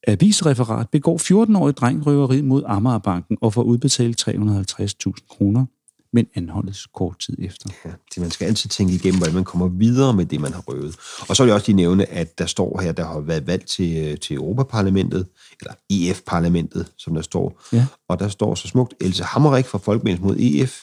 avisreferat 0.07 0.89
begår 0.89 1.17
14-årig 1.17 1.77
dreng 1.77 2.05
røveri 2.05 2.41
mod 2.41 2.63
Amagerbanken 2.65 3.37
og 3.41 3.53
får 3.53 3.63
udbetalt 3.63 4.27
350.000 4.27 5.27
kroner, 5.29 5.65
men 6.13 6.27
anholdes 6.35 6.87
kort 6.93 7.19
tid 7.19 7.35
efter. 7.39 7.69
Ja, 7.85 7.91
så 8.13 8.21
man 8.21 8.31
skal 8.31 8.45
altid 8.45 8.69
tænke 8.69 8.93
igennem, 8.93 9.17
hvordan 9.17 9.35
man 9.35 9.43
kommer 9.43 9.67
videre 9.67 10.13
med 10.13 10.25
det, 10.25 10.41
man 10.41 10.53
har 10.53 10.61
røvet. 10.61 10.95
Og 11.29 11.35
så 11.35 11.43
vil 11.43 11.47
jeg 11.47 11.55
også 11.55 11.67
lige 11.67 11.75
nævne, 11.75 12.05
at 12.05 12.37
der 12.37 12.45
står 12.45 12.81
her, 12.81 12.91
der 12.91 13.05
har 13.05 13.19
været 13.19 13.47
valg 13.47 13.65
til, 13.65 13.97
øh, 13.97 14.17
til 14.17 14.35
Europaparlamentet, 14.35 15.27
eller 15.61 15.73
EF-parlamentet, 15.89 16.91
som 16.97 17.15
der 17.15 17.21
står. 17.21 17.61
Ja. 17.73 17.85
Og 18.09 18.19
der 18.19 18.27
står 18.27 18.55
så 18.55 18.67
smukt, 18.67 18.93
Else 19.01 19.23
Hammerik 19.23 19.65
fra 19.65 19.77
Folkemeningen 19.77 20.27
mod 20.27 20.35
EF, 20.39 20.81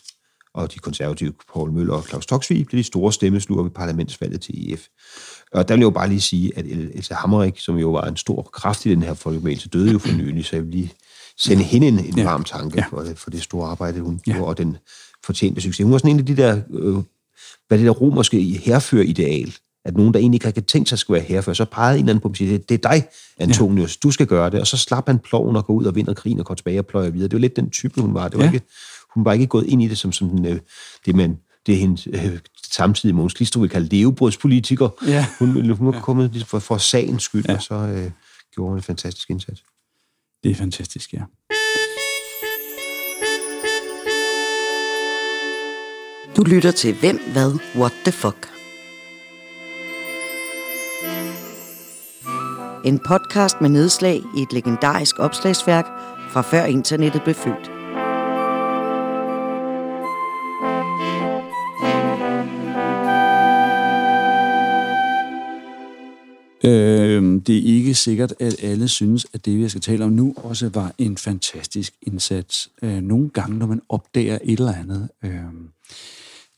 og 0.54 0.74
de 0.74 0.78
konservative 0.78 1.32
Poul 1.52 1.72
Møller 1.72 1.94
og 1.94 2.04
Claus 2.04 2.26
Toksvig 2.26 2.66
blev 2.66 2.78
de 2.78 2.84
store 2.84 3.12
stemmesluger 3.12 3.62
ved 3.62 3.70
parlamentsvalget 3.70 4.40
til 4.40 4.72
EF. 4.72 4.86
Og 5.52 5.68
der 5.68 5.74
vil 5.74 5.80
jeg 5.80 5.84
jo 5.84 5.90
bare 5.90 6.08
lige 6.08 6.20
sige, 6.20 6.52
at 6.58 6.66
Else 6.66 7.14
Hammerik, 7.14 7.58
som 7.58 7.76
jo 7.78 7.90
var 7.90 8.02
en 8.04 8.16
stor 8.16 8.42
kraft 8.42 8.86
i 8.86 8.90
den 8.90 9.02
her 9.02 9.14
folkebevægelse, 9.14 9.68
døde 9.68 9.92
jo 9.92 9.98
for 9.98 10.12
nylig, 10.12 10.44
så 10.44 10.56
jeg 10.56 10.64
vil 10.64 10.70
lige 10.74 10.92
sende 11.38 11.62
hende 11.62 11.88
en, 11.88 11.98
en 11.98 12.18
Ja. 12.18 12.24
varm 12.24 12.44
tanke 12.44 12.76
Ja. 12.78 12.84
for, 12.90 13.00
det, 13.00 13.18
for 13.18 13.30
det 13.30 13.42
store 13.42 13.68
arbejde, 13.68 14.00
hun 14.00 14.20
Ja. 14.26 14.32
gjorde, 14.32 14.44
og 14.46 14.58
den 14.58 14.76
fortjente 15.24 15.60
succes. 15.60 15.84
Hun 15.84 15.92
var 15.92 15.98
sådan 15.98 16.10
en 16.10 16.18
af 16.18 16.26
de 16.26 16.36
der, 16.36 16.60
øh, 16.70 16.94
hvad 17.68 17.78
det 17.78 17.86
der 17.86 17.90
romerske 17.92 18.40
herfører-ideal, 18.42 19.54
at 19.84 19.96
nogen, 19.96 20.14
der 20.14 20.20
egentlig 20.20 20.36
ikke 20.36 20.46
havde 20.46 20.60
tænkt 20.60 20.88
sig 20.88 20.94
at 20.96 20.98
skulle 21.00 21.14
være 21.20 21.28
herfører, 21.28 21.54
så 21.54 21.64
pegede 21.64 21.94
en 21.98 22.04
eller 22.04 22.12
anden 22.12 22.20
på 22.22 22.28
dem 22.28 22.32
og 22.32 22.36
siger, 22.36 22.58
det 22.58 22.84
er 22.84 22.90
dig, 22.90 23.04
Antonius, 23.38 23.96
du 23.96 24.10
skal 24.10 24.26
gøre 24.26 24.50
det. 24.50 24.60
Og 24.60 24.66
så 24.66 24.76
slap 24.76 25.06
han 25.06 25.18
ploven 25.18 25.56
og 25.56 25.66
gå 25.66 25.72
ud 25.72 25.84
og 25.84 25.94
vinder 25.94 26.14
krigen 26.14 26.38
og 26.40 26.44
går 26.46 26.54
tilbage 26.54 26.78
og 26.78 26.86
pløjer 26.86 27.10
videre. 27.10 27.28
Det 27.28 27.32
var 27.36 27.40
lidt 27.40 27.56
den 27.56 27.70
type, 27.70 28.00
hun 28.00 28.14
var. 28.14 28.28
Det 28.28 28.38
var 28.38 28.44
Ja. 28.44 28.52
ikke, 28.52 28.66
hun 29.14 29.24
var 29.24 29.32
ikke 29.32 29.46
gået 29.46 29.66
ind 29.66 29.82
i 29.82 29.88
det 29.88 29.98
som 29.98 30.12
sådan, 30.12 30.46
øh, 30.46 30.58
det, 31.06 31.14
man, 31.16 31.38
det 31.66 31.74
er 31.74 31.78
hendes 31.78 32.06
øh, 32.06 32.38
samtidig 32.72 33.14
Mogens 33.14 33.34
Glistrup 33.34 33.62
vil 33.62 33.70
kalde 33.70 33.88
levebrødspolitiker. 33.88 34.88
Ja. 35.06 35.26
Hun, 35.38 35.70
hun 35.70 35.86
var 35.86 36.00
kommet 36.00 36.30
ligesom 36.30 36.46
for, 36.46 36.58
for 36.58 36.78
sagens 36.78 37.22
skyld, 37.22 37.44
ja. 37.48 37.54
og 37.54 37.62
så 37.62 37.74
øh, 37.74 38.10
gjorde 38.54 38.68
hun 38.68 38.78
en 38.78 38.82
fantastisk 38.82 39.30
indsats. 39.30 39.62
Det 40.42 40.50
er 40.50 40.54
fantastisk, 40.54 41.12
ja. 41.12 41.20
Du 46.36 46.42
lytter 46.42 46.70
til 46.70 46.94
Hvem, 46.94 47.20
Hvad, 47.32 47.58
What 47.76 47.92
the 48.04 48.12
Fuck. 48.12 48.50
En 52.84 52.98
podcast 52.98 53.60
med 53.60 53.68
nedslag 53.68 54.22
i 54.36 54.42
et 54.42 54.52
legendarisk 54.52 55.18
opslagsværk 55.18 55.84
fra 56.32 56.42
før 56.42 56.64
internettet 56.64 57.22
blev 57.22 57.34
født. 57.34 57.79
Det 67.46 67.56
er 67.58 67.62
ikke 67.62 67.94
sikkert, 67.94 68.34
at 68.40 68.56
alle 68.62 68.88
synes, 68.88 69.26
at 69.32 69.44
det, 69.44 69.58
vi 69.58 69.68
skal 69.68 69.80
tale 69.80 70.04
om 70.04 70.12
nu, 70.12 70.34
også 70.36 70.68
var 70.68 70.94
en 70.98 71.16
fantastisk 71.16 71.92
indsats. 72.02 72.70
Øh, 72.82 73.00
nogle 73.00 73.28
gange, 73.28 73.58
når 73.58 73.66
man 73.66 73.82
opdager 73.88 74.38
et 74.44 74.58
eller 74.58 74.74
andet, 74.74 75.08
øh, 75.24 75.30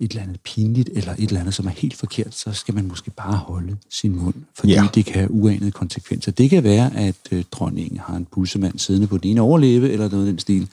et 0.04 0.10
eller 0.10 0.22
andet 0.22 0.40
pinligt, 0.40 0.90
eller 0.94 1.12
et 1.12 1.18
eller 1.28 1.40
andet, 1.40 1.54
som 1.54 1.66
er 1.66 1.70
helt 1.70 1.96
forkert, 1.96 2.34
så 2.34 2.52
skal 2.52 2.74
man 2.74 2.88
måske 2.88 3.10
bare 3.10 3.36
holde 3.36 3.76
sin 3.90 4.16
mund, 4.16 4.34
fordi 4.58 4.72
Ja. 4.72 4.86
det 4.94 5.04
kan 5.04 5.14
have 5.14 5.30
uanede 5.30 5.70
konsekvenser. 5.70 6.32
Det 6.32 6.50
kan 6.50 6.64
være, 6.64 6.96
at 6.96 7.16
øh, 7.32 7.44
dronningen 7.52 7.98
har 7.98 8.16
en 8.16 8.26
bussemand 8.32 8.78
siddende 8.78 9.06
på 9.06 9.18
den 9.18 9.30
ene 9.30 9.40
overleve, 9.40 9.90
eller 9.90 10.08
noget 10.10 10.26
i 10.26 10.28
den 10.30 10.38
stil. 10.38 10.68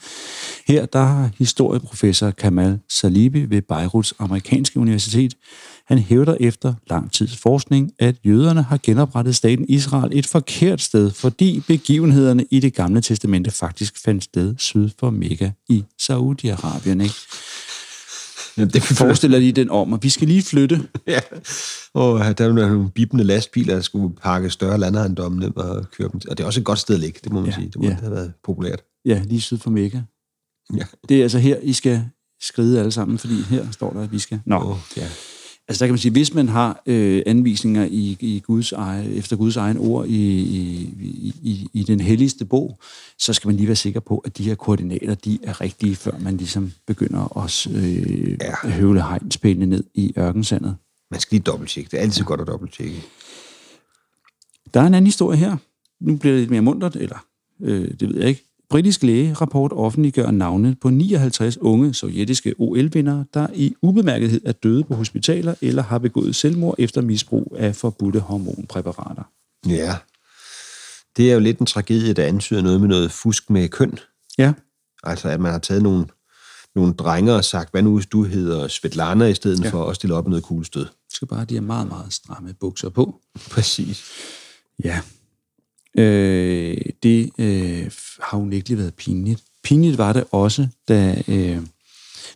Her 0.66 0.86
der 0.86 1.02
har 1.04 1.30
historieprofessor 1.38 2.30
Kamal 2.30 2.78
Salibi 2.88 3.50
ved 3.50 3.62
Beiruts 3.62 4.14
amerikanske 4.18 4.80
universitet, 4.80 5.34
han 5.86 5.98
hævder 5.98 6.36
efter 6.40 6.74
lang 6.90 7.12
tids 7.12 7.36
forskning, 7.36 7.92
at 7.98 8.16
jøderne 8.26 8.62
har 8.62 8.78
genoprettet 8.82 9.36
staten 9.36 9.66
Israel 9.68 10.18
et 10.18 10.26
forkert 10.26 10.80
sted, 10.80 11.10
fordi 11.10 11.60
begivenhederne 11.66 12.44
i 12.50 12.60
det 12.60 12.74
gamle 12.74 13.00
testamente 13.00 13.50
faktisk 13.50 13.98
fandt 14.04 14.24
sted 14.24 14.54
syd 14.58 14.90
for 15.00 15.10
Mekka 15.10 15.50
i 15.68 15.84
Saudi-Arabien. 16.02 17.02
Ikke? 17.02 17.14
Ja, 18.56 18.64
det 18.64 18.82
Forestiller 18.82 19.38
lige 19.38 19.52
den 19.52 19.70
om, 19.70 19.92
og 19.92 19.98
vi 20.02 20.08
skal 20.08 20.28
lige 20.28 20.42
flytte. 20.42 20.80
Ja, 21.06 21.20
og 21.94 22.38
der 22.38 22.44
er 22.48 22.52
nogle 22.52 22.90
bibende 22.90 23.24
lastbiler, 23.24 23.74
der 23.74 23.82
skulle 23.82 24.14
pakke 24.22 24.50
større 24.50 24.78
landeejendomme 24.78 25.38
ned 25.38 25.56
og 25.56 25.86
køre 25.98 26.08
dem. 26.12 26.20
til- 26.20 26.30
Og 26.30 26.38
det 26.38 26.42
er 26.44 26.46
også 26.46 26.60
et 26.60 26.66
godt 26.66 26.78
sted 26.78 26.94
at 26.94 27.00
ligge, 27.00 27.20
det 27.24 27.32
må 27.32 27.40
man 27.40 27.48
Ja, 27.50 27.54
sige. 27.54 27.66
Det 27.66 27.76
må 27.76 27.84
ja. 27.84 27.94
have 28.00 28.10
været 28.12 28.32
populært. 28.44 28.82
Ja, 29.04 29.22
lige 29.26 29.40
syd 29.40 29.58
for 29.58 29.70
Mekka. 29.70 30.00
Ja. 30.76 30.84
Det 31.08 31.18
er 31.18 31.22
altså 31.22 31.38
her, 31.38 31.56
I 31.62 31.72
skal 31.72 32.04
skride 32.42 32.78
alle 32.78 32.92
sammen, 32.92 33.18
fordi 33.18 33.34
her 33.42 33.70
står 33.70 33.92
der, 33.92 34.00
at 34.00 34.12
vi 34.12 34.18
skal... 34.18 34.40
Nå, 34.46 34.56
Åh, 34.70 34.76
ja. 34.96 35.06
Altså 35.70 35.84
der 35.84 35.86
kan 35.86 35.92
man 35.92 35.98
sige, 35.98 36.12
hvis 36.12 36.34
man 36.34 36.48
har 36.48 36.82
øh, 36.86 37.22
anvisninger 37.26 37.84
i, 37.84 38.16
i 38.20 38.42
Guds 38.46 38.72
egen, 38.72 39.12
efter 39.12 39.36
Guds 39.36 39.56
egen 39.56 39.78
ord 39.78 40.06
i, 40.06 40.40
i, 40.40 41.34
i, 41.42 41.68
i 41.72 41.82
den 41.82 42.00
helligste 42.00 42.44
bog, 42.44 42.78
så 43.18 43.32
skal 43.32 43.48
man 43.48 43.56
lige 43.56 43.66
være 43.66 43.76
sikker 43.76 44.00
på, 44.00 44.18
at 44.18 44.38
de 44.38 44.42
her 44.44 44.54
koordinater, 44.54 45.14
de 45.14 45.38
er 45.42 45.60
rigtige, 45.60 45.96
før 45.96 46.18
man 46.20 46.36
ligesom 46.36 46.72
begynder 46.86 47.38
at 47.44 47.66
øh, 47.66 48.30
Ja. 48.30 48.54
ja. 48.64 48.70
høvle 48.70 49.02
hegnspælene 49.02 49.66
ned 49.66 49.84
i 49.94 50.12
ørkensandet. 50.18 50.76
Man 51.10 51.20
skal 51.20 51.34
lige 51.36 51.42
dobbelttjekke. 51.42 51.90
Det 51.90 51.96
er 51.98 52.02
altid 52.02 52.24
godt 52.24 52.40
at 52.40 52.46
dobbelttjekke. 52.46 53.02
Der 54.74 54.80
er 54.80 54.86
en 54.86 54.94
anden 54.94 55.06
historie 55.06 55.38
her. 55.38 55.56
Nu 56.00 56.16
bliver 56.16 56.32
det 56.32 56.40
lidt 56.40 56.50
mere 56.50 56.62
mundret, 56.62 56.96
eller 56.96 57.24
øh, 57.62 57.90
det 58.00 58.08
ved 58.08 58.16
jeg 58.18 58.28
ikke. 58.28 58.49
Britisk 58.70 59.02
lægerapport 59.02 59.72
offentliggør 59.74 60.30
navne 60.30 60.76
på 60.80 60.90
59 60.90 61.58
unge 61.58 61.94
sovjetiske 61.94 62.54
OL-vindere, 62.58 63.24
der 63.34 63.46
i 63.54 63.74
ubemærkethed 63.82 64.40
er 64.44 64.52
døde 64.52 64.84
på 64.84 64.94
hospitaler 64.94 65.54
eller 65.60 65.82
har 65.82 65.98
begået 65.98 66.34
selvmord 66.36 66.74
efter 66.78 67.00
misbrug 67.00 67.56
af 67.58 67.76
forbudte 67.76 68.20
hormonpræparater. 68.20 69.22
Ja. 69.68 69.96
Det 71.16 71.30
er 71.30 71.34
jo 71.34 71.40
lidt 71.40 71.58
en 71.58 71.66
tragedie, 71.66 72.12
der 72.12 72.24
antyder 72.24 72.62
noget 72.62 72.80
med 72.80 72.88
noget 72.88 73.12
fusk 73.12 73.50
med 73.50 73.68
køn. 73.68 73.98
Ja, 74.38 74.52
Altså, 75.02 75.28
at 75.28 75.40
man 75.40 75.52
har 75.52 75.58
taget 75.58 75.82
nogle, 75.82 76.06
nogle 76.74 76.92
drenge 76.94 77.34
og 77.34 77.44
sagt, 77.44 77.70
hvad 77.70 77.82
nu 77.82 77.94
hvis 77.94 78.06
du 78.06 78.24
hedder 78.24 78.68
Svetlana, 78.68 79.26
i 79.26 79.34
stedet 79.34 79.64
ja. 79.64 79.70
For 79.70 79.90
at 79.90 79.96
stille 79.96 80.14
op 80.14 80.24
med 80.24 80.30
noget 80.30 80.44
kuglestød. 80.44 80.84
du 80.84 81.14
skal 81.14 81.28
bare 81.28 81.44
de 81.44 81.54
her 81.54 81.60
meget, 81.60 81.88
meget 81.88 82.12
stramme 82.12 82.54
bukser 82.60 82.88
på. 82.88 83.20
Præcis. 83.50 84.04
Ja. 84.84 85.00
Øh, 85.98 86.76
det 87.02 87.30
øh, 87.38 87.90
har 88.22 88.38
unægteligt 88.38 88.78
været 88.80 88.94
pinligt. 88.94 89.42
Pinligt 89.62 89.98
var 89.98 90.12
det 90.12 90.24
også, 90.30 90.68
da 90.88 91.22
øh, 91.28 91.58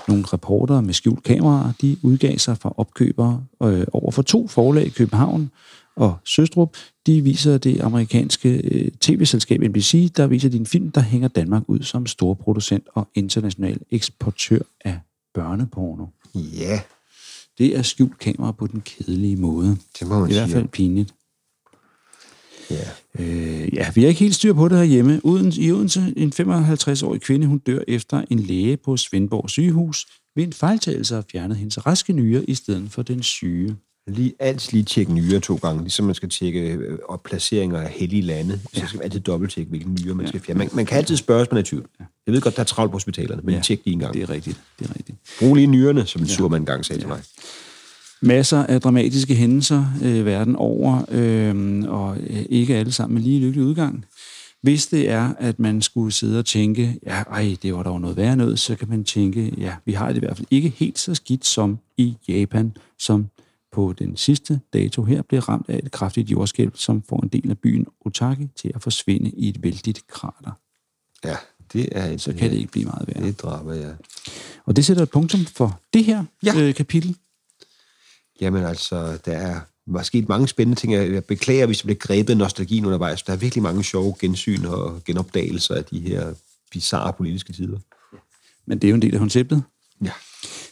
nogle 0.08 0.24
reportere 0.32 0.82
med 0.82 0.94
skjult 0.94 1.22
kamera, 1.22 1.72
de 1.80 1.96
udgav 2.02 2.38
sig 2.38 2.58
fra 2.58 2.74
opkøbere 2.76 3.44
øh, 3.62 3.86
over 3.92 4.10
for 4.10 4.22
to 4.22 4.48
forlag 4.48 4.86
i 4.86 4.88
København 4.88 5.50
og 5.96 6.16
Søstrup. 6.24 6.76
De 7.06 7.20
viser 7.20 7.58
det 7.58 7.80
amerikanske 7.80 8.48
øh, 8.48 8.90
tv-selskab 9.00 9.60
NBC, 9.60 10.12
der 10.12 10.26
viser 10.26 10.48
din 10.48 10.66
film, 10.66 10.90
der 10.90 11.00
hænger 11.00 11.28
Danmark 11.28 11.62
ud 11.66 11.82
som 11.82 12.06
storproducent 12.06 12.84
og 12.94 13.08
international 13.14 13.78
eksportør 13.90 14.58
af 14.84 14.98
børneporno. 15.34 16.06
Ja, 16.34 16.80
Det 17.58 17.76
er 17.78 17.82
skjult 17.82 18.18
kamera 18.18 18.52
på 18.52 18.66
den 18.66 18.80
kedelige 18.80 19.36
måde. 19.36 19.76
det 20.00 20.08
må 20.08 20.18
man 20.20 20.30
I 20.30 20.32
hvert 20.32 20.48
sige. 20.48 20.54
fald 20.54 20.68
pinligt. 20.68 21.14
Ja. 22.70 22.76
Øh, 23.18 23.74
ja, 23.74 23.86
vi 23.94 24.00
har 24.00 24.08
ikke 24.08 24.20
helt 24.20 24.34
styr 24.34 24.52
på 24.52 24.68
det 24.68 24.78
herhjemme. 24.78 25.20
Uden, 25.24 25.52
I 25.56 25.72
Odense, 25.72 26.12
en 26.16 26.32
55-årig 26.40 27.20
kvinde, 27.20 27.46
hun 27.46 27.58
dør 27.58 27.80
efter 27.88 28.24
en 28.30 28.38
læge 28.38 28.76
på 28.76 28.96
Svendborg 28.96 29.50
sygehus 29.50 30.06
ved 30.36 30.44
en 30.44 30.52
fejltagelse 30.52 31.18
og 31.18 31.24
fjernet 31.32 31.56
hendes 31.56 31.86
raske 31.86 32.12
nyre 32.12 32.44
i 32.44 32.54
stedet 32.54 32.90
for 32.90 33.02
den 33.02 33.22
syge. 33.22 33.76
Lige, 34.06 34.34
altid 34.38 34.72
lige 34.72 34.84
tjekke 34.84 35.12
nyere 35.12 35.40
to 35.40 35.54
gange, 35.56 35.82
ligesom 35.82 36.06
man 36.06 36.14
skal 36.14 36.28
tjekke 36.28 36.60
øh, 36.60 36.98
op 37.08 37.22
placeringer 37.22 37.80
af 37.80 37.90
hellige 37.90 38.22
lande. 38.22 38.60
Så 38.72 38.86
skal 38.86 38.96
man 38.98 39.04
altid 39.04 39.20
dobbelttjekke, 39.20 39.70
hvilken 39.70 39.98
nyere 40.02 40.14
man 40.14 40.28
skal 40.28 40.40
fjerne. 40.40 40.58
Man, 40.58 40.68
man 40.72 40.86
kan 40.86 40.98
altid 40.98 41.16
spørge, 41.16 41.44
hvis 41.44 41.50
man 41.50 41.56
er 41.58 41.62
i 41.62 41.64
tvivl. 41.64 41.86
Jeg 42.26 42.34
ved 42.34 42.40
godt, 42.40 42.56
der 42.56 42.60
er 42.60 42.64
travlt 42.64 42.90
på 42.90 42.96
hospitalerne, 42.96 43.42
men 43.44 43.50
ja. 43.50 43.56
Ja, 43.56 43.62
tjek 43.62 43.80
lige 43.84 43.94
en 43.94 44.00
gang. 44.00 44.14
Det 44.14 44.22
er 44.22 44.30
rigtigt, 44.30 44.60
det 44.78 44.90
er 44.90 44.94
rigtigt. 44.98 45.18
Brug 45.38 45.54
lige 45.54 45.66
nyrerne, 45.66 46.06
som 46.06 46.22
en 46.22 46.28
surmand 46.28 46.62
engang 46.62 46.84
sagde 46.84 47.02
til 47.02 47.08
mig. 47.08 47.20
Masser 48.24 48.66
af 48.66 48.80
dramatiske 48.80 49.34
hændelser 49.34 49.84
øh, 50.04 50.26
verden 50.26 50.56
over, 50.56 51.04
øh, 51.10 51.84
og 51.88 52.16
øh, 52.20 52.44
ikke 52.48 52.76
alle 52.76 52.92
sammen 52.92 53.14
med 53.14 53.22
lige 53.22 53.40
lykkelig 53.40 53.64
udgang. 53.66 54.04
Hvis 54.62 54.86
det 54.86 55.10
er, 55.10 55.34
at 55.38 55.58
man 55.58 55.82
skulle 55.82 56.12
sidde 56.12 56.38
og 56.38 56.46
tænke, 56.46 56.98
ja, 57.06 57.22
ej, 57.22 57.56
det 57.62 57.74
var 57.74 57.82
dog 57.82 58.00
noget 58.00 58.16
værre 58.16 58.36
noget, 58.36 58.58
så 58.58 58.76
kan 58.76 58.88
man 58.88 59.04
tænke, 59.04 59.52
ja, 59.58 59.74
vi 59.84 59.92
har 59.92 60.08
det 60.08 60.16
i 60.16 60.18
hvert 60.18 60.36
fald 60.36 60.46
ikke 60.50 60.68
helt 60.68 60.98
så 60.98 61.14
skidt 61.14 61.44
som 61.46 61.78
i 61.96 62.16
Japan, 62.28 62.76
som 62.98 63.26
på 63.72 63.94
den 63.98 64.16
sidste 64.16 64.60
dato 64.72 65.04
her 65.04 65.22
bliver 65.22 65.48
ramt 65.48 65.66
af 65.68 65.80
et 65.84 65.90
kraftigt 65.92 66.30
jordskælv, 66.30 66.72
som 66.74 67.02
får 67.08 67.20
en 67.22 67.28
del 67.28 67.50
af 67.50 67.58
byen 67.58 67.86
Otaki 68.06 68.48
til 68.56 68.70
at 68.74 68.82
forsvinde 68.82 69.30
i 69.30 69.48
et 69.48 69.62
vældigt 69.62 70.06
krater. 70.06 70.50
Ja, 71.24 71.36
det 71.72 71.88
er 71.92 72.06
et, 72.06 72.20
Så 72.20 72.32
kan 72.32 72.50
det 72.50 72.56
ikke 72.56 72.72
blive 72.72 72.84
meget 72.84 73.08
værre. 73.08 73.22
det 73.26 73.28
er 73.28 73.48
drama, 73.48 73.72
ja. 73.74 73.90
Og 74.66 74.76
det 74.76 74.84
sætter 74.84 75.02
et 75.02 75.10
punktum 75.10 75.40
for 75.44 75.80
det 75.94 76.04
her 76.04 76.24
Ja. 76.44 76.60
øh, 76.62 76.74
kapitel. 76.74 77.16
Jamen 78.40 78.64
altså, 78.64 79.18
der 79.24 79.32
er 79.32 79.60
var 79.86 80.02
sket 80.02 80.28
mange 80.28 80.48
spændende 80.48 80.80
ting. 80.80 80.92
Jeg 80.92 81.24
beklager, 81.24 81.66
hvis 81.66 81.82
jeg 81.82 81.86
blev 81.86 81.96
grebet 81.96 82.30
af 82.30 82.36
nostalgien 82.36 82.86
undervejs. 82.86 83.22
Der 83.22 83.32
er 83.32 83.36
virkelig 83.36 83.62
mange 83.62 83.84
sjove 83.84 84.14
gensyn 84.20 84.64
og 84.64 85.04
genopdagelser 85.04 85.74
af 85.74 85.84
de 85.84 86.00
her 86.00 86.34
bizarre 86.72 87.12
politiske 87.12 87.52
tider. 87.52 87.78
Men 88.66 88.78
det 88.78 88.88
er 88.88 88.90
jo 88.90 88.94
en 88.94 89.02
del 89.02 89.14
af 89.14 89.20
konceptet. 89.20 89.62
Ja. 90.04 90.10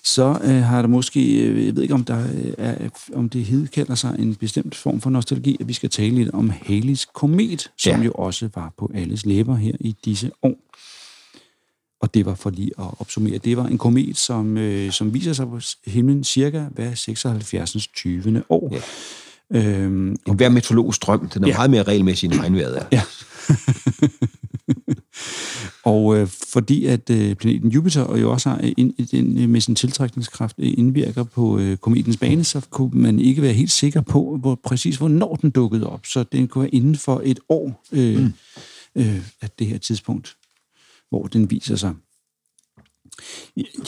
Så 0.04 0.38
øh, 0.44 0.62
har 0.62 0.82
der 0.82 0.88
måske, 0.88 1.34
øh, 1.44 1.66
jeg 1.66 1.76
ved 1.76 1.82
ikke 1.82 1.94
om, 1.94 2.04
der 2.04 2.26
øh, 2.34 2.52
er, 2.58 2.88
om 3.14 3.28
det 3.28 3.44
hedkalder 3.44 3.94
sig 3.94 4.16
en 4.18 4.34
bestemt 4.34 4.74
form 4.74 5.00
for 5.00 5.10
nostalgi, 5.10 5.56
at 5.60 5.68
vi 5.68 5.72
skal 5.72 5.90
tale 5.90 6.14
lidt 6.14 6.30
om 6.30 6.50
Halley's 6.50 7.04
komet, 7.14 7.70
som 7.78 8.00
Ja. 8.00 8.04
jo 8.06 8.12
også 8.12 8.48
var 8.54 8.72
på 8.78 8.90
alles 8.94 9.26
læber 9.26 9.56
her 9.56 9.72
i 9.80 9.96
disse 10.04 10.30
år. 10.42 10.54
Og 12.02 12.14
det 12.14 12.26
var 12.26 12.34
for 12.34 12.50
lige 12.50 12.70
at 12.78 12.84
opsummere. 12.98 13.38
Det 13.38 13.56
var 13.56 13.66
en 13.66 13.78
komet, 13.78 14.18
som, 14.18 14.56
øh, 14.56 14.92
som 14.92 15.14
viser 15.14 15.32
sig 15.32 15.46
på 15.46 15.60
himlen 15.86 16.24
cirka 16.24 16.64
hver 16.74 16.94
76. 16.94 17.86
20. 17.86 18.42
år. 18.48 18.76
Ja. 19.54 19.78
Øhm, 19.78 20.16
En 20.26 20.36
hver 20.36 20.48
meteorologisk 20.48 21.02
drøm, 21.02 21.28
den 21.28 21.44
er 21.44 21.48
Ja. 21.48 21.54
meget 21.56 21.70
mere 21.70 21.82
regelmæssig 21.82 22.26
end 22.32 22.40
regnvejret 22.40 22.78
er. 22.78 22.86
Ja. 22.92 23.02
Og 25.84 26.16
øh, 26.16 26.28
fordi 26.52 26.86
at 26.86 27.10
øh, 27.10 27.34
planeten 27.34 27.70
Jupiter 27.70 28.02
og 28.02 28.20
jo 28.20 28.32
også 28.32 28.48
har 28.48 28.60
ind, 28.76 29.06
den, 29.10 29.38
øh, 29.42 29.48
med 29.48 29.60
sin 29.60 29.74
tiltrækningskraft 29.74 30.56
øh, 30.58 30.72
indvirker 30.78 31.22
på 31.24 31.58
øh, 31.58 31.76
kometens 31.76 32.16
bane, 32.16 32.44
så 32.44 32.60
kunne 32.70 32.90
man 33.02 33.18
ikke 33.20 33.42
være 33.42 33.52
helt 33.52 33.70
sikker 33.70 34.00
på, 34.00 34.36
hvor 34.40 34.60
præcis 34.64 34.96
hvornår 34.96 35.36
den 35.36 35.50
dukkede 35.50 35.86
op. 35.90 36.06
Så 36.06 36.24
den 36.32 36.48
kunne 36.48 36.62
være 36.62 36.74
inden 36.74 36.96
for 36.96 37.20
et 37.24 37.40
år 37.48 37.84
øh, 37.92 38.18
mm. 38.18 38.32
øh, 38.96 39.20
at 39.40 39.58
det 39.58 39.66
her 39.66 39.78
tidspunkt, 39.78 40.36
hvor 41.12 41.26
den 41.26 41.50
viser 41.50 41.76
sig. 41.76 41.94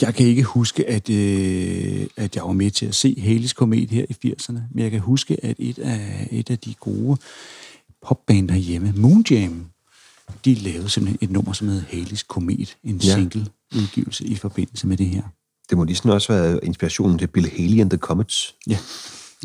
Jeg 0.01 0.15
kan 0.15 0.25
ikke 0.27 0.43
huske, 0.43 0.89
at, 0.89 1.09
øh, 1.09 2.07
at 2.17 2.35
jeg 2.35 2.43
var 2.43 2.53
med 2.53 2.71
til 2.71 2.85
at 2.85 2.95
se 2.95 3.15
Halley's 3.17 3.53
komet 3.53 3.89
her 3.89 4.05
i 4.09 4.13
80'erne, 4.27 4.59
men 4.71 4.83
jeg 4.83 4.91
kan 4.91 4.99
huske, 4.99 5.45
at 5.45 5.55
et 5.59 5.79
af, 5.79 6.27
et 6.31 6.49
af 6.49 6.59
de 6.59 6.73
gode 6.73 7.17
popband 8.01 8.49
herhjemme, 8.49 8.93
Moonjam, 8.97 9.65
de 10.45 10.53
lavede 10.53 10.89
simpelthen 10.89 11.17
et 11.21 11.31
nummer, 11.31 11.53
som 11.53 11.67
hed 11.67 11.81
Halley's 11.81 12.23
Komet, 12.27 12.77
en 12.83 12.97
Ja. 12.97 13.13
single 13.13 13.47
udgivelse 13.75 14.25
i 14.25 14.35
forbindelse 14.35 14.87
med 14.87 14.97
det 14.97 15.07
her. 15.07 15.23
Det 15.69 15.77
må 15.77 15.83
lige 15.83 15.95
sådan 15.95 16.11
også 16.11 16.33
være 16.33 16.65
inspirationen 16.65 17.19
til 17.19 17.27
Bill 17.27 17.49
Haley 17.49 17.81
and 17.81 17.89
the 17.89 17.97
Comets. 17.97 18.55
Ja, 18.67 18.77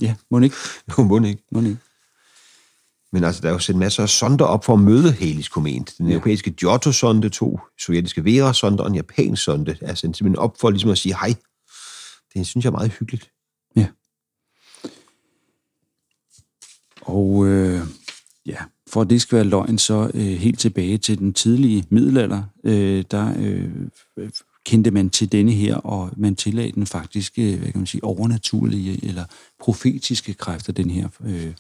ja 0.01 0.15
må 0.31 0.41
ikke? 0.41 0.57
Jo, 0.99 1.03
må 1.05 1.25
ikke. 1.25 1.43
Må 1.53 1.61
ikke? 1.61 1.77
Men 3.13 3.25
altså, 3.25 3.43
der 3.43 3.49
er 3.49 3.53
jo 3.53 3.59
sendt 3.59 3.79
masser 3.79 4.03
af 4.03 4.09
sonder 4.09 4.45
op 4.45 4.65
for 4.65 4.73
at 4.75 4.81
møde 4.81 5.11
Halley's 5.11 5.49
komet. 5.49 5.95
Den 5.99 6.11
europæiske 6.11 6.51
Giotto-sonde, 6.51 7.29
to 7.29 7.61
sovjetiske 7.79 8.25
Vera-sonder 8.25 8.85
og 8.85 8.91
en 8.91 8.95
japansk 8.95 9.43
sonde 9.43 9.77
er 9.81 9.95
sendt 9.95 10.17
simpelthen 10.17 10.39
op 10.39 10.57
for 10.61 10.71
ligesom 10.71 10.91
at 10.91 10.99
sige 10.99 11.15
hej. 11.15 11.35
Det 12.35 12.47
synes 12.47 12.65
jeg 12.65 12.71
er 12.71 12.77
meget 12.77 12.91
hyggeligt. 12.91 13.31
Ja. 13.77 13.87
Og 17.01 17.47
øh, 17.47 17.81
ja, 18.47 18.59
for 18.89 19.01
at 19.01 19.11
det 19.11 19.23
skal 19.23 19.37
være 19.37 19.47
løgn, 19.47 19.79
så 19.79 20.11
øh, 20.15 20.21
helt 20.23 20.59
tilbage 20.59 20.99
til 20.99 21.19
den 21.19 21.33
tidlige 21.33 21.85
middelalder, 21.91 22.43
øh, 22.65 23.05
der 23.11 23.35
øh, 23.39 23.71
kendte 24.67 24.91
man 24.91 25.11
til 25.11 25.33
denne 25.33 25.53
her, 25.53 25.77
og 25.77 26.11
man 26.17 26.37
tillagde 26.37 26.73
den 26.73 26.87
faktisk, 26.87 27.33
øh, 27.39 27.59
hvad 27.59 27.73
kan 27.73 27.81
man 27.81 27.87
sige, 27.87 28.05
overnaturlige 28.05 29.05
eller 29.05 29.25
profetiske 29.61 30.35
kræfter, 30.35 30.73
den 30.73 30.91
her 30.91 31.09
øh, 31.25 31.53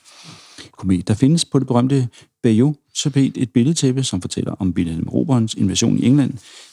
komet. 0.72 1.08
Der 1.08 1.14
findes 1.14 1.44
på 1.44 1.58
det 1.58 1.66
berømte 1.66 2.08
Bayeux-tapet 2.42 3.32
et 3.36 3.50
billedtæppe, 3.50 4.04
som 4.04 4.20
fortæller 4.20 4.52
om 4.52 4.74
Wilhelm 4.76 5.08
Roberts 5.08 5.54
invasion 5.54 5.98
i 5.98 6.06
England 6.06 6.32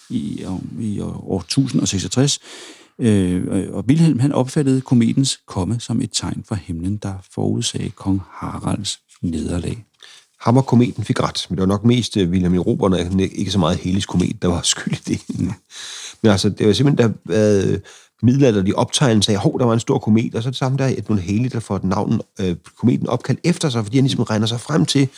i, 0.09 0.45
i 0.79 0.99
år, 0.99 1.23
år 1.27 1.39
1066. 1.39 2.39
Øh, 2.99 3.67
og 3.71 3.85
Wilhelm 3.87 4.19
han 4.19 4.31
opfattede 4.31 4.81
kometens 4.81 5.39
komme 5.45 5.79
som 5.79 6.01
et 6.01 6.09
tegn 6.11 6.43
fra 6.47 6.55
himlen, 6.55 6.97
der 6.97 7.13
forudsagde 7.33 7.89
kong 7.89 8.21
Haralds 8.29 8.99
nederlag. 9.21 9.85
Ham 10.41 10.57
og 10.57 10.65
kometen 10.65 11.03
fik 11.03 11.23
ret, 11.23 11.45
men 11.49 11.57
det 11.57 11.61
var 11.61 11.67
nok 11.67 11.83
mest 11.83 12.17
uh, 12.17 12.29
Wilhelm 12.29 12.57
Robert, 12.57 12.93
og 12.93 13.21
ikke 13.21 13.51
så 13.51 13.59
meget 13.59 13.77
Halley's 13.77 14.05
komet, 14.05 14.41
der 14.41 14.47
var 14.47 14.61
skyld 14.61 15.09
i 15.09 15.13
det. 15.13 15.21
Men 16.21 16.31
altså, 16.31 16.49
det 16.49 16.67
var 16.67 16.73
simpelthen, 16.73 17.09
der 17.09 17.13
været 17.25 17.81
middelalderlige 18.23 18.77
optegnelser 18.77 19.33
af, 19.33 19.39
hov, 19.39 19.59
der 19.59 19.65
var 19.65 19.73
en 19.73 19.79
stor 19.79 19.99
komet, 19.99 20.35
og 20.35 20.43
så 20.43 20.49
er 20.49 20.51
det 20.51 20.57
samme 20.57 20.77
der 20.77 20.85
er 20.85 20.89
Edmund 20.89 21.19
Halley, 21.19 21.49
der 21.53 21.59
får 21.59 21.79
navnet 21.83 22.21
øh, 22.39 22.55
kometen 22.77 23.07
opkaldt 23.07 23.39
efter 23.43 23.69
sig, 23.69 23.83
fordi 23.83 23.97
han 23.97 24.03
ligesom 24.03 24.23
regner 24.23 24.47
sig 24.47 24.59
frem 24.59 24.85
til, 24.85 25.09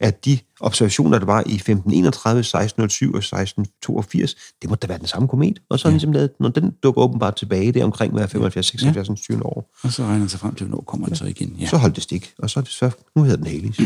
at 0.00 0.24
de 0.24 0.38
observationer, 0.60 1.18
der 1.18 1.26
var 1.26 1.42
i 1.46 1.54
1531, 1.54 2.38
1607 2.40 3.12
og 3.12 3.18
1682, 3.18 4.34
det 4.62 4.70
måtte 4.70 4.86
da 4.86 4.90
være 4.90 4.98
den 4.98 5.06
samme 5.06 5.28
komet. 5.28 5.58
Og 5.70 5.78
så 5.78 5.88
har 5.88 5.90
han 5.90 5.94
ligesom 5.94 6.12
lavet, 6.12 6.30
når 6.40 6.48
den 6.48 6.74
dukker 6.82 7.02
åbenbart 7.02 7.36
tilbage, 7.36 7.72
det 7.72 7.80
er 7.80 7.84
omkring 7.84 8.12
hver 8.12 8.26
75, 8.26 8.66
76, 8.66 9.20
20 9.20 9.46
år, 9.46 9.70
Og 9.82 9.92
så 9.92 10.02
regner 10.02 10.18
han 10.18 10.28
sig 10.28 10.40
frem 10.40 10.54
til, 10.54 10.66
hvornår 10.66 10.84
kommer 10.86 11.06
den 11.06 11.16
så 11.16 11.24
igen. 11.24 11.56
Ja. 11.60 11.66
så 11.66 11.76
holdt 11.76 11.94
det 11.94 12.02
stik, 12.02 12.32
og 12.38 12.50
så 12.50 12.60
er 12.60 12.64
det 12.64 12.72
så, 12.72 12.90
nu 13.16 13.22
hedder 13.22 13.36
den 13.36 13.46
Halley's. 13.46 13.84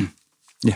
ja. 0.67 0.75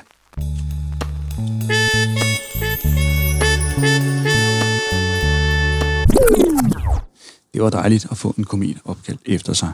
Det 7.56 7.64
var 7.64 7.70
dejligt 7.70 8.06
at 8.10 8.16
få 8.16 8.34
en 8.38 8.44
komet 8.44 8.78
opkaldt 8.84 9.20
efter 9.26 9.52
sig. 9.52 9.72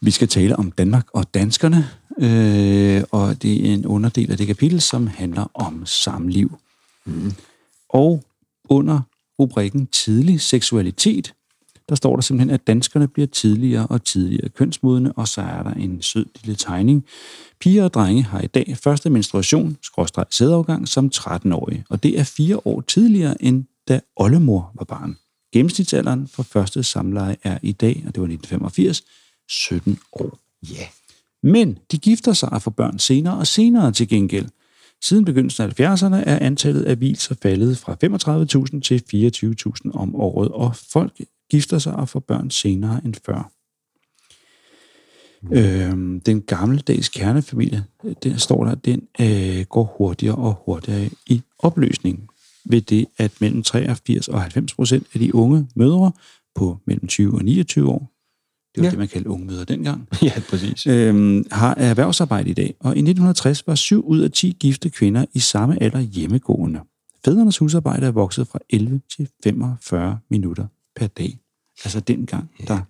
Vi 0.00 0.10
skal 0.10 0.28
tale 0.28 0.56
om 0.56 0.70
Danmark 0.70 1.06
og 1.12 1.34
danskerne, 1.34 1.88
øh, 2.18 3.02
og 3.10 3.42
det 3.42 3.68
er 3.68 3.74
en 3.74 3.86
underdel 3.86 4.30
af 4.30 4.36
det 4.36 4.46
kapitel, 4.46 4.80
som 4.80 5.06
handler 5.06 5.50
om 5.54 5.86
samliv. 5.86 6.58
Mm. 7.04 7.32
Og 7.88 8.24
under 8.68 9.00
rubrikken 9.38 9.86
tidlig 9.86 10.40
seksualitet, 10.40 11.34
der 11.88 11.94
står 11.94 12.16
der 12.16 12.22
simpelthen, 12.22 12.54
at 12.54 12.66
danskerne 12.66 13.08
bliver 13.08 13.26
tidligere 13.26 13.86
og 13.86 14.04
tidligere 14.04 14.48
kønsmodne, 14.48 15.12
og 15.12 15.28
så 15.28 15.40
er 15.40 15.62
der 15.62 15.72
en 15.72 16.02
sød 16.02 16.26
lille 16.42 16.56
tegning. 16.56 17.04
Piger 17.60 17.84
og 17.84 17.94
drenge 17.94 18.22
har 18.22 18.40
i 18.40 18.46
dag 18.46 18.76
første 18.82 19.10
menstruation, 19.10 19.76
skråstreg 19.82 20.26
sædafgang, 20.30 20.88
som 20.88 21.10
13-årige, 21.14 21.84
og 21.90 22.02
det 22.02 22.18
er 22.18 22.24
fire 22.24 22.60
år 22.64 22.80
tidligere, 22.80 23.42
end 23.42 23.64
da 23.88 24.00
oldemor 24.16 24.72
var 24.74 24.84
barn. 24.84 25.16
Gennemsnitsalderen 25.52 26.28
for 26.28 26.42
første 26.42 26.82
samleje 26.82 27.36
er 27.42 27.58
i 27.62 27.72
dag, 27.72 28.04
og 28.06 28.14
det 28.14 28.20
var 28.20 28.28
1985, 28.28 29.02
17 29.48 29.98
år. 30.12 30.38
Ja. 30.62 30.86
Men 31.42 31.78
de 31.92 31.98
gifter 31.98 32.32
sig 32.32 32.52
og 32.52 32.62
får 32.62 32.70
børn 32.70 32.98
senere 32.98 33.38
og 33.38 33.46
senere 33.46 33.92
til 33.92 34.08
gengæld. 34.08 34.48
Siden 35.02 35.24
begyndelsen 35.24 35.64
af 35.64 35.80
70'erne 35.80 36.14
er 36.14 36.38
antallet 36.38 36.82
af 36.82 36.96
hvilser 36.96 37.34
faldet 37.42 37.78
fra 37.78 37.96
35.000 38.74 38.80
til 38.80 39.02
24.000 39.86 39.90
om 39.94 40.14
året, 40.14 40.48
og 40.48 40.76
folk 40.76 41.12
gifter 41.50 41.78
sig 41.78 41.94
og 41.94 42.08
får 42.08 42.20
børn 42.20 42.50
senere 42.50 43.00
end 43.04 43.14
før. 43.26 43.50
Øhm, 45.52 46.20
den 46.20 46.42
gammeldags 46.42 47.08
kernefamilie, 47.08 47.84
den 48.22 48.38
står 48.38 48.64
der, 48.64 48.74
den 48.74 49.08
øh, 49.20 49.64
går 49.64 49.94
hurtigere 49.98 50.36
og 50.36 50.62
hurtigere 50.64 51.10
i 51.26 51.42
opløsning 51.58 52.28
ved 52.70 52.80
det, 52.80 53.06
at 53.18 53.32
mellem 53.40 53.62
83 53.62 54.28
og 54.28 54.40
90 54.40 54.74
procent 54.74 55.06
af 55.14 55.20
de 55.20 55.34
unge 55.34 55.68
mødre 55.76 56.12
på 56.54 56.78
mellem 56.86 57.06
20 57.06 57.34
og 57.34 57.44
29 57.44 57.88
år, 57.88 58.12
det 58.74 58.82
var 58.82 58.84
ja. 58.84 58.86
Ja. 58.86 58.90
det, 58.90 58.98
man 58.98 59.08
kaldte 59.08 59.30
unge 59.30 59.46
mødre 59.46 59.64
dengang, 59.64 60.08
ja, 60.22 60.32
præcis. 60.50 60.86
øhm, 60.86 61.46
har 61.52 61.74
erhvervsarbejde 61.74 62.50
i 62.50 62.54
dag, 62.54 62.74
og 62.80 62.88
i 62.88 62.98
1960 62.98 63.66
var 63.66 63.74
7 63.74 64.06
ud 64.06 64.20
af 64.20 64.30
10 64.30 64.56
gifte 64.60 64.90
kvinder 64.90 65.24
i 65.34 65.38
samme 65.38 65.82
alder 65.82 66.00
hjemmegående. 66.00 66.80
Fædrenes 67.24 67.58
husarbejde 67.58 68.06
er 68.06 68.10
vokset 68.10 68.48
fra 68.48 68.58
11 68.70 69.00
til 69.16 69.28
45 69.44 70.18
minutter 70.30 70.66
per 70.96 71.06
dag. 71.06 71.38
Altså 71.84 72.00
dengang, 72.00 72.50
der... 72.68 72.80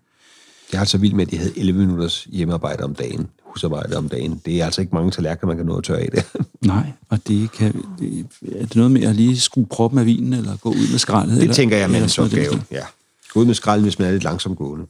Jeg 0.72 0.79
er 0.79 0.81
altså 0.81 0.99
vild 0.99 1.14
med, 1.14 1.27
at 1.27 1.31
de 1.31 1.37
havde 1.37 1.59
11 1.59 1.81
minutters 1.81 2.24
hjemmearbejde 2.24 2.85
om 2.85 2.95
dagen, 2.95 3.29
husarbejde 3.57 3.97
om 3.97 4.09
dagen. 4.09 4.41
Det 4.47 4.61
er 4.61 4.65
altså 4.65 4.81
ikke 4.81 4.95
mange 4.95 5.11
tallerkener, 5.11 5.47
man 5.47 5.57
kan 5.57 5.67
nå 5.67 5.77
at 5.77 5.85
tørre 5.85 6.01
af 6.01 6.09
det. 6.11 6.25
Nej, 6.67 6.93
og 7.09 7.29
det 7.29 7.53
kan... 7.53 7.85
Det, 7.99 8.27
er 8.53 8.67
det 8.67 8.77
noget 8.77 8.91
med 8.91 9.03
at 9.03 9.17
lige 9.17 9.41
skrue 9.41 9.67
proppen 9.67 9.99
af 9.99 10.07
vinen, 10.07 10.33
eller 10.33 10.57
gå 10.57 10.69
ud 10.69 10.91
med 10.91 10.99
skraldet? 10.99 11.37
Det 11.37 11.43
eller, 11.43 11.55
tænker 11.55 11.77
jeg 11.77 11.85
er 11.85 11.89
mandens 11.89 12.19
opgave. 12.19 12.63
Ja. 12.71 12.85
Gå 13.33 13.41
ud 13.41 13.45
med 13.45 13.55
skralden, 13.55 13.83
hvis 13.83 13.99
man 13.99 14.09
er 14.09 14.13
lidt 14.13 14.25
langsomt 14.25 14.59
gående. 14.59 14.87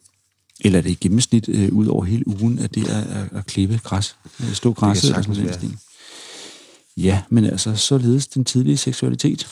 Eller 0.61 0.79
er 0.79 0.83
det 0.83 0.91
i 0.91 0.95
gennemsnit 0.95 1.49
øh, 1.49 1.73
ud 1.73 1.87
over 1.87 2.05
hele 2.05 2.29
ugen, 2.29 2.59
at 2.59 2.75
det 2.75 2.91
er 2.91 2.99
at, 2.99 3.39
at 3.39 3.47
klippe 3.47 3.81
græs, 3.85 4.17
øh, 4.41 4.53
stå 4.53 4.73
græsset? 4.73 5.11
eller 5.11 5.23
sådan 5.23 5.45
noget. 5.45 5.79
Ja, 6.97 7.23
men 7.29 7.45
altså, 7.45 7.77
således 7.77 8.27
den 8.27 8.45
tidlige 8.45 8.77
seksualitet. 8.77 9.49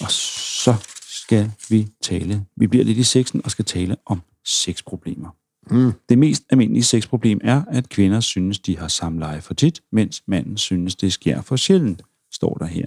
Og 0.00 0.10
så 0.10 0.74
skal 1.08 1.50
vi 1.68 1.88
tale, 2.02 2.44
vi 2.56 2.66
bliver 2.66 2.84
lidt 2.84 2.98
i 2.98 3.02
sexen 3.02 3.40
og 3.44 3.50
skal 3.50 3.64
tale 3.64 3.96
om 4.06 4.22
sexproblemer. 4.44 5.28
Mm. 5.70 5.92
Det 6.08 6.18
mest 6.18 6.42
almindelige 6.50 6.84
sexproblem 6.84 7.40
er, 7.44 7.62
at 7.70 7.88
kvinder 7.88 8.20
synes, 8.20 8.58
de 8.58 8.78
har 8.78 8.88
samleje 8.88 9.40
for 9.40 9.54
tit, 9.54 9.82
mens 9.92 10.22
manden 10.26 10.56
synes, 10.56 10.96
det 10.96 11.12
sker 11.12 11.42
for 11.42 11.56
sjældent, 11.56 12.02
står 12.30 12.54
der 12.54 12.66
her. 12.66 12.86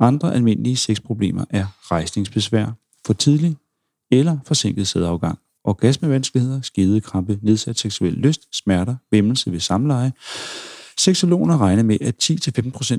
Andre 0.00 0.34
almindelige 0.34 0.76
sexproblemer 0.76 1.44
er 1.50 1.66
rejsningsbesvær, 1.90 2.72
for 3.06 3.12
tidlig 3.12 3.56
eller 4.10 4.38
forsinket 4.44 4.88
sædafgang, 4.88 5.38
orgasmevanskeligheder, 5.64 6.60
skedekrampe, 6.60 7.38
nedsat 7.42 7.78
seksuel 7.78 8.12
lyst, 8.12 8.56
smerter, 8.56 8.96
væmmelse 9.10 9.52
ved 9.52 9.60
samleje. 9.60 10.12
Seksologer 10.98 11.58
regner 11.60 11.82
med, 11.82 11.98
at 12.00 12.30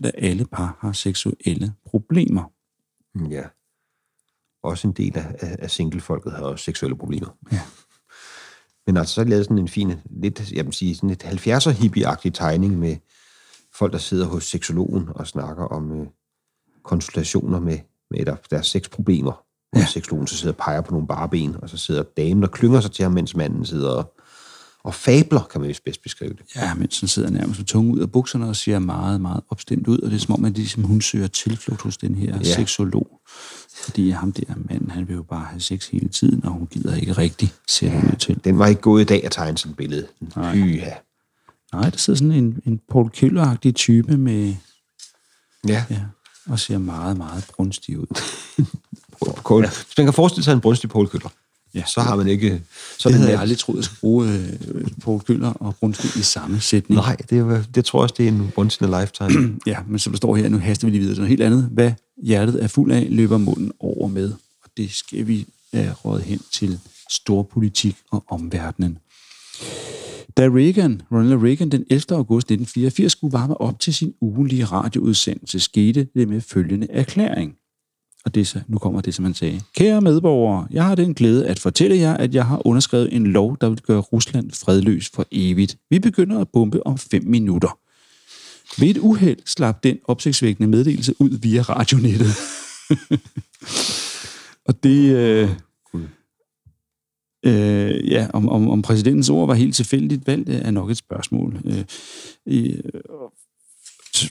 10-15% 0.04 0.06
af 0.08 0.12
alle 0.18 0.46
par 0.46 0.78
har 0.80 0.92
seksuelle 0.92 1.74
problemer. 1.86 2.52
Ja. 3.30 3.44
Også 4.64 4.88
en 4.88 4.94
del 4.94 5.18
af, 5.18 5.56
af 5.60 5.72
singlefolket 5.72 6.32
har 6.32 6.44
også 6.44 6.66
seksuelle 6.66 6.98
problemer. 6.98 7.38
Ja. 7.52 7.62
Men 8.90 8.98
altså, 8.98 9.14
så 9.14 9.24
lavet 9.24 9.46
sådan 9.46 9.58
en 9.58 9.68
fin, 9.68 9.94
lidt, 10.22 10.52
jeg 10.52 10.66
vil 10.66 10.74
sige, 10.74 10.96
sådan 10.96 11.10
et 11.10 11.24
70'er 11.24 11.70
hippie 11.70 12.32
tegning 12.34 12.80
med 12.80 12.96
folk, 13.76 13.94
der 13.94 14.00
sidder 14.00 14.26
hos 14.26 14.44
seksologen 14.44 15.10
og 15.16 15.28
snakker 15.28 15.64
om 15.64 16.02
øh, 16.02 16.08
konsultationer 16.84 17.60
med, 17.60 17.78
med 18.12 18.26
der, 18.26 18.36
deres 18.50 18.68
sexproblemer. 18.68 19.44
Ja. 19.76 19.82
Og 19.82 19.88
seksologen 19.88 20.28
så 20.28 20.38
sidder 20.38 20.54
og 20.54 20.58
peger 20.58 20.82
på 20.82 20.92
nogle 20.92 21.08
barben, 21.08 21.56
og 21.62 21.70
så 21.70 21.78
sidder 21.78 22.04
damen 22.04 22.44
og 22.44 22.52
klynger 22.52 22.82
sig 22.82 22.92
til 22.92 23.04
ham, 23.04 23.12
mens 23.12 23.36
manden 23.36 23.66
sidder 23.66 23.90
og, 23.90 24.14
og 24.84 24.94
fabler, 24.94 25.42
kan 25.52 25.62
man 25.62 25.68
vist 25.68 25.84
bedst 25.84 26.04
beskrive 26.04 26.34
det. 26.34 26.56
Ja, 26.56 26.74
mens 26.74 27.00
han 27.00 27.08
sidder 27.08 27.30
nærmest 27.30 27.60
med 27.60 27.66
tunge 27.66 27.94
ud 27.94 28.00
af 28.00 28.12
bukserne 28.12 28.48
og 28.50 28.56
ser 28.56 28.80
meget, 28.80 29.22
meget 29.22 29.44
opstemt 29.50 29.88
ud, 29.88 30.00
og 30.00 30.12
det 30.12 30.16
er 30.16 30.20
som 30.20 30.36
om, 30.36 30.46
at 30.46 30.52
ligesom, 30.52 30.84
hun 30.84 31.02
søger 31.02 31.28
tilflugt 31.28 31.82
hos 31.82 31.98
den 31.98 32.16
her 32.16 32.38
ja. 32.38 32.44
seksolog. 32.44 33.22
Fordi 33.84 34.10
ham 34.10 34.32
der 34.32 34.54
mand, 34.70 34.90
han 34.90 35.08
vil 35.08 35.16
jo 35.16 35.24
bare 35.24 35.46
have 35.46 35.60
sex 35.60 35.88
hele 35.88 36.10
tiden, 36.10 36.46
og 36.46 36.52
hun 36.52 36.68
gider 36.68 36.96
ikke 36.96 37.14
rigtig 37.14 37.54
sætte 37.68 37.98
ja, 37.98 38.16
til. 38.16 38.40
Den 38.44 38.60
var 38.60 38.68
ikke 38.68 38.82
gået 38.82 39.02
i 39.02 39.06
dag 39.06 39.26
at 39.26 39.32
tegne 39.32 39.58
sådan 39.58 39.72
et 39.72 39.78
billede. 39.78 40.08
Nej. 40.36 40.56
Hyha. 40.56 40.92
Nej, 41.74 41.90
der 41.90 41.98
sidder 41.98 42.18
sådan 42.18 42.32
en, 42.32 42.62
en 42.66 42.80
Paul 42.92 43.10
Køller-agtig 43.10 43.72
type 43.76 44.18
med... 44.18 44.56
Ja. 45.68 45.84
ja. 45.90 46.02
Og 46.50 46.60
ser 46.60 46.78
meget, 46.78 47.18
meget 47.18 47.46
brunstig 47.56 48.00
ud. 48.00 48.22
Kål. 49.44 49.64
Ja. 49.64 49.70
Hvis 49.70 49.98
man 49.98 50.06
kan 50.06 50.14
forestille 50.14 50.44
sig 50.44 50.54
en 50.54 50.62
brunstig 50.62 50.90
Paul 50.90 51.08
Køller, 51.08 51.30
ja. 51.74 51.84
så 51.88 52.02
har 52.02 52.16
man 52.16 52.28
ikke... 52.28 52.62
Så 52.98 53.10
det 53.10 53.18
havde 53.18 53.32
jeg 53.32 53.40
aldrig 53.40 53.58
troet, 53.58 53.78
at 53.78 53.86
skulle 53.86 54.00
bruge 54.00 54.30
øh, 54.30 54.88
Paul 55.04 55.22
Køller 55.22 55.54
og 55.54 55.76
brunstig 55.76 56.20
i 56.20 56.24
samme 56.24 56.60
sætning. 56.60 57.02
Nej, 57.02 57.16
det, 57.16 57.68
det 57.76 57.86
tror 57.86 58.00
jeg 58.00 58.04
også, 58.04 58.16
det 58.18 58.24
er 58.24 58.30
en 58.30 58.52
once 58.58 58.86
in 58.86 58.94
a 58.94 59.02
lifetime. 59.02 59.60
ja, 59.66 59.78
men 59.88 60.00
som 60.00 60.14
der 60.14 60.18
står 60.18 60.36
her, 60.36 60.50
nu 60.50 60.58
haster 60.58 60.88
vi 60.88 60.92
lige 60.92 61.00
videre 61.00 61.16
til 61.16 61.22
noget 61.22 61.30
helt 61.30 61.42
andet. 61.42 61.70
Hvad 61.72 61.92
hjertet 62.24 62.64
er 62.64 62.68
fuld 62.68 62.92
af, 62.92 63.08
løber 63.10 63.38
munden 63.38 63.72
over 63.80 64.08
med. 64.08 64.34
Og 64.64 64.70
det 64.78 64.92
skal 64.92 65.28
vi 65.28 65.46
uh, 65.74 66.06
råde 66.06 66.22
hen 66.22 66.42
til 66.54 66.80
storpolitik 67.10 67.96
og 68.12 68.24
omverdenen. 68.28 68.98
Da 70.38 70.48
Reagan, 70.48 71.02
Ronald 71.12 71.44
Reagan 71.44 71.70
den 71.70 71.86
11. 71.90 72.04
august 72.12 72.52
1984 72.52 73.12
skulle 73.12 73.34
varme 73.34 73.62
op 73.62 73.80
til 73.80 73.94
sin 73.94 74.14
ugenlige 74.22 74.66
radioudsendelse, 74.66 75.60
skete 75.60 76.08
det 76.16 76.30
med 76.30 76.42
følgende 76.42 76.88
erklæring. 76.90 77.56
Og 78.26 78.36
det 78.36 78.48
så, 78.48 78.60
nu 78.68 78.78
kommer 78.78 79.02
det, 79.02 79.14
som 79.14 79.26
han 79.26 79.34
sagde. 79.34 79.62
Kære 79.76 80.02
medborgere, 80.02 80.68
jeg 80.72 80.86
har 80.86 80.96
den 80.96 81.14
glæde 81.14 81.48
at 81.48 81.60
fortælle 81.60 81.98
jer, 81.98 82.14
at 82.18 82.36
jeg 82.36 82.46
har 82.46 82.68
underskrevet 82.68 83.16
en 83.16 83.28
lov, 83.28 83.58
der 83.62 83.70
vil 83.70 83.82
gøre 83.82 84.00
Rusland 84.00 84.52
fredløs 84.52 85.10
for 85.10 85.26
evigt. 85.32 85.78
Vi 85.90 86.00
begynder 86.00 86.40
at 86.40 86.50
bombe 86.54 86.88
om 86.88 86.98
5 86.98 87.24
minutter. 87.26 87.78
Ved 88.80 88.90
et 88.90 88.98
uheld 88.98 89.40
slap 89.46 89.84
den 89.84 89.98
opsigtsvækkende 90.06 90.70
meddelelse 90.70 91.16
ud 91.20 91.30
via 91.42 91.62
radionettet. 91.62 92.32
og 94.68 94.84
det... 94.84 95.16
Øh, 95.16 95.50
øh, 97.46 98.12
ja, 98.12 98.28
om, 98.34 98.50
om, 98.50 98.70
om 98.70 98.82
præsidentens 98.82 99.30
ord 99.30 99.48
var 99.48 99.54
helt 99.54 99.76
tilfældigt 99.76 100.28
valgt, 100.28 100.50
er 100.50 100.72
nok 100.72 100.92
et 100.92 100.98
spørgsmål. 100.98 101.62
Øh, 101.66 101.86
øh, 102.48 102.80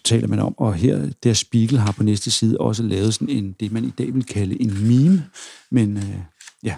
taler 0.05 0.29
man 0.29 0.39
om, 0.39 0.59
og 0.59 0.75
her, 0.75 1.11
der 1.23 1.33
Spiegel 1.33 1.79
har 1.79 1.93
på 1.93 2.03
næste 2.03 2.31
side 2.31 2.59
også 2.59 2.83
lavet 2.83 3.15
sådan 3.15 3.29
en, 3.29 3.53
det 3.61 3.73
man 3.73 3.85
i 3.85 3.91
dag 3.91 4.15
vil 4.15 4.25
kalde 4.25 4.63
en 4.63 4.89
meme, 4.89 5.25
men 5.71 5.97
øh, 5.97 6.19
ja, 6.63 6.77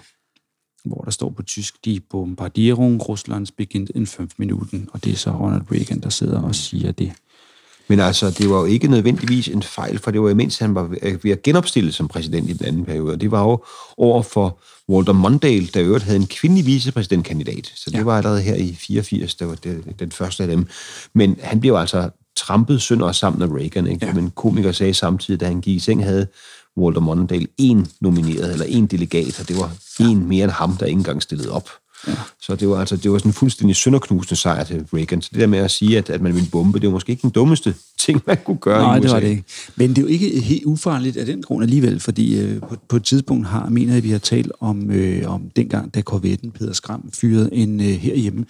hvor 0.85 1.01
der 1.01 1.11
står 1.11 1.29
på 1.29 1.43
tysk, 1.43 1.85
die 1.85 1.99
Bombardierung 1.99 3.09
Russlands 3.09 3.51
beginnt 3.51 3.91
in 3.95 4.07
5 4.07 4.29
Minuten, 4.37 4.89
og 4.93 5.03
det 5.03 5.13
er 5.13 5.17
så 5.17 5.31
Ronald 5.31 5.71
Reagan, 5.71 5.99
der 5.99 6.09
sidder 6.09 6.41
og 6.41 6.55
siger 6.55 6.91
det. 6.91 7.13
Men 7.91 7.99
altså, 7.99 8.29
det 8.29 8.49
var 8.49 8.59
jo 8.59 8.65
ikke 8.65 8.87
nødvendigvis 8.87 9.47
en 9.47 9.63
fejl, 9.63 9.99
for 9.99 10.11
det 10.11 10.21
var 10.21 10.29
imens 10.29 10.57
han 10.57 10.75
var 10.75 10.83
ved 11.23 11.31
at 11.31 11.43
genopstille 11.43 11.91
som 11.91 12.07
præsident 12.07 12.49
i 12.49 12.53
den 12.53 12.65
anden 12.65 12.85
periode. 12.85 13.13
Og 13.13 13.21
det 13.21 13.31
var 13.31 13.41
jo 13.43 13.63
over 13.97 14.21
for 14.21 14.59
Walter 14.89 15.13
Mondale, 15.13 15.67
der 15.67 15.83
øvrigt 15.83 16.03
havde 16.03 16.17
en 16.19 16.27
kvindelig 16.27 16.65
vicepræsidentkandidat. 16.65 17.71
Så 17.75 17.89
det 17.89 17.97
ja. 17.97 18.03
var 18.03 18.17
allerede 18.17 18.41
her 18.41 18.55
i 18.55 18.75
84, 18.75 19.35
der 19.35 19.45
var 19.45 19.55
det, 19.55 19.83
den 19.99 20.11
første 20.11 20.43
af 20.43 20.49
dem. 20.49 20.67
Men 21.13 21.37
han 21.41 21.59
blev 21.59 21.73
altså 21.73 22.09
trampet 22.37 22.81
sønder 22.81 23.05
og 23.05 23.15
sammen 23.15 23.41
af 23.41 23.55
Reagan. 23.55 23.87
Ikke? 23.87 24.05
Ja. 24.05 24.13
Men 24.13 24.31
komiker 24.35 24.71
sagde 24.71 24.93
samtidig, 24.93 25.39
da 25.39 25.45
han 25.45 25.61
gik 25.61 25.75
i 25.75 25.79
seng, 25.79 26.03
havde 26.03 26.27
Walter 26.77 27.01
Mondale 27.01 27.47
en 27.57 27.87
nomineret, 28.01 28.51
eller 28.51 28.65
en 28.65 28.85
delegat, 28.85 29.39
og 29.39 29.47
det 29.47 29.57
var 29.57 29.71
en 29.99 30.27
mere 30.27 30.43
end 30.43 30.51
ham, 30.51 30.77
der 30.77 30.85
ikke 30.85 30.97
engang 30.97 31.21
stillede 31.21 31.51
op. 31.51 31.69
Ja. 32.07 32.13
Så 32.41 32.55
det 32.55 32.69
var, 32.69 32.79
altså, 32.79 32.95
det 32.95 33.11
var 33.11 33.17
sådan 33.17 33.29
en 33.29 33.33
fuldstændig 33.33 33.75
sønderknusende 33.75 34.35
sejr 34.35 34.63
til 34.63 34.85
Reagan. 34.93 35.21
Så 35.21 35.29
det 35.33 35.41
der 35.41 35.47
med 35.47 35.59
at 35.59 35.71
sige, 35.71 35.97
at, 35.97 36.09
at 36.09 36.21
man 36.21 36.35
ville 36.35 36.49
bombe, 36.51 36.79
det 36.79 36.87
var 36.87 36.93
måske 36.93 37.09
ikke 37.09 37.21
den 37.21 37.29
dummeste 37.29 37.75
ting, 38.05 38.21
man 38.27 38.37
kunne 38.45 38.57
gøre 38.57 38.81
Nej, 38.81 38.95
i 38.95 38.99
USA. 38.99 39.07
det 39.07 39.13
var 39.13 39.19
det 39.19 39.27
ikke. 39.27 39.43
Men 39.75 39.89
det 39.89 39.97
er 39.97 40.01
jo 40.01 40.07
ikke 40.07 40.41
helt 40.41 40.65
ufarligt 40.65 41.17
af 41.17 41.25
den 41.25 41.41
grund 41.41 41.63
alligevel, 41.63 41.99
fordi 41.99 42.39
øh, 42.39 42.59
på, 42.59 42.75
på 42.89 42.95
et 42.95 43.03
tidspunkt 43.03 43.47
har, 43.47 43.69
mener 43.69 43.93
jeg, 43.93 44.03
vi 44.03 44.09
har 44.09 44.19
talt 44.19 44.51
om, 44.59 44.91
øh, 44.91 45.33
om 45.33 45.41
dengang, 45.55 45.93
da 45.93 46.01
korvetten 46.01 46.51
Peter 46.51 46.73
Skram 46.73 47.09
fyrede 47.13 47.49
en 47.53 47.79
øh, 47.79 47.87
herhjemme, 47.87 48.45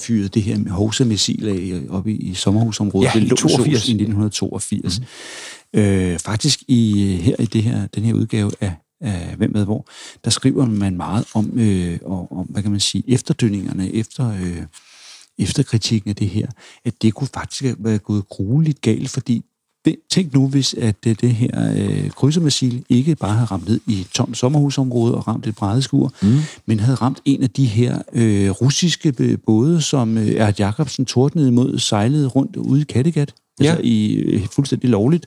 fyrede 0.00 0.28
det 0.28 0.42
her 0.42 0.70
Hosa-missil 0.70 1.48
af 1.48 1.80
oppe 1.90 2.12
i, 2.12 2.16
i 2.16 2.34
sommerhusområdet. 2.34 3.14
Ja, 3.14 3.20
i 3.20 3.28
82. 3.28 3.68
I 3.68 3.72
1982. 3.72 5.00
Mm. 5.00 5.80
Øh, 5.80 6.18
faktisk 6.18 6.62
i, 6.68 7.06
her 7.22 7.36
i 7.38 7.44
det 7.44 7.62
her, 7.62 7.86
den 7.86 8.04
her 8.04 8.14
udgave 8.14 8.50
af 8.60 8.72
af 9.04 9.36
Hvem 9.36 9.50
med 9.52 9.64
hvor, 9.64 9.86
der 10.24 10.30
skriver 10.30 10.66
man 10.66 10.96
meget 10.96 11.24
om, 11.34 11.58
øh, 11.58 11.98
om 12.04 12.46
hvad 12.48 12.62
kan 12.62 12.70
man 12.70 12.80
sige, 12.80 13.04
efterdønningerne 13.08 13.94
efter, 13.94 14.30
øh, 14.30 14.62
efter 15.38 15.62
kritikken 15.62 16.10
af 16.10 16.16
det 16.16 16.28
her, 16.28 16.46
at 16.84 17.02
det 17.02 17.14
kunne 17.14 17.28
faktisk 17.34 17.74
være 17.78 17.98
gået 17.98 18.28
grueligt 18.28 18.80
galt, 18.80 19.10
fordi 19.10 19.44
det, 19.84 19.96
tænk 20.10 20.34
nu, 20.34 20.48
hvis 20.48 20.74
at 20.74 21.04
det, 21.04 21.20
det 21.20 21.34
her 21.34 21.74
øh, 21.76 22.10
krydsermissil 22.10 22.84
ikke 22.88 23.14
bare 23.14 23.32
havde 23.32 23.44
ramt 23.44 23.68
ned 23.68 23.80
i 23.86 24.00
et 24.00 24.06
tomt 24.06 24.36
sommerhusområde 24.36 25.14
og 25.14 25.28
ramt 25.28 25.46
et 25.46 25.56
brædeskur, 25.56 26.12
mm. 26.22 26.38
men 26.66 26.80
havde 26.80 26.94
ramt 26.94 27.20
en 27.24 27.42
af 27.42 27.50
de 27.50 27.66
her 27.66 28.02
øh, 28.12 28.50
russiske 28.50 29.38
både, 29.46 29.82
som 29.82 30.18
øh, 30.18 30.28
Erd 30.28 30.58
Jacobsen 30.58 31.04
tordnede 31.04 31.48
imod, 31.48 31.78
sejlede 31.78 32.26
rundt 32.28 32.56
ude 32.56 32.80
i 32.80 32.84
Kattegat, 32.84 33.34
ja. 33.60 33.64
altså 33.64 33.80
i 33.84 34.14
øh, 34.14 34.46
fuldstændig 34.52 34.90
lovligt, 34.90 35.26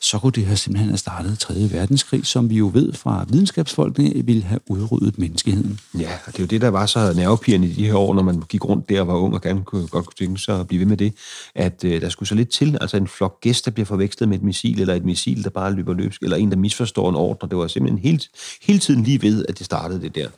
så 0.00 0.18
kunne 0.18 0.32
det 0.32 0.46
have 0.46 0.56
simpelthen 0.56 0.88
have 0.88 0.98
startet 0.98 1.38
3. 1.38 1.54
verdenskrig, 1.70 2.26
som 2.26 2.50
vi 2.50 2.56
jo 2.56 2.70
ved 2.74 2.92
fra 2.92 3.26
videnskabsfolkene 3.28 4.24
ville 4.24 4.42
have 4.42 4.60
udryddet 4.66 5.18
menneskeheden. 5.18 5.80
Ja, 5.98 6.10
og 6.26 6.32
det 6.32 6.38
er 6.38 6.42
jo 6.42 6.46
det, 6.46 6.60
der 6.60 6.68
var 6.68 6.86
så 6.86 7.12
nervepirrende 7.16 7.68
i 7.68 7.72
de 7.72 7.86
her 7.86 7.94
år, 7.94 8.14
når 8.14 8.22
man 8.22 8.42
gik 8.48 8.64
rundt 8.64 8.88
der 8.88 9.00
og 9.00 9.06
var 9.06 9.14
ung 9.14 9.34
og 9.34 9.42
gerne 9.42 9.64
kunne, 9.64 9.86
godt 9.86 10.06
kunne 10.06 10.14
tænke 10.18 10.40
sig 10.40 10.60
at 10.60 10.66
blive 10.68 10.80
ved 10.80 10.86
med 10.86 10.96
det, 10.96 11.14
at 11.54 11.84
øh, 11.84 12.00
der 12.00 12.08
skulle 12.08 12.28
så 12.28 12.34
lidt 12.34 12.50
til, 12.50 12.78
altså 12.80 12.96
en 12.96 13.08
flok 13.08 13.40
gæster 13.40 13.70
bliver 13.70 13.86
forvekslet 13.86 14.28
med 14.28 14.36
et 14.36 14.42
missil, 14.42 14.80
eller 14.80 14.94
et 14.94 15.04
missil, 15.04 15.44
der 15.44 15.50
bare 15.50 15.72
løber 15.72 15.94
løbsk, 15.94 16.22
eller 16.22 16.36
en, 16.36 16.50
der 16.50 16.56
misforstår 16.56 17.08
en 17.08 17.16
ordre. 17.16 17.48
Det 17.48 17.58
var 17.58 17.66
simpelthen 17.66 17.98
helt, 17.98 18.28
hele 18.62 18.78
tiden 18.78 19.02
lige 19.02 19.22
ved, 19.22 19.44
at 19.48 19.58
det 19.58 19.66
startede 19.66 20.00
det 20.00 20.14
der. 20.14 20.28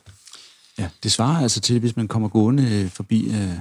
Ja, 0.77 0.87
det 1.03 1.11
svarer 1.11 1.41
altså 1.41 1.59
til, 1.59 1.79
hvis 1.79 1.95
man 1.95 2.07
kommer 2.07 2.27
gående 2.27 2.63
øh, 2.63 2.89
forbi... 2.89 3.27
Øh 3.29 3.53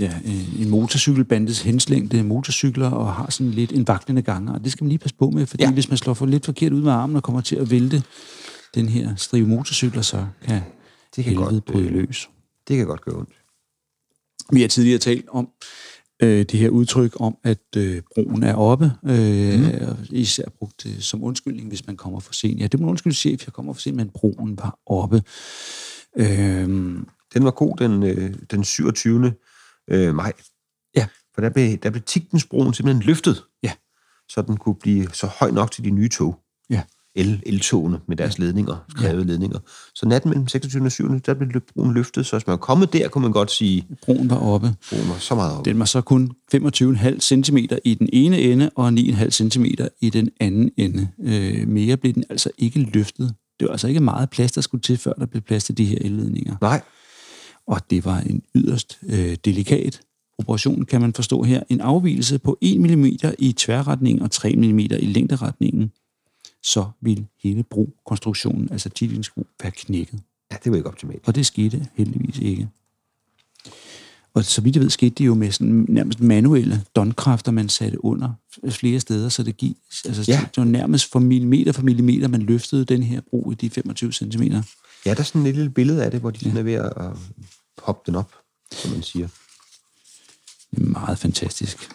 ja, 0.00 0.14
øh, 0.24 0.60
en 0.60 0.70
motorcykelbandes 0.70 1.62
henslængte 1.62 2.22
motorcykler 2.22 2.90
og 2.90 3.14
har 3.14 3.30
sådan 3.30 3.50
lidt 3.50 3.72
en 3.72 3.88
vaklende 3.88 4.22
gang. 4.22 4.50
Og 4.50 4.64
det 4.64 4.72
skal 4.72 4.84
man 4.84 4.88
lige 4.88 4.98
passe 4.98 5.16
på 5.16 5.30
med, 5.30 5.46
fordi 5.46 5.64
ja. 5.64 5.72
hvis 5.72 5.88
man 5.88 5.98
slår 5.98 6.14
for 6.14 6.26
lidt 6.26 6.44
forkert 6.44 6.72
ud 6.72 6.82
med 6.82 6.92
armen 6.92 7.16
og 7.16 7.22
kommer 7.22 7.40
til 7.40 7.56
at 7.56 7.70
vælte 7.70 8.02
den 8.74 8.88
her 8.88 9.14
strive 9.16 9.46
motorcykler, 9.46 10.02
så 10.02 10.26
kan 10.42 10.62
det 11.16 11.24
kan 11.24 11.34
godt 11.34 11.64
bryde 11.64 11.86
øh, 11.86 11.92
løs. 11.92 12.30
Det 12.68 12.76
kan 12.76 12.86
godt 12.86 13.00
gøre 13.00 13.16
ondt. 13.16 13.30
Vi 14.52 14.60
har 14.60 14.68
tidligere 14.68 14.98
talt 14.98 15.28
om 15.28 15.48
øh, 16.22 16.38
det 16.38 16.60
her 16.60 16.68
udtryk 16.68 17.20
om, 17.20 17.36
at 17.44 17.76
øh, 17.76 18.02
broen 18.14 18.42
er 18.42 18.54
oppe, 18.54 18.92
øh, 19.04 19.60
mm. 19.60 19.96
især 20.10 20.44
brugt 20.58 20.86
øh, 20.86 21.00
som 21.00 21.24
undskyldning, 21.24 21.68
hvis 21.68 21.86
man 21.86 21.96
kommer 21.96 22.20
for 22.20 22.32
sent. 22.32 22.60
Ja, 22.60 22.66
det 22.66 22.80
må 22.80 22.88
undskylde 22.88 23.16
chef, 23.16 23.46
jeg 23.46 23.52
kommer 23.52 23.72
for 23.72 23.80
sent, 23.80 23.96
men 23.96 24.08
broen 24.08 24.58
var 24.58 24.78
oppe. 24.86 25.22
Øh, 26.16 26.68
den 27.34 27.44
var 27.44 27.50
god 27.50 27.76
den, 27.76 28.02
øh, 28.02 28.34
den 28.50 28.64
27 28.64 29.32
øh, 29.90 30.14
maj. 30.14 30.32
Ja. 30.96 31.06
For 31.34 31.40
der 31.40 31.50
blev, 31.50 31.76
der 31.76 31.90
blev 31.90 32.02
Tigtensbroen 32.02 32.74
simpelthen 32.74 33.02
løftet, 33.06 33.42
ja. 33.62 33.72
så 34.28 34.42
den 34.42 34.56
kunne 34.56 34.74
blive 34.74 35.08
så 35.12 35.26
høj 35.26 35.50
nok 35.50 35.70
til 35.70 35.84
de 35.84 35.90
nye 35.90 36.08
tog. 36.08 36.38
Ja. 36.70 36.82
El, 37.14 37.42
eltogene 37.46 38.00
med 38.08 38.16
deres 38.16 38.38
ledninger, 38.38 38.84
skrevet 38.88 39.18
ja. 39.18 39.32
ledninger. 39.32 39.58
Så 39.94 40.06
natten 40.06 40.28
mellem 40.28 40.48
26. 40.48 40.84
og 40.84 40.92
7. 40.92 41.20
der 41.20 41.34
blev 41.34 41.60
broen 41.74 41.94
løftet, 41.94 42.26
så 42.26 42.36
hvis 42.36 42.46
man 42.46 42.52
var 42.52 42.56
kommet 42.56 42.92
der, 42.92 43.08
kunne 43.08 43.22
man 43.22 43.32
godt 43.32 43.50
sige... 43.50 43.86
Broen 44.02 44.30
var 44.30 44.36
oppe. 44.36 44.74
Broen 44.90 45.08
var 45.08 45.18
så 45.18 45.34
meget 45.34 45.56
oppe. 45.58 45.70
Den 45.70 45.78
var 45.78 45.84
så 45.84 46.00
kun 46.00 46.32
25,5 46.54 47.20
cm 47.20 47.56
i 47.84 47.94
den 47.94 48.08
ene 48.12 48.40
ende, 48.40 48.70
og 48.74 48.88
9,5 48.88 49.30
cm 49.30 49.64
i 50.00 50.10
den 50.10 50.30
anden 50.40 50.70
ende. 50.76 51.08
Øh, 51.20 51.68
mere 51.68 51.96
blev 51.96 52.12
den 52.12 52.24
altså 52.30 52.50
ikke 52.58 52.80
løftet. 52.80 53.34
Det 53.60 53.66
var 53.66 53.72
altså 53.72 53.88
ikke 53.88 54.00
meget 54.00 54.30
plads, 54.30 54.52
der 54.52 54.60
skulle 54.60 54.82
til, 54.82 54.96
før 54.96 55.12
der 55.12 55.26
blev 55.26 55.42
plads 55.42 55.64
til 55.64 55.78
de 55.78 55.84
her 55.84 55.98
elledninger. 56.00 56.56
Nej. 56.60 56.82
Og 57.66 57.90
det 57.90 58.04
var 58.04 58.20
en 58.20 58.42
yderst 58.54 58.98
øh, 59.08 59.36
delikat 59.44 60.00
operation, 60.38 60.84
kan 60.84 61.00
man 61.00 61.12
forstå 61.12 61.42
her. 61.42 61.62
En 61.68 61.80
afvielse 61.80 62.38
på 62.38 62.58
1 62.60 62.80
mm 62.80 63.04
i 63.38 63.52
tværretningen 63.52 64.22
og 64.22 64.30
3 64.30 64.56
mm 64.56 64.78
i 64.78 64.86
længderetningen, 64.88 65.92
så 66.62 66.86
ville 67.00 67.26
hele 67.42 67.62
brokonstruktionen, 67.62 68.68
altså 68.72 68.88
Titans 68.88 69.30
bro, 69.30 69.46
være 69.62 69.72
knækket. 69.72 70.20
Ja, 70.52 70.56
det 70.64 70.72
var 70.72 70.76
ikke 70.76 70.88
optimalt. 70.88 71.22
Og 71.26 71.34
det 71.34 71.46
skete 71.46 71.86
heldigvis 71.94 72.38
ikke. 72.38 72.68
Og 74.34 74.44
så 74.44 74.60
vidt 74.60 74.76
jeg 74.76 74.82
ved, 74.82 74.90
skete 74.90 75.14
det 75.14 75.26
jo 75.26 75.34
med 75.34 75.50
sådan 75.50 75.86
nærmest 75.88 76.20
manuelle 76.20 76.84
donkræfter, 76.96 77.52
man 77.52 77.68
satte 77.68 78.04
under 78.04 78.32
flere 78.70 79.00
steder, 79.00 79.28
så 79.28 79.42
det, 79.42 79.56
gik, 79.56 79.76
altså, 80.04 80.24
Ja. 80.32 80.40
det 80.40 80.56
var 80.56 80.64
nærmest 80.64 81.10
for 81.10 81.18
millimeter 81.18 81.72
for 81.72 81.82
millimeter, 81.82 82.28
man 82.28 82.42
løftede 82.42 82.84
den 82.84 83.02
her 83.02 83.20
bro 83.30 83.50
i 83.50 83.54
de 83.54 83.70
25 83.70 84.12
cm. 84.12 84.42
Ja, 84.42 85.14
der 85.14 85.20
er 85.20 85.22
sådan 85.22 85.46
et 85.46 85.54
lille 85.54 85.70
billede 85.70 86.04
af 86.04 86.10
det, 86.10 86.20
hvor 86.20 86.30
de 86.30 86.38
sådan 86.38 86.56
er 86.56 86.62
ved 86.62 86.72
at 86.72 86.92
poppe 87.76 88.02
den 88.06 88.14
op, 88.14 88.32
som 88.72 88.90
man 88.90 89.02
siger. 89.02 89.28
Meget 90.72 91.18
fantastisk. 91.18 91.90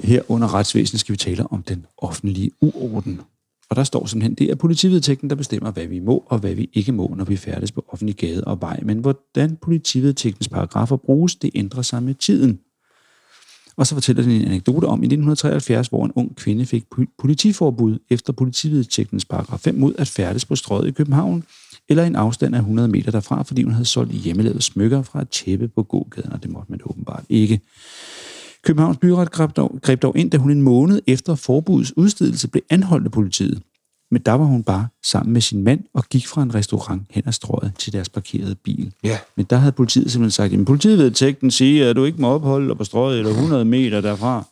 Her 0.00 0.22
under 0.28 0.54
retsvæsenet 0.54 1.00
skal 1.00 1.12
vi 1.12 1.16
tale 1.16 1.46
om 1.52 1.62
den 1.62 1.86
offentlige 1.98 2.50
uorden. 2.60 3.20
Og 3.70 3.76
der 3.76 3.84
står 3.84 4.06
simpelthen, 4.06 4.34
det 4.34 4.50
er 4.50 4.54
politivedtægten, 4.54 5.30
der 5.30 5.36
bestemmer, 5.36 5.70
hvad 5.70 5.86
vi 5.86 5.98
må 5.98 6.24
og 6.26 6.38
hvad 6.38 6.54
vi 6.54 6.70
ikke 6.72 6.92
må, 6.92 7.14
når 7.16 7.24
vi 7.24 7.36
færdes 7.36 7.72
på 7.72 7.84
offentlig 7.88 8.16
gade 8.16 8.44
og 8.44 8.60
vej. 8.60 8.80
Men 8.82 8.98
hvordan 8.98 9.56
politivedtægtens 9.56 10.48
paragrafer 10.48 10.96
bruges, 10.96 11.34
det 11.34 11.50
ændrer 11.54 11.82
sig 11.82 12.02
med 12.02 12.14
tiden. 12.14 12.60
Og 13.76 13.86
så 13.86 13.94
fortæller 13.94 14.22
den 14.22 14.32
en 14.32 14.44
anekdote 14.44 14.84
om 14.84 15.02
i 15.02 15.06
1973, 15.06 15.88
hvor 15.88 16.04
en 16.04 16.12
ung 16.12 16.36
kvinde 16.36 16.66
fik 16.66 16.84
politiforbud 17.18 17.98
efter 18.10 18.32
politivedtægtens 18.32 19.24
paragraf 19.24 19.60
5 19.60 19.74
mod 19.74 19.94
at 19.98 20.08
færdes 20.08 20.44
på 20.44 20.56
strøget 20.56 20.88
i 20.88 20.92
København, 20.92 21.44
eller 21.88 22.04
en 22.04 22.16
afstand 22.16 22.54
af 22.54 22.58
100 22.58 22.88
meter 22.88 23.10
derfra, 23.10 23.42
fordi 23.42 23.62
hun 23.62 23.72
havde 23.72 23.84
solgt 23.84 24.12
hjemmelavede 24.12 24.62
smykker 24.62 25.02
fra 25.02 25.22
et 25.22 25.28
tæppe 25.28 25.68
på 25.68 25.82
gågaden, 25.82 26.32
og 26.32 26.42
det 26.42 26.50
måtte 26.50 26.72
man 26.72 26.80
åbenbart 26.84 27.24
ikke. 27.28 27.60
Københavns 28.62 28.98
Byret 28.98 29.30
greb 29.30 29.56
dog, 29.56 29.78
greb 29.82 30.02
dog 30.02 30.18
ind, 30.18 30.30
da 30.30 30.36
hun 30.36 30.50
en 30.50 30.62
måned 30.62 31.02
efter 31.06 31.34
forbudets 31.34 31.96
udstedelse 31.96 32.48
blev 32.48 32.62
anholdt 32.70 33.04
af 33.04 33.12
politiet. 33.12 33.62
Men 34.10 34.22
der 34.26 34.32
var 34.32 34.44
hun 34.44 34.62
bare 34.62 34.88
sammen 35.04 35.32
med 35.32 35.40
sin 35.40 35.62
mand 35.62 35.80
og 35.94 36.04
gik 36.10 36.26
fra 36.26 36.42
en 36.42 36.54
restaurant 36.54 37.02
hen 37.10 37.22
ad 37.26 37.32
strøget 37.32 37.72
til 37.78 37.92
deres 37.92 38.08
parkerede 38.08 38.54
bil. 38.54 38.92
Ja. 39.04 39.18
Men 39.36 39.46
der 39.50 39.56
havde 39.56 39.72
politiet 39.72 40.12
simpelthen 40.12 40.30
sagt, 40.30 40.52
at 40.52 40.66
politiet 40.66 40.98
ved 40.98 41.10
teksten 41.10 41.50
siger, 41.50 41.90
at 41.90 41.96
du 41.96 42.04
ikke 42.04 42.20
må 42.20 42.28
opholde 42.28 42.68
dig 42.68 42.76
på 42.76 42.84
strøget 42.84 43.18
eller 43.18 43.30
100 43.30 43.64
meter 43.64 44.00
derfra. 44.00 44.46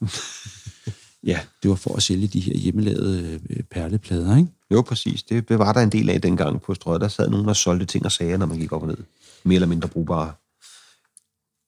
ja, 1.30 1.38
det 1.62 1.70
var 1.70 1.76
for 1.76 1.96
at 1.96 2.02
sælge 2.02 2.26
de 2.26 2.40
her 2.40 2.56
hjemmelavede 2.56 3.40
øh, 3.50 3.62
perleplader, 3.70 4.36
ikke? 4.36 4.48
Jo, 4.70 4.82
præcis. 4.82 5.22
Det 5.22 5.48
det 5.48 5.58
var 5.58 5.72
der 5.72 5.80
en 5.80 5.92
del 5.92 6.10
af 6.10 6.20
dengang 6.20 6.62
på 6.62 6.74
strøget. 6.74 7.00
Der 7.00 7.08
sad 7.08 7.30
nogen 7.30 7.48
og 7.48 7.56
solgte 7.56 7.86
ting 7.86 8.04
og 8.04 8.12
sager, 8.12 8.36
når 8.36 8.46
man 8.46 8.58
gik 8.58 8.72
op 8.72 8.82
og 8.82 8.88
ned. 8.88 8.96
Mere 9.44 9.54
eller 9.54 9.68
mindre 9.68 9.88
brugbare. 9.88 10.32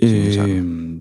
Øh, 0.03 1.01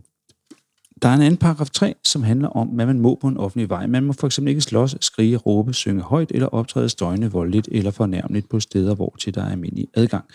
der 1.02 1.10
er 1.10 1.14
en 1.14 1.22
anden 1.22 1.38
paragraf 1.38 1.70
3, 1.70 1.96
som 2.04 2.24
handler 2.24 2.50
om, 2.50 2.68
hvad 2.68 2.86
man 2.86 3.00
må 3.00 3.18
på 3.22 3.28
en 3.28 3.38
offentlig 3.38 3.70
vej. 3.70 3.88
Man 3.88 4.04
må 4.04 4.14
for 4.14 4.28
eksempel 4.28 4.50
ikke 4.50 4.62
slås, 4.62 4.96
skrige, 5.02 5.38
råbe, 5.38 5.74
synge 5.74 6.02
højt 6.02 6.32
eller 6.32 6.48
optræde 6.48 6.90
støjende 6.90 7.32
voldeligt 7.32 7.70
eller 7.72 7.92
fornærmeligt 7.92 8.50
på 8.50 8.60
steder, 8.60 8.96
hvor 8.96 9.16
til 9.20 9.36
der 9.36 9.44
er 9.44 9.52
almindelig 9.52 9.88
adgang, 9.94 10.26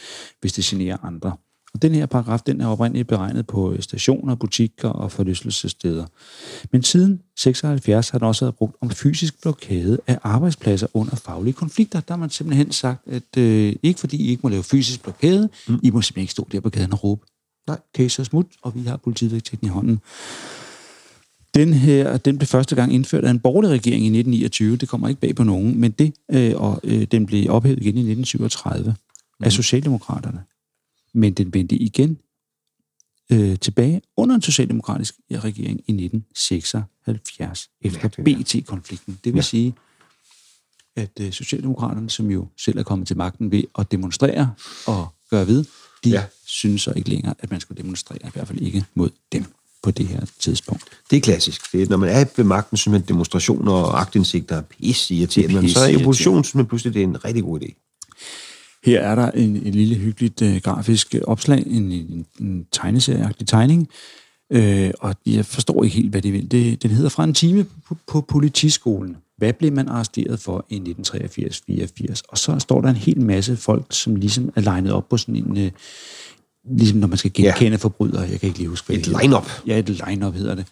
hvis 0.41 0.53
det 0.53 0.65
generer 0.65 0.97
andre. 1.03 1.37
Og 1.77 1.83
den 1.83 1.95
her 1.95 2.07
paragraf, 2.07 2.41
den 2.41 2.61
er 2.61 2.67
oprindeligt 2.67 3.09
beregnet 3.09 3.47
på 3.47 3.77
stationer, 3.81 4.35
butikker 4.35 4.89
og 4.89 5.13
forlystelsessteder. 5.13 6.07
Men 6.73 6.83
siden 6.83 7.21
76 7.39 8.11
har 8.11 8.19
den 8.19 8.29
også 8.29 8.45
været 8.45 8.55
brugt 8.55 8.77
om 8.81 8.91
fysisk 8.91 9.43
blokade 9.43 9.99
af 10.07 10.19
arbejdspladser 10.23 10.87
under 10.95 11.17
faglige 11.17 11.53
konflikter. 11.53 12.01
Der 12.01 12.15
har 12.15 12.19
man 12.19 12.31
simpelthen 12.31 12.73
sagt, 12.73 13.09
at 13.09 13.39
øh, 13.39 13.75
ikke 13.83 14.01
fordi 14.01 14.17
I 14.17 14.29
ikke 14.29 14.41
må 14.43 14.49
lave 14.49 14.63
fysisk 14.63 15.03
blokade, 15.03 15.49
mm. 15.69 15.79
I 15.83 15.91
må 15.91 16.03
simpelthen 16.03 16.21
ikke 16.21 16.33
stå 16.33 16.49
der 16.53 16.61
på 16.61 16.71
gaden 16.71 16.93
og 16.93 17.05
råbe. 17.05 17.27
Nej. 17.67 17.79
Case 17.97 18.23
og 18.23 18.27
smut, 18.27 18.47
og 18.63 18.75
vi 18.75 18.83
har 18.83 18.97
politivedtægten 18.97 19.67
i 19.67 19.71
hånden. 19.71 20.01
Den 21.55 21.73
her, 21.75 22.17
den 22.17 22.39
blev 22.39 22.47
første 22.47 22.75
gang 22.75 22.95
indført 22.95 23.25
af 23.25 23.31
en 23.31 23.41
borgerlig 23.41 23.71
regering 23.71 24.03
i 24.03 24.19
1929. 24.19 24.77
Det 24.77 24.89
kommer 24.89 25.09
ikke 25.09 25.21
bag 25.21 25.35
på 25.35 25.45
nogen, 25.45 25.81
men 25.81 25.91
det, 25.91 26.15
øh, 26.33 26.53
og 26.57 26.81
øh, 26.85 27.03
den 27.03 27.27
blev 27.27 27.51
ophævet 27.51 27.79
igen 27.79 27.97
i 27.97 28.11
1937 28.11 28.95
mm. 29.41 29.45
af 29.45 29.53
Socialdemokraterne. 29.53 30.41
Men 31.17 31.33
den 31.33 31.55
vendte 31.55 31.77
igen 31.77 32.19
øh, 33.33 33.59
tilbage 33.59 34.03
under 34.17 34.35
en 34.35 34.43
socialdemokratisk 34.43 35.15
regering 35.31 35.81
i 35.87 35.93
1976 35.93 37.69
efter 37.83 38.09
BT-konflikten. 38.09 39.19
Det 39.25 39.33
vil 39.33 39.39
Ja. 39.39 39.43
sige, 39.43 39.75
at 40.97 41.11
øh, 41.21 41.33
Socialdemokraterne, 41.33 42.11
som 42.11 42.31
jo 42.31 42.47
selv 42.59 42.79
er 42.79 42.83
kommet 42.83 43.09
til 43.09 43.17
magten 43.17 43.51
ved 43.51 43.63
at 43.79 43.93
demonstrere 43.93 44.55
og 44.87 45.09
gøre 45.31 45.47
ved, 45.47 45.65
de 46.05 46.11
Ja. 46.11 46.25
synes 46.45 46.83
så 46.83 46.93
ikke 46.97 47.09
længere, 47.09 47.35
at 47.39 47.51
man 47.51 47.61
skulle 47.61 47.83
demonstrere, 47.83 48.19
i 48.25 48.31
hvert 48.33 48.47
fald 48.49 48.59
ikke 48.61 48.85
mod 48.95 49.11
dem 49.33 49.45
på 49.83 49.91
det 49.91 50.07
her 50.07 50.27
tidspunkt. 50.39 50.85
Det 51.11 51.17
er 51.17 51.21
klassisk. 51.21 51.73
Det 51.73 51.83
er, 51.83 51.87
når 51.89 51.97
man 51.97 52.09
er 52.09 52.25
ved 52.37 52.45
magten, 52.45 52.77
synes 52.77 52.93
man, 52.93 53.03
at 53.03 53.09
demonstrationer 53.09 53.73
og 53.73 54.01
agtindsigter 54.01 54.57
er 54.57 54.63
pisse 54.63 55.15
irriterende. 55.15 55.61
Men 55.61 55.69
så 55.71 55.81
er 55.81 55.97
opposition, 55.99 56.45
synes 56.45 56.55
man 56.55 56.67
pludselig, 56.67 56.95
det 56.95 57.01
er 57.03 57.07
en 57.07 57.25
rigtig 57.25 57.43
god 57.45 57.61
idé. 57.63 57.86
Her 58.85 59.01
er 59.01 59.15
der 59.15 59.31
en, 59.31 59.57
en 59.57 59.73
lille 59.73 59.95
hyggeligt 59.95 60.43
øh, 60.43 60.57
grafisk 60.57 61.15
opslag, 61.25 61.63
en, 61.67 61.93
en, 61.93 62.27
en 62.41 62.67
tegneserieagtig 62.73 63.47
tegning, 63.47 63.89
øh, 64.53 64.91
og 65.01 65.15
jeg 65.27 65.47
forstår 65.47 65.85
ikke 65.85 65.97
helt, 65.97 66.11
hvad 66.11 66.23
det 66.23 66.33
vil. 66.33 66.51
Det, 66.51 66.83
den 66.83 66.91
hedder 66.91 67.09
fra 67.09 67.25
en 67.25 67.35
time 67.35 67.67
på, 67.89 67.97
på 68.07 68.21
politiskolen. 68.21 69.17
Hvad 69.39 69.53
blev 69.53 69.73
man 69.73 69.89
arresteret 69.89 70.41
for 70.41 70.67
i 70.69 70.95
1983-84? 71.07 72.23
Og 72.29 72.39
så 72.39 72.59
står 72.59 72.81
der 72.81 72.89
en 72.89 72.97
hel 72.97 73.21
masse 73.21 73.57
folk, 73.57 73.87
som 73.91 74.17
ligesom 74.17 74.53
er 74.57 74.61
legnet 74.61 74.93
op 74.93 75.09
på 75.09 75.17
sådan 75.17 75.37
en... 75.37 75.57
Øh, 75.57 75.71
ligesom 76.79 76.99
når 76.99 77.09
man 77.09 77.19
skal 77.19 77.33
genkende 77.33 77.71
ja. 77.71 77.77
forbrydere. 77.77 78.21
Jeg 78.21 78.41
kan 78.41 78.47
ikke 78.47 78.59
lige 78.59 78.69
huske, 78.69 78.87
hvad 78.87 78.97
Et 78.97 79.07
line-up. 79.07 79.51
Ja, 79.67 79.79
et 79.79 79.89
line-up 79.89 80.35
hedder 80.35 80.55
det. 80.55 80.67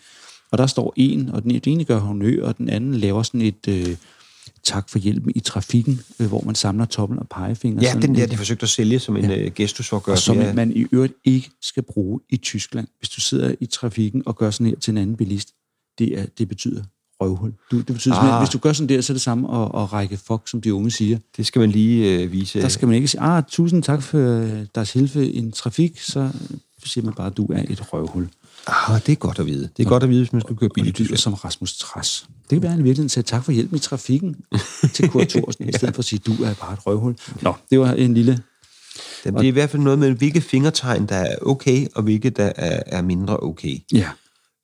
Og 0.53 0.59
der 0.59 0.67
står 0.67 0.93
en, 0.97 1.29
og 1.29 1.43
den, 1.43 1.51
den 1.51 1.73
ene 1.73 1.85
gør 1.85 1.99
honør, 1.99 2.47
og 2.47 2.59
den 2.59 2.69
anden 2.69 2.95
laver 2.95 3.23
sådan 3.23 3.41
et 3.41 3.69
øh, 3.69 3.97
tak 4.65 4.89
for 4.89 4.99
hjælpen 4.99 5.33
i 5.35 5.41
trafikken, 5.41 6.01
øh, 6.21 6.29
hvor 6.29 6.43
man 6.47 6.55
samler 6.55 6.85
tommel 6.85 7.19
og 7.19 7.29
pegefinger. 7.29 7.83
Ja, 7.83 7.89
sådan 7.89 8.03
den 8.03 8.15
der, 8.15 8.27
de 8.27 8.37
forsøgte 8.37 8.63
at 8.63 8.69
sælge 8.69 8.99
som 8.99 9.17
en 9.17 9.25
ja. 9.25 9.49
gestus 9.49 9.89
for 9.89 9.97
at 9.97 10.03
gøre 10.03 10.15
og 10.15 10.19
som 10.19 10.37
det. 10.37 10.55
man 10.55 10.73
i 10.77 10.87
øvrigt 10.93 11.15
ikke 11.25 11.51
skal 11.63 11.83
bruge 11.83 12.21
i 12.31 12.37
Tyskland. 12.37 12.87
Hvis 12.99 13.09
du 13.09 13.21
sidder 13.21 13.55
i 13.61 13.67
trafikken 13.67 14.23
og 14.27 14.37
gør 14.37 14.51
sådan 14.51 14.67
her 14.67 14.77
til 14.77 14.91
en 14.91 14.99
anden 14.99 15.17
bilist, 15.17 15.55
det, 15.99 16.19
er, 16.19 16.27
det 16.39 16.49
betyder 16.49 16.83
røvhul. 17.21 17.53
Du, 17.71 17.77
det 17.77 17.87
betyder 17.87 18.15
ah. 18.15 18.41
Hvis 18.41 18.51
du 18.51 18.59
gør 18.59 18.73
sådan 18.73 18.89
der, 18.89 19.01
så 19.01 19.13
er 19.13 19.15
det 19.15 19.23
samme 19.23 19.63
at, 19.63 19.83
at 19.83 19.93
række 19.93 20.17
fuck, 20.17 20.49
som 20.49 20.61
de 20.61 20.75
unge 20.75 20.91
siger. 20.91 21.19
Det 21.37 21.47
skal 21.47 21.61
man 21.61 21.71
lige 21.71 22.23
øh, 22.23 22.33
vise. 22.33 22.61
Der 22.61 22.69
skal 22.69 22.89
man 22.89 22.95
ikke 22.95 23.09
sige, 23.09 23.21
ah, 23.21 23.43
tusind 23.49 23.83
tak 23.83 24.03
for 24.03 24.19
øh, 24.19 24.67
deres 24.75 24.93
hilfe 24.93 25.31
i 25.31 25.39
en 25.39 25.53
trafik, 25.53 26.01
så 26.01 26.31
siger 26.85 27.05
man 27.05 27.15
bare, 27.15 27.27
at 27.27 27.37
du 27.37 27.47
er 27.47 27.63
et 27.69 27.93
røvhul. 27.93 28.29
Ah, 28.67 29.07
det 29.07 29.13
er 29.13 29.17
godt 29.17 29.39
at 29.39 29.47
vide. 29.47 29.69
Det 29.77 29.85
er 29.85 29.89
godt 29.89 30.03
at 30.03 30.09
vide, 30.09 30.21
hvis 30.21 30.33
man 30.33 30.43
skal 30.43 30.57
køre 30.57 30.71
Og 30.71 30.75
bil 30.75 30.87
i 30.87 30.91
det 30.91 31.01
lyder 31.01 31.17
som 31.17 31.35
Rasmus 31.35 31.79
Træs. 31.79 32.27
Det 32.43 32.49
kan 32.49 32.63
være, 32.63 32.69
at 32.69 32.73
han 32.73 32.81
i 32.81 32.83
virkeligheden 32.83 33.09
sagde 33.09 33.29
tak 33.29 33.45
for 33.45 33.53
hjælpen 33.53 33.77
i 33.77 33.81
trafikken 33.81 34.37
til 34.95 35.09
Kurt 35.09 35.29
Thorsen, 35.29 35.69
i 35.69 35.73
stedet 35.73 35.95
for 35.95 36.01
at 36.01 36.05
sige, 36.05 36.19
du 36.27 36.33
er 36.33 36.55
bare 36.55 36.73
et 36.73 36.87
røvhul. 36.87 37.17
Nå, 37.43 37.55
det 37.71 37.81
var 37.81 37.93
en 37.93 38.15
lille... 38.15 38.43
Jamen, 39.25 39.39
det 39.39 39.45
er 39.45 39.49
i 39.49 39.53
hvert 39.53 39.71
fald 39.71 39.83
noget 39.83 39.99
med, 39.99 40.11
hvilke 40.11 40.41
fingertegn, 40.41 41.07
der 41.07 41.17
er 41.17 41.37
okay, 41.43 41.87
og 41.95 42.03
hvilke, 42.03 42.31
der 42.31 42.53
er, 42.57 42.83
er 42.87 43.03
mindre 43.03 43.41
okay. 43.41 43.79
Ja, 43.93 44.09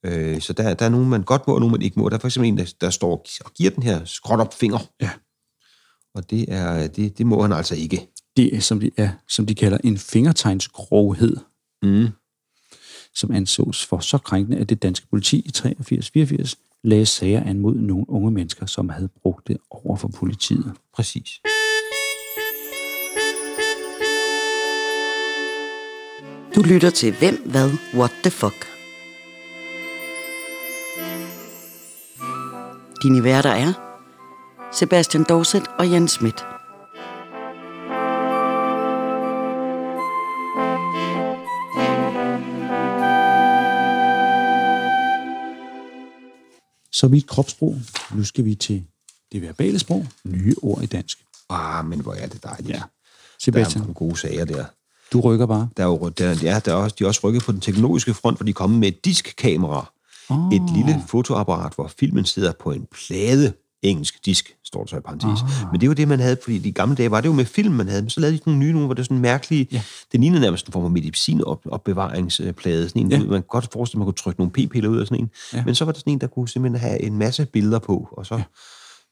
Øh, 0.07 0.41
så 0.41 0.53
der, 0.53 0.75
der 0.75 0.85
er 0.85 0.89
nogen, 0.89 1.09
man 1.09 1.23
godt 1.23 1.47
må, 1.47 1.55
og 1.55 1.61
nogen, 1.61 1.73
man 1.73 1.83
ikke 1.83 2.01
må. 2.01 2.09
Der 2.09 2.15
er 2.15 2.21
for 2.21 2.29
eksempel 2.29 2.49
en, 2.49 2.59
der, 2.59 2.73
der 2.81 2.91
står 2.91 3.27
og 3.45 3.53
giver 3.55 3.71
den 3.71 3.83
her 3.83 4.05
skråt 4.05 4.41
op 4.41 4.55
finger. 4.55 4.79
Ja. 5.01 5.11
Og 6.15 6.31
det, 6.31 6.45
er, 6.49 6.87
det, 6.87 7.19
det 7.19 7.27
må 7.27 7.43
han 7.43 7.53
altså 7.53 7.75
ikke. 7.75 8.09
det 8.37 8.57
er, 8.57 8.61
som 8.61 8.81
de, 8.81 8.91
er, 8.97 9.11
som 9.29 9.47
de 9.47 9.55
kalder 9.55 9.79
en 9.85 9.99
fingertegnsgrovhed. 9.99 11.37
Mm. 11.83 12.09
Som 13.15 13.31
ansås 13.31 13.87
for 13.87 13.99
så 13.99 14.19
krænkende, 14.19 14.59
at 14.59 14.69
det 14.69 14.83
danske 14.83 15.07
politi 15.11 15.37
i 15.39 15.51
83-84 15.55 16.55
lagde 16.85 17.07
sager 17.07 17.43
an 17.45 17.59
mod 17.59 17.75
nogle 17.75 18.05
unge 18.09 18.31
mennesker, 18.31 18.67
som 18.67 18.89
havde 18.89 19.09
brugt 19.23 19.49
det 19.49 19.57
over 19.71 19.97
for 19.97 20.09
politiet. 20.09 20.73
Præcis. 20.95 21.41
Du 26.55 26.63
lytter 26.63 26.91
til 26.91 27.15
Hvem, 27.19 27.51
Hvad, 27.51 27.71
What 27.95 28.13
the 28.23 28.31
Fuck. 28.31 28.67
Dine 33.03 33.25
værter 33.25 33.51
er 33.51 33.73
Sebastian 34.73 35.25
Dorset 35.29 35.63
og 35.79 35.93
Jens 35.93 36.13
Schmidt. 36.13 36.60
Så 47.01 47.09
vidt 47.09 47.27
kropssprog. 47.27 47.77
Nu 48.15 48.25
skal 48.25 48.45
vi 48.45 48.55
til 48.55 48.85
det 49.33 49.43
verbale 49.43 49.79
sprog. 49.79 50.07
Nye 50.25 50.55
ord 50.63 50.83
i 50.83 50.87
dansk. 50.87 51.19
Ah, 51.49 51.85
men 51.85 52.01
hvor 52.01 52.15
er 52.15 52.27
det 52.27 52.45
dejligt. 52.45 52.69
Ja. 52.69 52.75
Der 52.75 52.81
er 52.81 52.89
Sebastian, 53.39 53.81
nogle 53.81 53.95
gode 53.95 54.17
sager 54.17 54.45
der. 54.45 54.65
du 55.13 55.21
rykker 55.21 55.47
bare. 55.47 55.69
Der 55.77 55.83
er 55.83 55.87
jo, 55.87 56.09
der, 56.09 56.39
ja, 56.43 56.61
der 56.65 56.73
er 56.73 56.77
også, 56.77 56.97
de 56.99 57.05
er 57.05 57.09
også 57.09 57.21
rykket 57.25 57.43
på 57.43 57.53
den 57.53 57.61
teknologiske 57.61 58.15
front, 58.15 58.39
hvor 58.39 58.45
de 58.45 58.51
er 58.51 58.55
kommet 58.55 58.79
med 58.81 58.89
et 58.89 59.05
diskkamera. 59.05 59.93
Oh. 60.29 60.55
Et 60.55 60.63
lille 60.77 61.05
fotoapparat, 61.09 61.73
hvor 61.75 61.93
filmen 61.99 62.25
sidder 62.25 62.53
på 62.61 62.71
en 62.71 62.87
plade. 62.93 63.53
Engelsk 63.83 64.27
disk, 64.27 64.57
står 64.65 64.81
der 64.81 64.87
så 64.87 64.97
i 64.97 65.01
parentes. 65.01 65.41
Ah. 65.43 65.73
Men 65.73 65.81
det 65.81 65.89
var 65.89 65.95
det, 65.95 66.09
man 66.09 66.21
havde, 66.21 66.37
fordi 66.43 66.59
de 66.59 66.73
gamle 66.73 66.97
dage 66.97 67.11
var 67.11 67.21
det 67.21 67.29
jo 67.29 67.33
med 67.33 67.45
film, 67.45 67.75
man 67.75 67.89
havde, 67.89 68.03
men 68.03 68.11
så 68.11 68.21
lavede 68.21 68.39
de 68.39 68.43
nogle 68.47 68.61
nye 68.61 68.73
nogle, 68.73 68.87
hvor 68.87 68.95
det 68.95 69.01
var 69.01 69.05
sådan 69.05 69.19
mærkelige, 69.19 69.69
ja. 69.73 69.83
det 70.13 70.21
lignede 70.21 70.41
nærmest 70.41 70.67
en 70.67 70.73
form 70.73 70.83
for 70.83 70.89
medicinopbevaringsplade, 70.89 72.89
sådan 72.89 73.03
en, 73.03 73.11
ja. 73.11 73.19
man 73.19 73.29
kunne 73.29 73.41
godt 73.41 73.69
forestille, 73.73 73.97
at 73.97 73.99
man 73.99 74.07
kunne 74.07 74.15
trykke 74.15 74.41
nogle 74.41 74.53
p-piller 74.53 74.91
ud 74.91 74.99
af 74.99 75.07
sådan 75.07 75.25
en, 75.25 75.31
ja. 75.53 75.65
men 75.65 75.75
så 75.75 75.85
var 75.85 75.93
der 75.93 75.99
sådan 75.99 76.13
en, 76.13 76.21
der 76.21 76.27
kunne 76.27 76.49
simpelthen 76.49 76.81
have 76.81 77.03
en 77.03 77.19
masse 77.19 77.47
billeder 77.47 77.79
på, 77.79 78.09
og 78.13 78.27
så 78.27 78.35
ja. 78.35 78.43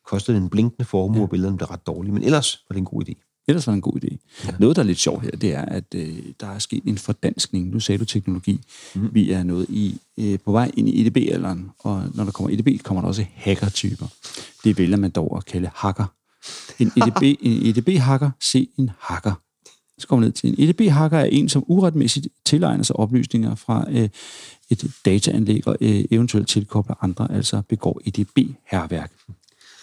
kostede 0.07 0.37
det 0.37 0.43
en 0.43 0.51
blinkende 0.51 0.85
formue, 0.85 1.16
ja. 1.16 1.23
og 1.23 1.31
billederne 1.31 1.57
blev 1.57 1.66
ret 1.66 1.87
dårlige, 1.87 2.12
men 2.12 2.23
ellers 2.23 2.64
var 2.69 2.75
det 2.75 2.79
en 2.79 2.85
god 2.85 3.09
idé. 3.09 3.28
Ellers 3.49 3.66
var 3.66 3.72
det 3.72 3.76
en 3.76 3.82
god 3.82 4.05
idé. 4.05 4.16
Ja. 4.46 4.55
Noget, 4.59 4.76
der 4.76 4.82
er 4.82 4.86
lidt 4.86 4.99
sjovt 4.99 5.22
her, 5.22 5.30
det 5.30 5.55
er, 5.55 5.64
at 5.64 5.84
øh, 5.94 6.18
der 6.40 6.46
er 6.46 6.59
sket 6.59 6.82
en 6.84 6.99
fordanskning. 6.99 7.68
Nu 7.68 7.80
sagde 7.80 7.99
du 7.99 8.05
teknologi. 8.05 8.61
Mm. 8.94 9.09
Vi 9.12 9.32
er 9.32 9.42
noget 9.42 9.66
i, 9.68 10.01
øh, 10.18 10.38
på 10.44 10.53
vej 10.53 10.70
ind 10.76 10.88
i 10.88 11.07
EDB-alderen, 11.07 11.70
og 11.78 12.05
når 12.14 12.24
der 12.24 12.30
kommer 12.30 12.59
EDB, 12.59 12.82
kommer 12.82 13.01
der 13.01 13.09
også 13.09 13.24
hacker-typer. 13.34 14.07
Det 14.64 14.78
vælger 14.78 14.96
man 14.96 15.11
dog 15.11 15.36
at 15.36 15.44
kalde 15.44 15.70
hacker. 15.74 16.12
En 16.78 16.92
EDB, 16.96 17.22
en 17.42 17.66
EDB-hacker, 17.66 18.30
se 18.40 18.68
en 18.78 18.90
hacker. 19.01 19.40
Så 19.99 20.07
kommer 20.07 20.24
ned 20.24 20.32
til 20.32 20.51
en 20.51 20.68
EDB-hacker 20.68 21.18
er 21.18 21.24
en, 21.24 21.49
som 21.49 21.64
uretmæssigt 21.66 22.28
tilegner 22.44 22.84
sig 22.84 22.96
oplysninger 22.96 23.55
fra 23.55 23.86
øh, 23.90 24.09
et 24.70 24.90
dataanlæg 25.05 25.68
og 25.68 25.76
øh, 25.80 26.05
eventuelt 26.11 26.49
tilkobler 26.49 27.05
andre, 27.05 27.32
altså 27.32 27.62
begår 27.68 28.01
EDB-herværk. 28.07 29.12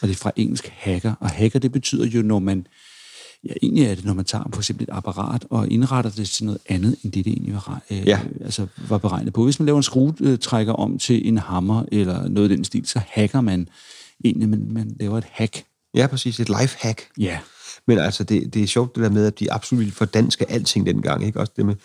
Og 0.01 0.07
det 0.07 0.13
er 0.13 0.17
fra 0.17 0.31
engelsk 0.35 0.67
hacker. 0.67 1.13
Og 1.19 1.29
hacker, 1.29 1.59
det 1.59 1.71
betyder 1.71 2.05
jo, 2.05 2.21
når 2.21 2.39
man 2.39 2.67
Ja, 3.45 3.53
egentlig 3.63 3.83
er 3.83 3.95
det, 3.95 4.05
når 4.05 4.13
man 4.13 4.25
tager 4.25 4.43
for 4.53 4.61
eksempel 4.61 4.83
et 4.83 4.89
apparat 4.91 5.45
og 5.49 5.71
indretter 5.71 6.11
det 6.11 6.29
til 6.29 6.45
noget 6.45 6.59
andet, 6.69 6.95
end 7.03 7.11
det, 7.11 7.25
det 7.25 7.33
egentlig 7.33 7.53
var, 7.53 7.81
øh, 7.91 8.07
ja. 8.07 8.19
altså, 8.41 8.67
var 8.89 8.97
beregnet 8.97 9.33
på. 9.33 9.43
Hvis 9.43 9.59
man 9.59 9.65
laver 9.65 9.77
en 9.77 9.83
skruetrækker 9.83 10.73
om 10.73 10.97
til 10.97 11.27
en 11.27 11.37
hammer 11.37 11.83
eller 11.91 12.27
noget 12.27 12.49
af 12.49 12.55
den 12.57 12.65
stil, 12.65 12.87
så 12.87 13.01
hacker 13.07 13.41
man 13.41 13.69
egentlig, 14.25 14.49
men 14.49 14.73
man 14.73 14.95
laver 14.99 15.17
et 15.17 15.27
hack. 15.31 15.63
Ja, 15.93 16.07
præcis. 16.07 16.39
Et 16.39 16.49
life 16.61 16.77
hack. 16.79 17.07
Ja. 17.19 17.39
Men 17.87 17.97
altså, 17.97 18.23
det, 18.23 18.53
det 18.53 18.63
er 18.63 18.67
sjovt 18.67 18.95
det 18.95 19.03
der 19.03 19.09
med, 19.09 19.25
at 19.25 19.39
de 19.39 19.51
absolut 19.51 19.79
ville 19.79 19.93
fordanske 19.93 20.51
alting 20.51 20.85
dengang. 20.85 21.25
Ikke? 21.25 21.39
Også 21.39 21.53
det 21.55 21.65
med, 21.65 21.75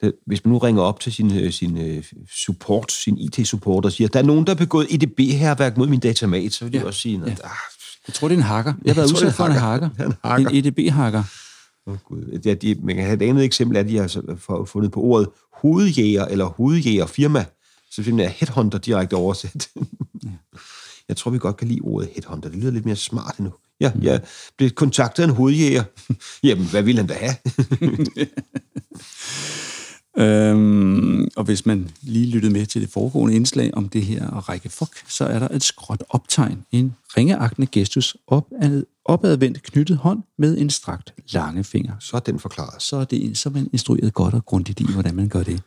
det, 0.00 0.12
hvis 0.26 0.44
man 0.44 0.52
nu 0.52 0.58
ringer 0.58 0.82
op 0.82 1.00
til 1.00 1.12
sin, 1.12 1.38
øh, 1.38 1.52
sin 1.52 1.96
uh, 1.96 2.04
support, 2.30 2.92
sin 2.92 3.18
IT-support 3.18 3.84
og 3.84 3.92
siger, 3.92 4.08
der 4.08 4.18
er 4.18 4.24
nogen, 4.24 4.46
der 4.46 4.50
har 4.50 4.58
begået 4.58 4.86
EDB-herværk 4.90 5.76
mod 5.76 5.86
min 5.86 6.00
datamat, 6.00 6.52
så 6.52 6.64
vil 6.64 6.72
de 6.72 6.78
ja. 6.78 6.84
også 6.84 7.00
sige, 7.00 7.20
at 7.26 7.28
ja. 7.28 7.32
ah, 7.44 7.50
jeg 8.08 8.14
tror, 8.14 8.28
det 8.28 8.34
er 8.34 8.38
en 8.38 8.44
hacker. 8.44 8.72
Jeg 8.84 8.94
har 8.94 9.00
været 9.00 9.12
udsat 9.12 9.34
for 9.34 9.44
en 9.44 9.52
hacker. 9.52 9.88
En, 10.00 10.14
hacker. 10.24 10.48
en 10.48 10.66
EDB-hakker. 10.66 11.22
Oh, 11.86 11.96
Gud. 12.04 12.40
Ja, 12.44 12.54
de, 12.54 12.76
man 12.82 12.96
kan 12.96 13.04
have 13.04 13.22
et 13.22 13.28
andet 13.28 13.44
eksempel, 13.44 13.76
at 13.76 13.88
de 13.88 13.96
har 13.96 14.64
fundet 14.66 14.92
på 14.92 15.00
ordet 15.00 15.28
hovedjæger 15.52 16.24
eller 16.24 16.44
hovedjægerfirma. 16.44 17.44
Så 17.90 18.02
det 18.02 18.20
er 18.20 18.28
headhunter 18.28 18.78
direkte 18.78 19.14
oversat. 19.14 19.68
ja. 20.24 20.28
Jeg 21.08 21.16
tror, 21.16 21.30
vi 21.30 21.38
godt 21.38 21.56
kan 21.56 21.68
lide 21.68 21.80
ordet 21.80 22.10
headhunter. 22.14 22.48
Det 22.48 22.58
lyder 22.58 22.72
lidt 22.72 22.84
mere 22.84 22.96
smart 22.96 23.38
endnu. 23.38 23.52
Ja, 23.80 23.92
mm. 23.94 24.02
jeg 24.02 24.20
blev 24.58 24.70
kontaktet 24.70 25.22
af 25.22 25.26
en 25.28 25.34
hovedjæger. 25.34 25.84
Jamen, 26.42 26.66
hvad 26.66 26.82
vil 26.82 26.96
han 26.96 27.06
da 27.06 27.14
have? 27.14 27.34
Øhm, 30.16 31.28
og 31.36 31.44
hvis 31.44 31.66
man 31.66 31.90
lige 32.02 32.26
lyttede 32.26 32.52
med 32.52 32.66
til 32.66 32.80
det 32.80 32.90
foregående 32.90 33.36
indslag 33.36 33.74
om 33.74 33.88
det 33.88 34.02
her 34.02 34.28
og 34.28 34.48
række 34.48 34.68
fuck, 34.68 35.04
så 35.08 35.24
er 35.24 35.38
der 35.38 35.48
et 35.48 35.62
skråt 35.62 36.04
optegn, 36.08 36.64
en 36.72 36.94
ringeagtende 37.16 37.66
gestus, 37.72 38.16
opad, 38.26 38.84
opadvendt 39.04 39.62
knyttet 39.62 39.96
hånd 39.96 40.22
med 40.38 40.58
en 40.58 40.70
strakt 40.70 41.14
lange 41.32 41.64
finger. 41.64 41.92
Så 42.00 42.16
er 42.16 42.20
den 42.20 42.38
forklaret. 42.38 42.82
Så 42.82 42.96
er, 42.96 43.04
det, 43.04 43.38
så 43.38 43.48
er 43.48 43.52
man 43.52 43.70
instrueret 43.72 44.14
godt 44.14 44.34
og 44.34 44.46
grundigt 44.46 44.80
i, 44.80 44.86
hvordan 44.92 45.14
man 45.14 45.28
gør 45.28 45.42
det. 45.42 45.62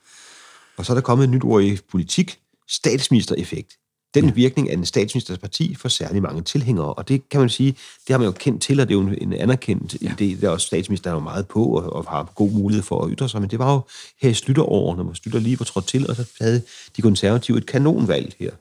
Og 0.77 0.85
så 0.85 0.93
er 0.93 0.95
der 0.95 1.01
kommet 1.01 1.23
et 1.23 1.29
nyt 1.29 1.43
ord 1.43 1.63
i 1.63 1.77
politik, 1.91 2.39
statsministereffekt. 2.69 3.77
Den 4.13 4.25
ja. 4.25 4.31
virkning 4.31 4.69
af 4.69 4.73
en 4.73 4.85
statsministers 4.85 5.37
parti 5.37 5.75
for 5.75 5.89
særlig 5.89 6.21
mange 6.21 6.41
tilhængere. 6.41 6.93
Og 6.93 7.07
det 7.07 7.29
kan 7.29 7.39
man 7.39 7.49
sige, 7.49 7.71
det 8.07 8.13
har 8.13 8.17
man 8.17 8.25
jo 8.25 8.31
kendt 8.31 8.61
til, 8.61 8.79
og 8.79 8.87
det 8.87 8.95
er 8.95 9.01
jo 9.01 9.07
en 9.21 9.33
anerkendt 9.33 9.95
ja. 10.01 10.09
idé. 10.09 10.15
Det 10.15 10.43
er 10.43 10.49
også 10.49 10.67
statsministeren 10.67 11.13
er 11.13 11.19
jo 11.19 11.23
meget 11.23 11.47
på 11.47 11.63
og, 11.63 11.93
og 11.93 12.05
har 12.09 12.31
god 12.35 12.51
mulighed 12.51 12.83
for 12.83 13.01
at 13.01 13.09
ytre 13.11 13.29
sig. 13.29 13.41
Men 13.41 13.49
det 13.49 13.59
var 13.59 13.73
jo 13.73 13.81
her 14.21 14.29
i 14.29 14.33
Slytteråret, 14.33 14.97
når 14.97 15.03
man 15.03 15.15
Slytter 15.15 15.39
lige 15.39 15.59
var 15.59 15.65
trådt 15.65 15.87
til, 15.87 16.09
og 16.09 16.15
så 16.15 16.29
havde 16.41 16.61
de 16.97 17.01
konservative 17.01 17.57
et 17.57 17.65
kanonvalg 17.65 18.35
her. 18.39 18.51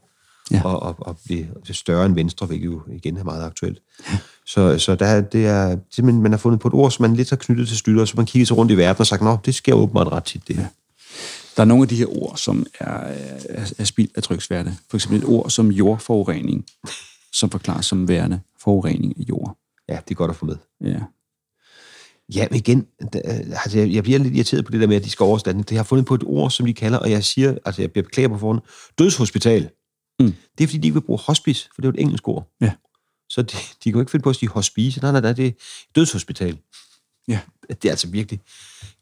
Ja. 0.51 0.63
Og, 0.65 0.83
og, 0.83 0.97
og 0.99 1.17
blev 1.25 1.47
større 1.75 2.07
end 2.07 2.15
Venstre, 2.15 2.47
hvilket 2.47 2.67
jo 2.67 2.83
igen 2.93 3.17
er 3.17 3.25
meget 3.25 3.45
aktuelt. 3.45 3.79
Ja. 4.13 4.19
Så, 4.47 4.79
så 4.79 4.95
der, 4.95 5.21
det 5.21 5.47
er 5.47 5.77
simpelthen, 5.91 6.23
man 6.23 6.33
har 6.33 6.39
fundet 6.39 6.61
på 6.61 6.69
et 6.69 6.75
ord, 6.75 6.91
som 6.91 7.03
man 7.03 7.17
lidt 7.17 7.31
har 7.31 7.37
knyttet 7.37 7.69
til 7.69 7.77
Slytter, 7.77 8.05
så 8.05 8.15
man 8.17 8.27
kigger 8.27 8.47
sig 8.47 8.57
rundt 8.57 8.73
i 8.73 8.77
verden 8.77 9.01
og 9.01 9.07
sagt, 9.07 9.23
nå, 9.23 9.39
det 9.45 9.55
sker 9.55 9.75
åbenbart 9.75 10.09
ret 10.09 10.25
tit, 10.25 10.49
det 10.49 10.57
her. 10.57 10.63
Ja. 10.63 10.69
Der 11.57 11.63
er 11.63 11.65
nogle 11.65 11.83
af 11.83 11.89
de 11.89 11.97
her 11.97 12.23
ord, 12.23 12.37
som 12.37 12.67
er, 12.79 12.93
er, 13.49 13.73
er 13.79 13.85
spild 13.85 14.11
af 14.15 14.23
tryksværte. 14.23 14.77
For 14.91 14.97
eksempel 14.97 15.19
et 15.19 15.29
ord 15.29 15.51
som 15.51 15.71
jordforurening, 15.71 16.67
som 17.33 17.51
forklares 17.51 17.87
som 17.87 18.09
værende 18.09 18.41
forurening 18.61 19.15
af 19.19 19.25
jord. 19.29 19.59
Ja, 19.89 19.99
det 20.09 20.11
er 20.11 20.15
godt 20.15 20.31
at 20.31 20.37
få 20.37 20.47
med. 20.47 20.57
Ja. 20.85 21.01
Ja, 22.35 22.47
men 22.51 22.59
igen, 22.59 22.87
altså 23.65 23.79
jeg 23.79 24.03
bliver 24.03 24.19
lidt 24.19 24.35
irriteret 24.35 24.65
på 24.65 24.73
det 24.73 24.81
der 24.81 24.87
med, 24.87 24.97
at 24.97 25.05
de 25.05 25.11
skal 25.11 25.25
overstande. 25.25 25.63
Det 25.63 25.77
har 25.77 25.85
fundet 25.85 26.07
på 26.07 26.15
et 26.15 26.23
ord, 26.25 26.51
som 26.51 26.67
de 26.67 26.75
kalder, 26.75 26.99
og 26.99 27.11
jeg 27.11 27.25
siger, 27.25 27.59
altså 27.65 27.83
jeg 27.83 27.93
bliver 27.93 28.05
beklager 28.05 28.29
på 28.29 28.39
forhånd, 28.39 28.61
dødshospital. 28.99 29.71
Mm. 30.21 30.35
Det 30.59 30.65
er 30.65 30.69
fordi, 30.69 30.79
de 30.79 30.87
ikke 30.87 30.95
vil 30.95 31.07
bruge 31.07 31.19
hospice, 31.23 31.69
for 31.75 31.83
det 31.83 31.89
er 31.89 31.93
jo 31.93 31.95
et 31.95 32.01
engelsk 32.01 32.29
ord. 32.29 32.55
Ja. 32.61 32.73
Så 33.29 33.43
de, 33.43 33.57
de 33.57 33.83
kan 33.83 33.93
jo 33.93 34.01
ikke 34.01 34.11
finde 34.11 34.23
på 34.23 34.31
at 34.31 34.37
sige 34.37 34.49
hospice. 34.49 35.01
Nej, 35.01 35.13
nej, 35.13 35.21
nej, 35.21 35.33
det 35.33 35.47
er 35.47 35.53
dødshospital. 35.95 36.59
Ja. 37.29 37.41
Det 37.69 37.85
er 37.85 37.91
altså 37.91 38.09
virkelig, 38.09 38.41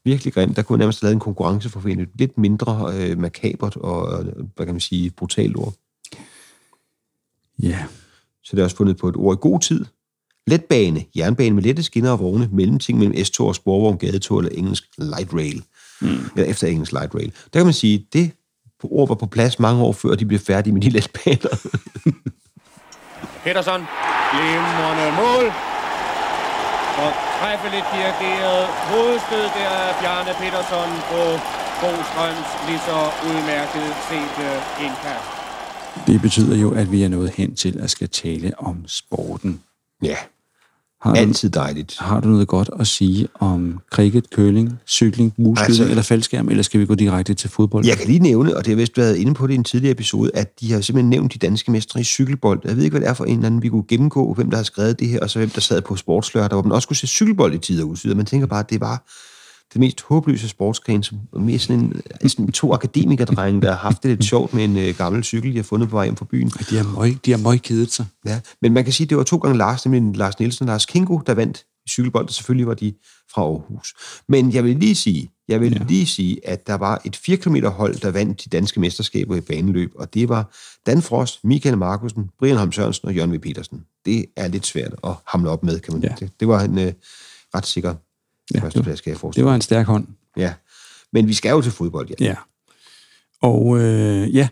virkelig 0.04 0.32
grimt. 0.32 0.56
Der 0.56 0.62
kunne 0.62 0.78
nærmest 0.78 1.00
have 1.00 1.06
lavet 1.06 1.14
en 1.14 1.20
konkurrence 1.20 1.68
for 1.68 1.78
at 1.78 1.84
finde 1.84 2.02
et 2.02 2.08
lidt 2.14 2.38
mindre 2.38 2.92
øh, 2.94 3.18
makabert 3.18 3.76
og, 3.76 4.24
hvad 4.56 4.66
kan 4.66 4.74
man 4.74 4.80
sige, 4.80 5.10
brutalt 5.10 5.56
ord. 5.56 5.74
Ja. 7.62 7.84
Så 8.44 8.56
det 8.56 8.60
er 8.60 8.64
også 8.64 8.76
fundet 8.76 8.96
på 8.96 9.08
et 9.08 9.16
ord 9.16 9.36
i 9.36 9.40
god 9.40 9.60
tid. 9.60 9.84
Letbane, 10.46 11.04
jernbane 11.16 11.54
med 11.54 11.62
lette 11.62 11.82
skinner 11.82 12.10
og 12.10 12.18
vogne, 12.18 12.48
mellemting 12.52 12.98
mellem 12.98 13.24
S-tog 13.24 13.46
og 13.46 13.54
sporvogn, 13.54 13.98
gadetog 13.98 14.38
eller 14.38 14.50
engelsk 14.50 14.84
light 14.98 15.34
rail. 15.34 15.62
Mm. 16.00 16.08
Eller 16.36 16.50
efter 16.50 16.66
engelsk 16.66 16.92
light 16.92 17.14
rail. 17.14 17.32
Der 17.52 17.58
kan 17.58 17.66
man 17.66 17.74
sige, 17.74 18.06
det 18.12 18.30
ord 18.82 19.08
var 19.08 19.14
på 19.14 19.26
plads 19.26 19.58
mange 19.58 19.82
år 19.82 19.92
før 19.92 20.14
de 20.14 20.26
blev 20.26 20.38
færdige 20.38 20.74
med 20.74 20.82
de 20.82 20.90
letbaner. 20.90 21.54
Peterson, 23.44 23.80
glimrende 24.32 25.06
mål 25.16 25.52
og 27.04 27.10
træffeligt 27.38 27.88
dirigeret 27.96 28.66
hovedstød 28.90 29.46
der 29.58 29.70
af 29.86 29.92
Bjarne 30.00 30.32
Petersen 30.40 30.90
på 31.10 31.22
Bostrøms 31.80 32.48
lige 32.68 32.82
så 32.88 32.98
udmærket 33.28 33.88
set 34.08 34.38
indkast. 34.86 35.28
Det 36.06 36.20
betyder 36.22 36.56
jo, 36.56 36.74
at 36.80 36.92
vi 36.92 37.02
er 37.02 37.08
nået 37.08 37.30
hen 37.30 37.54
til 37.54 37.80
at 37.84 37.90
skal 37.90 38.08
tale 38.08 38.52
om 38.58 38.76
sporten. 38.86 39.62
Ja, 40.02 40.16
har 41.00 41.14
du, 41.14 41.20
altid 41.20 41.50
dejligt. 41.50 41.96
Har 41.98 42.20
du 42.20 42.28
noget 42.28 42.48
godt 42.48 42.70
at 42.80 42.86
sige 42.86 43.28
om 43.40 43.80
cricket, 43.92 44.26
curling, 44.34 44.78
cykling, 44.86 45.34
muskydning 45.36 45.68
altså, 45.68 45.84
eller 45.84 46.02
faldskærm, 46.02 46.48
eller 46.48 46.62
skal 46.62 46.80
vi 46.80 46.86
gå 46.86 46.94
direkte 46.94 47.34
til 47.34 47.50
fodbold? 47.50 47.86
Jeg 47.86 47.96
kan 47.96 48.06
lige 48.06 48.18
nævne, 48.18 48.56
og 48.56 48.64
det 48.64 48.70
har 48.70 48.76
vist 48.76 48.98
været 48.98 49.16
inde 49.16 49.34
på 49.34 49.46
det 49.46 49.52
i 49.52 49.56
en 49.56 49.64
tidligere 49.64 49.92
episode, 49.92 50.30
at 50.34 50.60
de 50.60 50.72
har 50.72 50.80
simpelthen 50.80 51.10
nævnt 51.10 51.34
de 51.34 51.38
danske 51.38 51.70
mestre 51.70 52.00
i 52.00 52.04
cykelbold. 52.04 52.60
Jeg 52.64 52.76
ved 52.76 52.84
ikke, 52.84 52.94
hvad 52.94 53.00
det 53.00 53.08
er 53.08 53.14
for 53.14 53.24
en 53.24 53.34
eller 53.34 53.46
anden, 53.46 53.62
vi 53.62 53.68
kunne 53.68 53.84
gennemgå, 53.88 54.34
hvem 54.34 54.50
der 54.50 54.56
har 54.56 54.64
skrevet 54.64 55.00
det 55.00 55.08
her, 55.08 55.20
og 55.20 55.30
så 55.30 55.38
hvem 55.38 55.50
der 55.50 55.60
sad 55.60 55.82
på 55.82 55.96
sportslørdag, 55.96 56.56
hvor 56.56 56.62
man 56.62 56.72
også 56.72 56.88
kunne 56.88 56.96
se 56.96 57.06
cykelbold 57.06 57.54
i 57.54 57.58
tid 57.58 57.82
og 57.82 57.88
udsyder. 57.88 58.14
Man 58.14 58.26
tænker 58.26 58.46
bare, 58.46 58.60
at 58.60 58.70
det 58.70 58.80
var 58.80 59.04
det 59.72 59.80
mest 59.80 60.02
håbløse 60.02 60.48
sportsgren, 60.48 61.02
som 61.02 61.18
mere 61.32 61.58
sådan 61.58 62.02
en, 62.20 62.28
sådan 62.28 62.52
to 62.52 62.72
akademikerdrenge, 62.72 63.62
der 63.62 63.70
har 63.70 63.78
haft 63.78 64.02
det 64.02 64.10
lidt 64.10 64.24
sjovt 64.24 64.54
med 64.54 64.64
en 64.64 64.76
øh, 64.76 64.94
gammel 64.96 65.24
cykel, 65.24 65.50
de 65.52 65.56
har 65.56 65.62
fundet 65.62 65.88
på 65.88 65.96
vej 65.96 66.04
hjem 66.04 66.16
fra 66.16 66.26
byen. 66.30 66.48
De 66.70 66.76
har 66.76 66.94
møg, 66.96 67.16
de 67.24 67.30
har 67.30 67.38
møg 67.38 67.62
kedet 67.62 67.92
sig. 67.92 68.06
Ja, 68.26 68.40
men 68.62 68.72
man 68.72 68.84
kan 68.84 68.92
sige, 68.92 69.04
at 69.04 69.10
det 69.10 69.18
var 69.18 69.24
to 69.24 69.36
gange 69.36 69.58
Lars, 69.58 69.86
nemlig 69.86 70.16
Lars 70.16 70.38
Nielsen 70.38 70.62
og 70.62 70.66
Lars 70.66 70.86
Kingo, 70.86 71.18
der 71.26 71.34
vandt 71.34 71.64
i 71.86 71.90
cykelbold, 71.90 72.26
og 72.26 72.32
selvfølgelig 72.32 72.66
var 72.66 72.74
de 72.74 72.94
fra 73.34 73.42
Aarhus. 73.42 73.94
Men 74.28 74.52
jeg 74.52 74.64
vil 74.64 74.76
lige 74.76 74.94
sige, 74.94 75.30
jeg 75.48 75.60
vil 75.60 75.72
ja. 75.72 75.84
lige 75.88 76.06
sige, 76.06 76.48
at 76.48 76.66
der 76.66 76.74
var 76.74 77.00
et 77.04 77.16
4 77.16 77.36
km 77.36 77.56
hold, 77.64 77.94
der 77.94 78.10
vandt 78.10 78.44
de 78.44 78.50
danske 78.50 78.80
mesterskaber 78.80 79.36
i 79.36 79.40
baneløb, 79.40 79.92
og 79.94 80.14
det 80.14 80.28
var 80.28 80.54
Dan 80.86 81.02
Frost, 81.02 81.44
Michael 81.44 81.78
Markusen, 81.78 82.30
Brian 82.38 82.56
Holm 82.56 82.72
Sørensen 82.72 83.08
og 83.08 83.14
Jørgen 83.14 83.32
V. 83.32 83.38
Petersen. 83.38 83.84
Det 84.04 84.24
er 84.36 84.48
lidt 84.48 84.66
svært 84.66 84.94
at 85.04 85.10
hamle 85.26 85.50
op 85.50 85.62
med, 85.62 85.80
kan 85.80 85.94
man 85.94 86.02
ja. 86.02 86.14
det, 86.20 86.30
det 86.40 86.48
var 86.48 86.60
en 86.60 86.78
uh, 86.78 86.92
ret 87.54 87.66
sikker 87.66 87.94
ja, 88.54 88.60
førsteplads, 88.60 88.98
skal 88.98 89.10
jeg 89.10 89.18
forestille 89.18 89.44
Det 89.44 89.50
var 89.50 89.54
en 89.54 89.60
stærk 89.60 89.86
hånd. 89.86 90.06
Ja, 90.36 90.54
men 91.12 91.28
vi 91.28 91.34
skal 91.34 91.50
jo 91.50 91.62
til 91.62 91.72
fodbold, 91.72 92.08
ja. 92.08 92.24
Ja, 92.24 92.34
og 93.42 93.78
øh, 93.78 94.34
ja, 94.34 94.48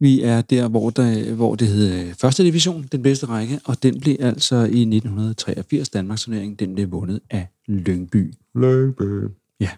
vi 0.00 0.22
er 0.22 0.40
der, 0.40 0.68
hvor, 0.68 0.90
der, 0.90 1.34
hvor 1.34 1.54
det 1.54 1.68
hedder 1.68 2.14
første 2.14 2.44
division, 2.44 2.88
den 2.92 3.02
bedste 3.02 3.26
række, 3.26 3.60
og 3.64 3.82
den 3.82 4.00
blev 4.00 4.16
altså 4.20 4.56
i 4.56 4.80
1983 4.80 5.88
Danmarks 5.88 6.22
turnering, 6.22 6.58
den 6.58 6.74
blev 6.74 6.90
vundet 6.90 7.20
af 7.30 7.46
Lyngby. 7.66 8.34
Lyngby. 8.54 9.28
Ja. 9.60 9.70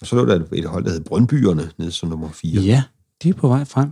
Og 0.00 0.06
så 0.06 0.16
lå 0.16 0.26
der 0.26 0.44
et 0.52 0.64
hold, 0.64 0.84
der 0.84 0.90
hed 0.90 1.00
Brøndbyerne, 1.00 1.70
nede 1.78 1.92
som 1.92 2.08
nummer 2.08 2.30
4. 2.30 2.60
Ja, 2.60 2.82
de 3.22 3.28
er 3.28 3.34
på 3.34 3.48
vej 3.48 3.64
frem. 3.64 3.90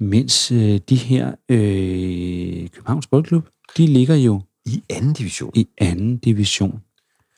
Mens 0.00 0.52
øh, 0.52 0.80
de 0.88 0.96
her 0.96 1.34
øh, 1.48 2.68
Københavns 2.68 3.06
Boldklub, 3.06 3.48
de 3.76 3.86
ligger 3.86 4.14
jo 4.14 4.42
i 4.66 4.82
anden 4.90 5.12
division. 5.12 5.50
I 5.54 5.68
anden 5.78 6.18
division. 6.18 6.80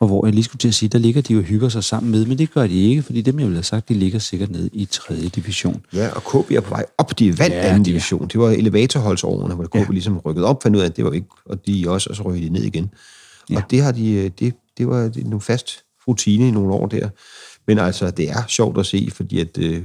Og 0.01 0.07
hvor 0.07 0.26
jeg 0.26 0.34
lige 0.34 0.44
skulle 0.44 0.59
til 0.59 0.68
at 0.68 0.74
sige, 0.74 0.88
der 0.88 0.98
ligger 0.98 1.22
de 1.22 1.32
jo 1.32 1.38
og 1.38 1.44
hygger 1.44 1.68
sig 1.68 1.84
sammen 1.84 2.11
med, 2.12 2.26
men 2.26 2.38
det 2.38 2.51
gør 2.53 2.66
de 2.66 2.82
ikke, 2.88 3.03
fordi 3.03 3.22
dem, 3.22 3.38
jeg 3.38 3.46
ville 3.46 3.57
have 3.57 3.64
sagt, 3.64 3.88
de 3.88 3.94
ligger 3.94 4.18
sikkert 4.18 4.51
nede 4.51 4.70
i 4.72 4.84
3. 4.84 5.14
division. 5.14 5.82
Ja, 5.94 6.09
og 6.09 6.22
KB 6.44 6.51
er 6.51 6.61
på 6.61 6.70
vej 6.70 6.84
op. 6.98 7.18
De 7.18 7.38
vandt 7.38 7.55
Ja, 7.55 7.61
ja, 7.61 7.68
anden 7.68 7.84
de 7.84 7.90
er. 7.90 7.92
division. 7.92 8.28
Det 8.28 8.40
var 8.40 8.51
elevatorholdsårene, 8.51 9.55
hvor 9.55 9.64
KB 9.64 9.74
Ja. 9.74 9.84
ligesom 9.90 10.18
rykkede 10.18 10.46
op, 10.46 10.62
fandt 10.62 10.76
ud 10.76 10.82
af, 10.82 10.86
at 10.86 10.96
det 10.96 11.05
var 11.05 11.12
ikke, 11.12 11.26
og 11.44 11.66
de 11.66 11.84
også, 11.88 12.11
og 12.11 12.16
så 12.16 12.22
rykkede 12.22 12.46
de 12.48 12.53
ned 12.53 12.62
igen. 12.62 12.90
Ja. 13.51 13.57
Og 13.57 13.62
det 13.70 13.82
har 13.82 13.92
de, 13.92 14.12
øh, 14.12 14.30
det, 14.38 14.55
det 14.78 14.88
var 14.88 15.11
nogle 15.16 15.40
fast 15.40 15.78
rutine 16.09 16.48
i 16.48 16.51
nogle 16.51 16.72
år 16.74 16.86
der. 16.86 17.09
Men 17.66 17.78
altså, 17.78 18.11
det 18.11 18.30
er 18.30 18.42
sjovt 18.48 18.78
at 18.78 18.86
se, 18.86 19.09
fordi 19.12 19.40
at 19.40 19.59
øh, 19.59 19.82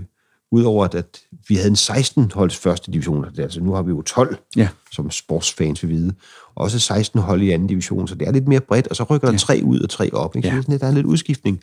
udover 0.52 0.86
at, 0.86 0.96
at 0.96 1.20
vi 1.48 1.56
havde 1.56 1.68
en 1.70 1.76
16 1.76 2.32
holds 2.36 2.56
første 2.56 2.92
division, 2.92 3.26
altså 3.40 3.62
nu 3.62 3.74
har 3.74 3.82
vi 3.82 3.90
jo 3.90 4.02
12, 4.02 4.38
Ja. 4.56 4.68
som 4.92 5.12
sportsfans 5.12 5.84
vil 5.84 5.90
vide. 5.92 6.14
Også 6.56 6.80
16 6.80 7.20
hold 7.20 7.42
i 7.42 7.52
anden 7.52 7.68
division, 7.68 8.08
så 8.08 8.16
det 8.16 8.28
er 8.28 8.32
lidt 8.32 8.48
mere 8.48 8.60
bredt, 8.62 8.88
og 8.88 8.96
så 8.96 9.04
rykker 9.04 9.32
der 9.32 9.38
tre 9.38 9.62
ud 9.64 9.80
og 9.80 9.90
tre 9.90 10.14
op. 10.14 10.36
Ikke? 10.36 10.48
Så 10.48 10.54
Ja. 10.54 10.60
er 10.60 10.64
lidt, 10.68 10.82
der 10.82 10.88
er 10.88 10.92
lidt 10.92 11.06
udskiftning. 11.06 11.60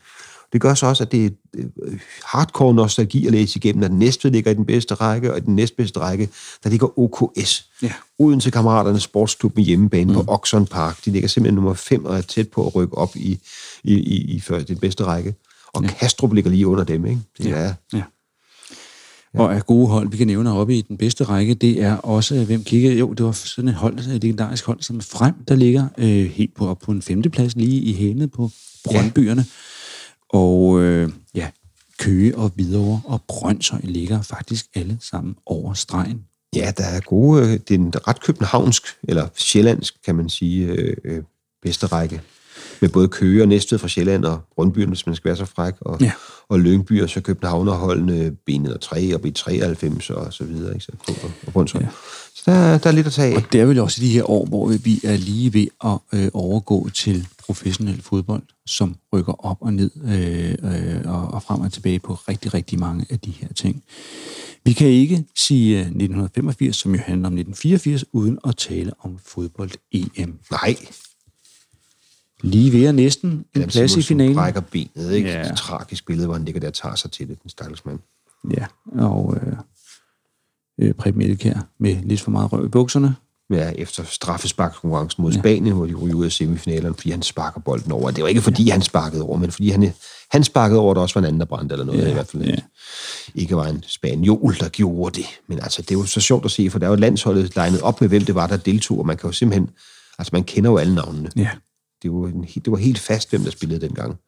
Det 0.53 0.61
gør 0.61 0.75
så 0.75 0.87
også, 0.87 1.05
at 1.05 1.13
det 1.13 1.27
er 1.27 1.31
øh, 1.55 1.99
hardcore 2.25 2.75
nostalgi 2.75 3.27
at 3.27 3.33
læse 3.33 3.57
igennem, 3.59 3.83
at 3.85 3.93
Næstved 3.93 4.31
ligger 4.31 4.51
i 4.51 4.55
den 4.55 4.65
bedste 4.67 4.95
række, 4.95 5.33
og 5.33 5.39
i 5.39 5.41
den 5.41 5.57
næstbedste 5.57 6.01
række, 6.01 6.29
der 6.65 6.71
ligger 6.71 6.99
OKS. 6.99 7.67
Ja. 7.83 7.93
Odense 8.19 8.51
Kammeraternes 8.51 9.03
Sportsklub 9.03 9.57
med 9.57 9.65
hjemmebane 9.65 10.13
mm. 10.13 10.15
på 10.25 10.33
Oxon 10.33 10.67
Park. 10.67 11.05
De 11.05 11.11
ligger 11.11 11.29
simpelthen 11.29 11.55
nummer 11.55 11.75
5 11.75 12.05
og 12.05 12.17
er 12.17 12.21
tæt 12.21 12.49
på 12.49 12.67
at 12.67 12.75
rykke 12.75 12.99
op 12.99 13.17
i, 13.17 13.39
i, 13.85 13.95
i, 13.95 14.35
i 14.35 14.41
før, 14.41 14.61
den 14.61 14.79
bedste 14.79 15.05
række. 15.05 15.35
Og 15.75 15.83
ja. 15.83 15.89
Kastrup 15.89 16.33
ligger 16.33 16.51
lige 16.51 16.67
under 16.67 16.85
dem, 16.85 17.07
ikke? 17.07 17.21
Det 17.39 17.45
Ja. 17.45 17.51
er, 17.57 17.75
Ja. 17.93 18.03
Og 19.35 19.55
af 19.55 19.67
gode 19.67 19.89
hold, 19.89 20.11
vi 20.11 20.17
kan 20.17 20.27
nævne 20.27 20.53
oppe 20.53 20.77
i 20.77 20.83
den 20.83 20.97
bedste 20.97 21.25
række, 21.25 21.55
det 21.55 21.83
er 21.83 21.97
også, 21.97 22.45
hvem 22.45 22.65
kigger, 22.65 22.93
jo, 22.93 23.13
det 23.13 23.27
var 23.27 23.33
sådan 23.33 23.69
et 23.69 23.75
hold, 23.75 23.99
et 23.99 24.07
legendarisk 24.07 24.67
hold, 24.67 24.81
som 24.81 24.97
er 24.97 25.03
frem, 25.03 25.35
der 25.49 25.55
ligger 25.55 25.89
øh, 25.99 26.31
helt 26.31 26.55
på, 26.55 26.69
op 26.69 26.79
på 26.79 26.93
en 26.93 27.03
femteplads, 27.03 27.57
lige 27.57 27.81
i 27.81 27.93
hælene 27.93 28.29
på 28.29 28.51
Brøndbyerne. 28.85 29.45
Og 30.29 30.81
øh, 30.81 31.13
ja, 31.35 31.49
Køge 31.99 32.37
og 32.37 32.53
Hvidovre 32.55 33.01
og 33.05 33.23
Brøndshøj 33.29 33.81
ligger 33.85 34.23
faktisk 34.23 34.67
alle 34.75 34.99
sammen 35.01 35.35
over 35.47 35.75
stregen. 35.75 36.25
Ja, 36.57 36.73
der 36.77 36.85
er 36.85 37.01
gode... 37.01 37.43
øh, 37.43 37.53
Det 37.69 37.71
er 37.71 37.79
en 37.79 37.93
ret 38.09 38.23
københavnsk, 38.23 38.83
eller 39.03 39.29
sjællandsk, 39.35 39.95
kan 40.05 40.15
man 40.15 40.29
sige, 40.29 40.67
øh, 40.67 40.97
øh, 41.05 41.23
bedste 41.63 41.87
række. 41.87 42.21
Med 42.83 42.89
både 42.89 43.09
Køge 43.09 43.43
og 43.43 43.49
Næstved 43.49 43.79
fra 43.79 43.89
Sjælland 43.89 44.25
og 44.25 44.41
Brøndby, 44.55 44.85
hvis 44.87 45.07
man 45.07 45.15
skal 45.17 45.29
være 45.29 45.37
så 45.37 45.45
fræk, 45.45 45.75
og, 45.81 46.01
Ja. 46.01 46.13
og 46.49 46.61
Lyngby, 46.61 47.03
og 47.03 47.09
så 47.11 47.21
Københavnerholdene 47.21 48.37
benet 48.47 48.75
og 48.75 48.81
3 48.81 49.15
og 49.15 49.21
B93 49.21 50.13
og 50.15 50.33
så 50.33 50.45
videre, 50.45 50.75
ikke? 50.75 50.85
Så, 50.85 50.93
og, 51.09 51.31
og 51.47 51.53
Brøndshøj. 51.53 51.81
Ja. 51.83 51.89
Så 52.35 52.43
der, 52.47 52.79
der 52.79 52.91
er 52.91 52.95
lidt 52.95 53.07
at 53.07 53.13
tage 53.13 53.33
af. 53.33 53.37
Og 53.37 53.43
det 53.53 53.61
er 53.61 53.65
vel 53.65 53.79
også 53.79 54.03
i 54.03 54.07
de 54.07 54.11
her 54.13 54.31
år, 54.31 54.47
hvor 54.47 54.69
vi 54.69 55.01
er 55.05 55.17
lige 55.17 55.55
ved 55.55 55.67
at 55.85 55.99
øh, 56.13 56.29
overgå 56.35 56.89
til 56.95 57.27
professionel 57.39 58.03
fodbold, 58.03 58.43
som 58.67 58.97
rykker 59.13 59.47
op 59.47 59.57
og 59.61 59.73
ned 59.75 59.91
øh, 60.05 60.51
øh, 60.51 61.13
og, 61.15 61.29
og 61.35 61.43
frem 61.43 61.61
og 61.61 61.73
tilbage 61.73 61.99
på 61.99 62.15
rigtig, 62.15 62.55
rigtig 62.55 62.79
mange 62.79 63.07
af 63.11 63.19
de 63.21 63.31
her 63.31 63.49
ting. 63.53 63.83
Vi 64.65 64.73
kan 64.73 64.87
ikke 64.89 65.25
sige 65.37 65.75
øh, 65.75 65.81
1985, 65.81 66.77
som 66.77 66.95
jo 66.95 67.01
handler 67.07 67.27
om 67.29 67.35
1984, 67.39 68.05
uden 68.13 68.39
at 68.49 68.57
tale 68.57 68.93
om 69.01 69.19
fodbold-EM. 69.27 70.39
Nej, 70.51 70.77
Lige 72.43 72.73
ved 72.73 72.85
at 72.85 72.95
næsten 72.95 73.31
en 73.31 73.45
Adam 73.55 73.69
plads 73.69 73.97
i 73.97 74.03
finalen. 74.03 74.35
brækker 74.35 74.61
benet, 74.61 75.13
ikke? 75.13 75.29
Ja. 75.29 75.41
Ja. 75.41 75.51
Et 75.51 75.57
tragisk 75.57 76.07
billede, 76.07 76.27
hvor 76.27 76.35
han 76.35 76.45
ligger 76.45 76.61
der 76.61 76.69
og 76.69 76.75
tager 76.75 76.95
sig 76.95 77.11
til 77.11 77.29
det, 77.29 77.43
den 77.43 77.51
stakkels 77.51 77.85
mand. 77.85 77.99
Ja, 78.57 78.67
og 79.05 79.37
øh, 79.37 79.53
øh, 80.81 80.95
Preben 80.95 81.23
Elkær 81.23 81.67
med 81.79 81.97
lidt 82.05 82.21
for 82.21 82.31
meget 82.31 82.53
røv 82.53 82.65
i 82.65 82.69
bukserne. 82.69 83.15
Ja, 83.51 83.71
efter 83.71 84.05
straffesparkskonkurrencen 84.05 85.23
mod 85.23 85.33
ja. 85.33 85.39
Spanien, 85.39 85.75
hvor 85.75 85.87
de 85.87 85.95
ryger 85.95 86.15
ud 86.15 86.25
af 86.25 86.33
semifinalerne, 86.33 86.95
fordi 86.95 87.11
han 87.11 87.23
sparker 87.23 87.61
bolden 87.61 87.93
over. 87.93 88.11
Det 88.11 88.23
var 88.23 88.29
ikke, 88.29 88.41
fordi 88.41 88.65
ja. 88.65 88.73
han 88.73 88.83
sparkede 88.83 89.23
over, 89.23 89.39
men 89.39 89.51
fordi 89.51 89.71
han, 89.71 89.93
han 90.31 90.45
sparkede 90.45 90.81
over, 90.81 90.95
der 90.95 91.01
også 91.01 91.15
var 91.15 91.21
en 91.21 91.25
anden, 91.27 91.41
der 91.41 91.47
brændte 91.47 91.73
eller 91.73 91.85
noget. 91.85 92.03
Ja, 92.03 92.11
I 92.11 92.13
hvert 92.13 92.27
fald 92.27 92.45
ja. 92.45 92.55
ikke 93.35 93.57
var 93.57 93.67
en 93.67 93.85
spaniol, 93.87 94.57
der 94.61 94.69
gjorde 94.69 95.21
det. 95.21 95.27
Men 95.49 95.59
altså, 95.59 95.83
det 95.83 95.91
er 95.91 95.95
jo 95.99 96.05
så 96.05 96.21
sjovt 96.21 96.45
at 96.45 96.51
se, 96.51 96.71
for 96.71 96.79
der 96.79 96.87
er 96.87 96.91
jo 96.91 96.97
landsholdet 96.97 97.57
legnet 97.57 97.81
op 97.81 98.01
med, 98.01 98.09
hvem 98.09 98.25
det 98.25 98.35
var, 98.35 98.47
der 98.47 98.57
deltog, 98.57 98.99
og 98.99 99.07
man 99.07 99.17
kan 99.17 99.29
jo 99.29 99.33
simpelthen... 99.33 99.71
Altså, 100.19 100.31
man 100.33 100.45
kender 100.45 100.71
jo 100.71 100.77
alle 100.77 100.95
navnene. 100.95 101.31
Ja, 101.37 101.51
det 102.03 102.13
var, 102.13 102.27
en, 102.27 102.43
det 102.43 102.71
var 102.71 102.77
helt 102.77 102.99
fast, 102.99 103.31
hvem 103.31 103.43
der 103.43 103.51
spillede 103.51 103.81
dengang. 103.81 104.19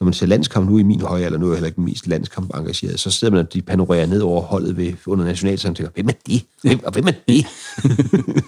Når 0.00 0.04
man 0.04 0.14
ser 0.14 0.26
landskamp 0.26 0.70
nu 0.70 0.78
i 0.78 0.82
min 0.82 1.00
høje 1.00 1.24
alder, 1.24 1.38
nu 1.38 1.46
er 1.46 1.50
jeg 1.50 1.56
heller 1.56 1.66
ikke 1.66 1.76
den 1.76 1.84
mest 1.84 2.06
landskamp 2.06 2.54
engageret, 2.54 3.00
så 3.00 3.10
sidder 3.10 3.34
man 3.34 3.46
og 3.46 3.52
de 3.52 3.62
panorerer 3.62 4.06
ned 4.06 4.20
over 4.20 4.42
holdet 4.42 4.76
ved, 4.76 4.92
under 5.06 5.24
nationalsangen 5.24 5.72
og 5.72 5.76
tænker, 5.76 5.92
hvem 5.94 6.08
er 6.08 6.12
det? 6.26 6.44
Hvem, 6.62 6.84
og 6.84 6.92
hvem 6.92 7.06
er 7.06 7.12
det? 7.28 7.46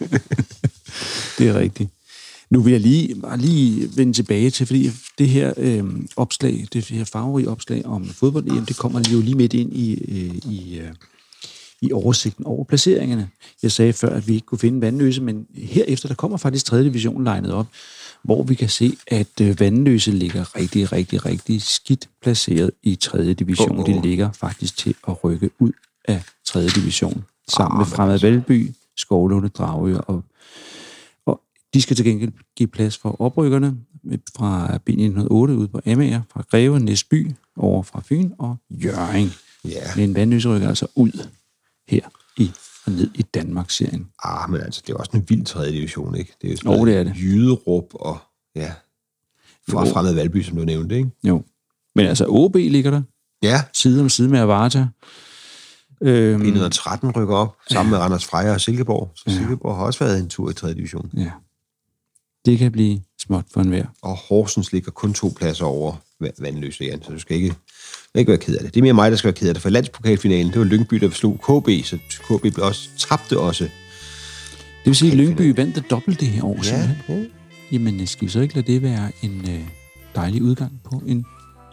det 1.38 1.48
er 1.48 1.58
rigtigt. 1.58 1.90
Nu 2.50 2.60
vil 2.60 2.70
jeg 2.70 2.80
lige, 2.80 3.14
bare 3.14 3.38
lige 3.38 3.96
vende 3.96 4.12
tilbage 4.12 4.50
til, 4.50 4.66
fordi 4.66 4.90
det 5.18 5.28
her 5.28 5.52
øh, 5.56 5.84
opslag, 6.16 6.66
det 6.72 6.84
her 6.84 7.04
farverige 7.04 7.48
opslag 7.48 7.86
om 7.86 8.04
fodbold 8.04 8.66
det 8.66 8.76
kommer 8.76 9.00
jo 9.12 9.20
lige 9.20 9.34
midt 9.34 9.54
ind 9.54 9.72
i, 9.72 9.94
øh, 9.94 10.52
i, 10.52 10.78
øh, 10.78 10.90
i 11.82 11.92
oversigten 11.92 12.46
over 12.46 12.64
placeringerne. 12.64 13.28
Jeg 13.62 13.72
sagde 13.72 13.92
før, 13.92 14.16
at 14.16 14.28
vi 14.28 14.34
ikke 14.34 14.46
kunne 14.46 14.58
finde 14.58 14.80
Vandløse, 14.80 15.22
men 15.22 15.46
herefter 15.54 16.08
der 16.08 16.14
kommer 16.14 16.36
faktisk 16.36 16.64
3. 16.64 16.84
division 16.84 17.24
legnet 17.24 17.52
op, 17.52 17.66
hvor 18.26 18.42
vi 18.42 18.54
kan 18.54 18.68
se, 18.68 18.96
at 19.06 19.40
øh, 19.40 19.60
Vandløse 19.60 20.10
ligger 20.10 20.56
rigtig, 20.56 20.92
rigtig, 20.92 21.26
rigtig 21.26 21.62
skidt 21.62 22.08
placeret 22.22 22.70
i 22.82 22.94
3. 22.94 23.32
division. 23.32 23.78
Åh, 23.78 23.78
åh. 23.78 23.86
De 23.86 24.02
ligger 24.02 24.32
faktisk 24.32 24.76
til 24.76 24.94
at 25.08 25.24
rykke 25.24 25.50
ud 25.58 25.72
af 26.04 26.22
3. 26.44 26.66
division, 26.66 27.24
sammen 27.48 27.78
med 27.78 27.86
Fremad 27.86 28.18
Valby, 28.18 28.70
Skovlunde, 28.96 29.48
Dragør 29.48 29.98
og 29.98 30.24
og 31.26 31.40
de 31.74 31.82
skal 31.82 31.96
til 31.96 32.04
gengæld 32.04 32.32
give 32.56 32.66
plads 32.66 32.98
for 32.98 33.20
oprykkerne 33.20 33.76
fra 34.36 34.78
B908 34.90 35.34
ud 35.34 35.68
på 35.68 35.80
Amager, 35.86 36.22
fra 36.32 36.42
Greve, 36.50 36.80
Næsby, 36.80 37.30
over 37.56 37.82
fra 37.82 38.02
Fyn 38.08 38.30
og 38.38 38.56
Jørgen. 38.70 39.32
Ja. 39.64 39.80
Men 39.96 40.14
Vandløse 40.14 40.48
rykker 40.48 40.68
altså 40.68 40.86
ud 40.94 41.28
her 41.88 42.08
i 42.36 42.50
og 42.86 42.92
ned 42.92 43.10
i 43.14 43.22
Danmark-serien. 43.22 44.06
Ah, 44.24 44.50
men 44.50 44.60
altså, 44.60 44.82
det 44.86 44.92
er 44.92 44.96
også 44.96 45.10
en 45.14 45.24
vild 45.28 45.44
tredje 45.44 45.72
division, 45.72 46.16
ikke? 46.16 46.32
Det 46.42 46.46
er 46.48 46.50
jo 46.52 46.56
sådan 46.56 46.70
noget 46.72 46.86
det 46.86 46.96
er 46.96 47.02
det. 47.04 47.14
Jyderup 47.22 47.84
og, 47.94 48.18
ja, 48.54 48.72
fra. 49.70 49.84
Fremad 49.84 50.14
Valby, 50.14 50.42
som 50.42 50.56
du 50.56 50.64
nævnte, 50.64 50.96
ikke? 50.96 51.10
Jo. 51.24 51.42
Men 51.94 52.06
altså, 52.06 52.24
OB 52.28 52.54
ligger 52.54 52.90
der, 52.90 53.02
Ja, 53.42 53.62
side 53.72 54.00
om 54.00 54.08
side 54.08 54.28
med 54.28 54.38
Avarta. 54.40 54.86
Øhm, 56.02 56.42
113 56.42 57.10
rykker 57.10 57.34
op, 57.36 57.56
sammen 57.70 57.90
med 57.90 57.98
Randers 57.98 58.24
Freja 58.24 58.52
og 58.52 58.60
Silkeborg. 58.60 59.10
Så 59.14 59.24
Silkeborg 59.28 59.76
har 59.76 59.84
også 59.84 60.04
været 60.04 60.18
en 60.20 60.28
tur 60.28 60.50
i 60.50 60.54
tredje 60.54 60.74
division. 60.74 61.10
ja. 61.16 61.30
Det 62.46 62.58
kan 62.58 62.72
blive 62.72 63.00
småt 63.20 63.44
for 63.52 63.60
enhver. 63.60 63.86
Og 64.02 64.16
Horsens 64.16 64.72
ligger 64.72 64.90
kun 64.90 65.14
to 65.14 65.32
pladser 65.36 65.64
over 65.64 65.92
Va- 66.24 66.30
Vandløse, 66.42 66.84
Jan, 66.84 67.02
så 67.02 67.12
du 67.12 67.18
skal 67.18 67.36
ikke, 67.36 67.54
skal 68.16 68.20
ikke 68.20 68.30
være 68.30 68.38
ked 68.38 68.56
af 68.56 68.64
det. 68.64 68.74
Det 68.74 68.80
er 68.80 68.82
mere 68.82 68.92
mig, 68.92 69.10
der 69.10 69.16
skal 69.16 69.28
være 69.28 69.34
ked 69.34 69.48
af 69.48 69.54
det, 69.54 69.62
for 69.62 69.68
landspokalfinalen, 69.70 70.52
det 70.52 70.58
var 70.58 70.64
Lyngby, 70.64 70.96
der 70.96 71.10
slog 71.10 71.38
KB, 71.40 71.68
så 71.84 71.98
KB 72.28 72.40
blev 72.40 72.54
også, 72.64 72.88
tabte 72.98 73.38
også. 73.38 73.64
Det 73.64 73.70
vil 74.84 74.96
sige, 74.96 75.12
at 75.12 75.18
Lyngby 75.18 75.56
vandt 75.56 75.74
det 75.76 75.90
dobbelt 75.90 76.20
det 76.20 76.28
her 76.28 76.44
år, 76.44 76.56
Ja, 76.56 76.62
simpelthen. 76.62 76.96
ja. 77.08 77.24
Jamen, 77.72 78.06
skal 78.06 78.26
vi 78.26 78.32
så 78.32 78.40
ikke 78.40 78.54
lade 78.54 78.72
det 78.72 78.82
være 78.82 79.10
en 79.22 79.44
øh, 79.48 79.60
dejlig 80.14 80.42
udgang 80.42 80.72
på 80.84 81.02
en 81.06 81.24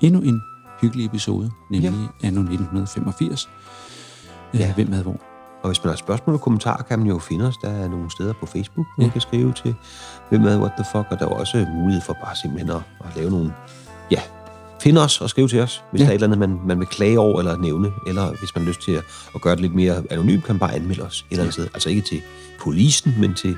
endnu 0.01 0.21
en 0.21 0.41
hyggelig 0.81 1.05
episode, 1.05 1.51
nemlig 1.71 1.91
ja. 2.23 2.27
anno 2.27 2.39
1985. 2.41 3.49
Ja. 4.53 4.59
Ja. 4.59 4.73
Hvem 4.73 4.91
havde 4.91 5.03
hvor? 5.03 5.21
Og 5.63 5.69
hvis 5.69 5.83
man 5.83 5.89
har 5.89 5.95
spørgsmål 5.97 6.33
og 6.35 6.41
kommentarer, 6.41 6.83
kan 6.83 6.99
man 6.99 7.07
jo 7.07 7.19
finde 7.19 7.47
os. 7.47 7.55
Der 7.61 7.69
er 7.69 7.87
nogle 7.87 8.11
steder 8.11 8.33
på 8.39 8.45
Facebook, 8.45 8.85
hvor 8.95 9.03
Ja. 9.03 9.07
man 9.07 9.11
kan 9.11 9.21
skrive 9.21 9.53
til, 9.63 9.75
hvem 10.29 10.43
er 10.45 10.57
what 10.59 10.71
the 10.77 10.85
fuck, 10.91 11.05
og 11.11 11.19
der 11.19 11.25
er 11.25 11.29
også 11.29 11.65
mulighed 11.75 12.01
for 12.01 12.13
bare 12.13 12.35
simpelthen 12.35 12.69
at, 12.69 12.81
at 13.05 13.15
lave 13.15 13.29
nogle, 13.31 13.53
ja, 14.11 14.19
finde 14.83 15.01
os 15.03 15.21
og 15.21 15.29
skrive 15.29 15.47
til 15.47 15.59
os, 15.59 15.81
hvis 15.91 15.99
Ja. 15.99 16.03
ja. 16.03 16.07
der 16.07 16.11
er 16.11 16.15
et 16.15 16.23
eller 16.23 16.35
andet, 16.35 16.49
man, 16.49 16.67
man 16.67 16.79
vil 16.79 16.87
klage 16.87 17.19
over 17.19 17.39
eller 17.39 17.57
nævne, 17.57 17.91
eller 18.07 18.27
hvis 18.39 18.55
man 18.55 18.63
har 18.63 18.67
lyst 18.69 18.81
til 18.81 18.91
at, 18.91 19.03
at 19.35 19.41
gøre 19.41 19.55
det 19.55 19.61
lidt 19.61 19.75
mere 19.75 20.03
anonymt, 20.09 20.43
kan 20.45 20.55
man 20.55 20.59
bare 20.59 20.75
anmelde 20.75 21.01
os 21.03 21.19
et 21.19 21.25
eller 21.31 21.43
andet 21.43 21.53
sted. 21.53 21.67
Altså 21.73 21.89
ikke 21.89 22.01
til 22.01 22.21
polisen, 22.59 23.15
men 23.19 23.33
til 23.33 23.49
en 23.49 23.57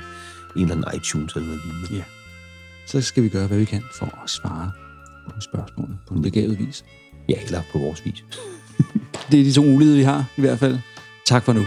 eller 0.62 0.74
anden 0.74 0.96
iTunes 1.00 1.32
eller 1.34 1.46
noget 1.48 1.62
lignende. 1.64 1.94
Ja. 1.96 2.02
Så 2.86 3.00
skal 3.00 3.22
vi 3.22 3.28
gøre, 3.28 3.46
hvad 3.46 3.58
vi 3.58 3.64
kan 3.64 3.82
for 3.98 4.06
at 4.24 4.30
svare 4.30 4.70
på 5.34 5.40
spørgsmålene 5.40 5.98
på 6.08 6.14
en 6.14 6.22
begavet 6.22 6.58
vis. 6.58 6.84
Ja, 7.28 7.34
eller 7.44 7.62
på 7.72 7.78
vores 7.78 8.04
vis. 8.04 8.24
Det 9.30 9.40
er 9.40 9.44
de 9.44 9.52
to 9.52 9.62
muligheder, 9.62 9.98
vi 9.98 10.04
har 10.04 10.24
i 10.36 10.40
hvert 10.40 10.58
fald. 10.58 10.78
Tak 11.26 11.42
for 11.44 11.52
nu. 11.52 11.60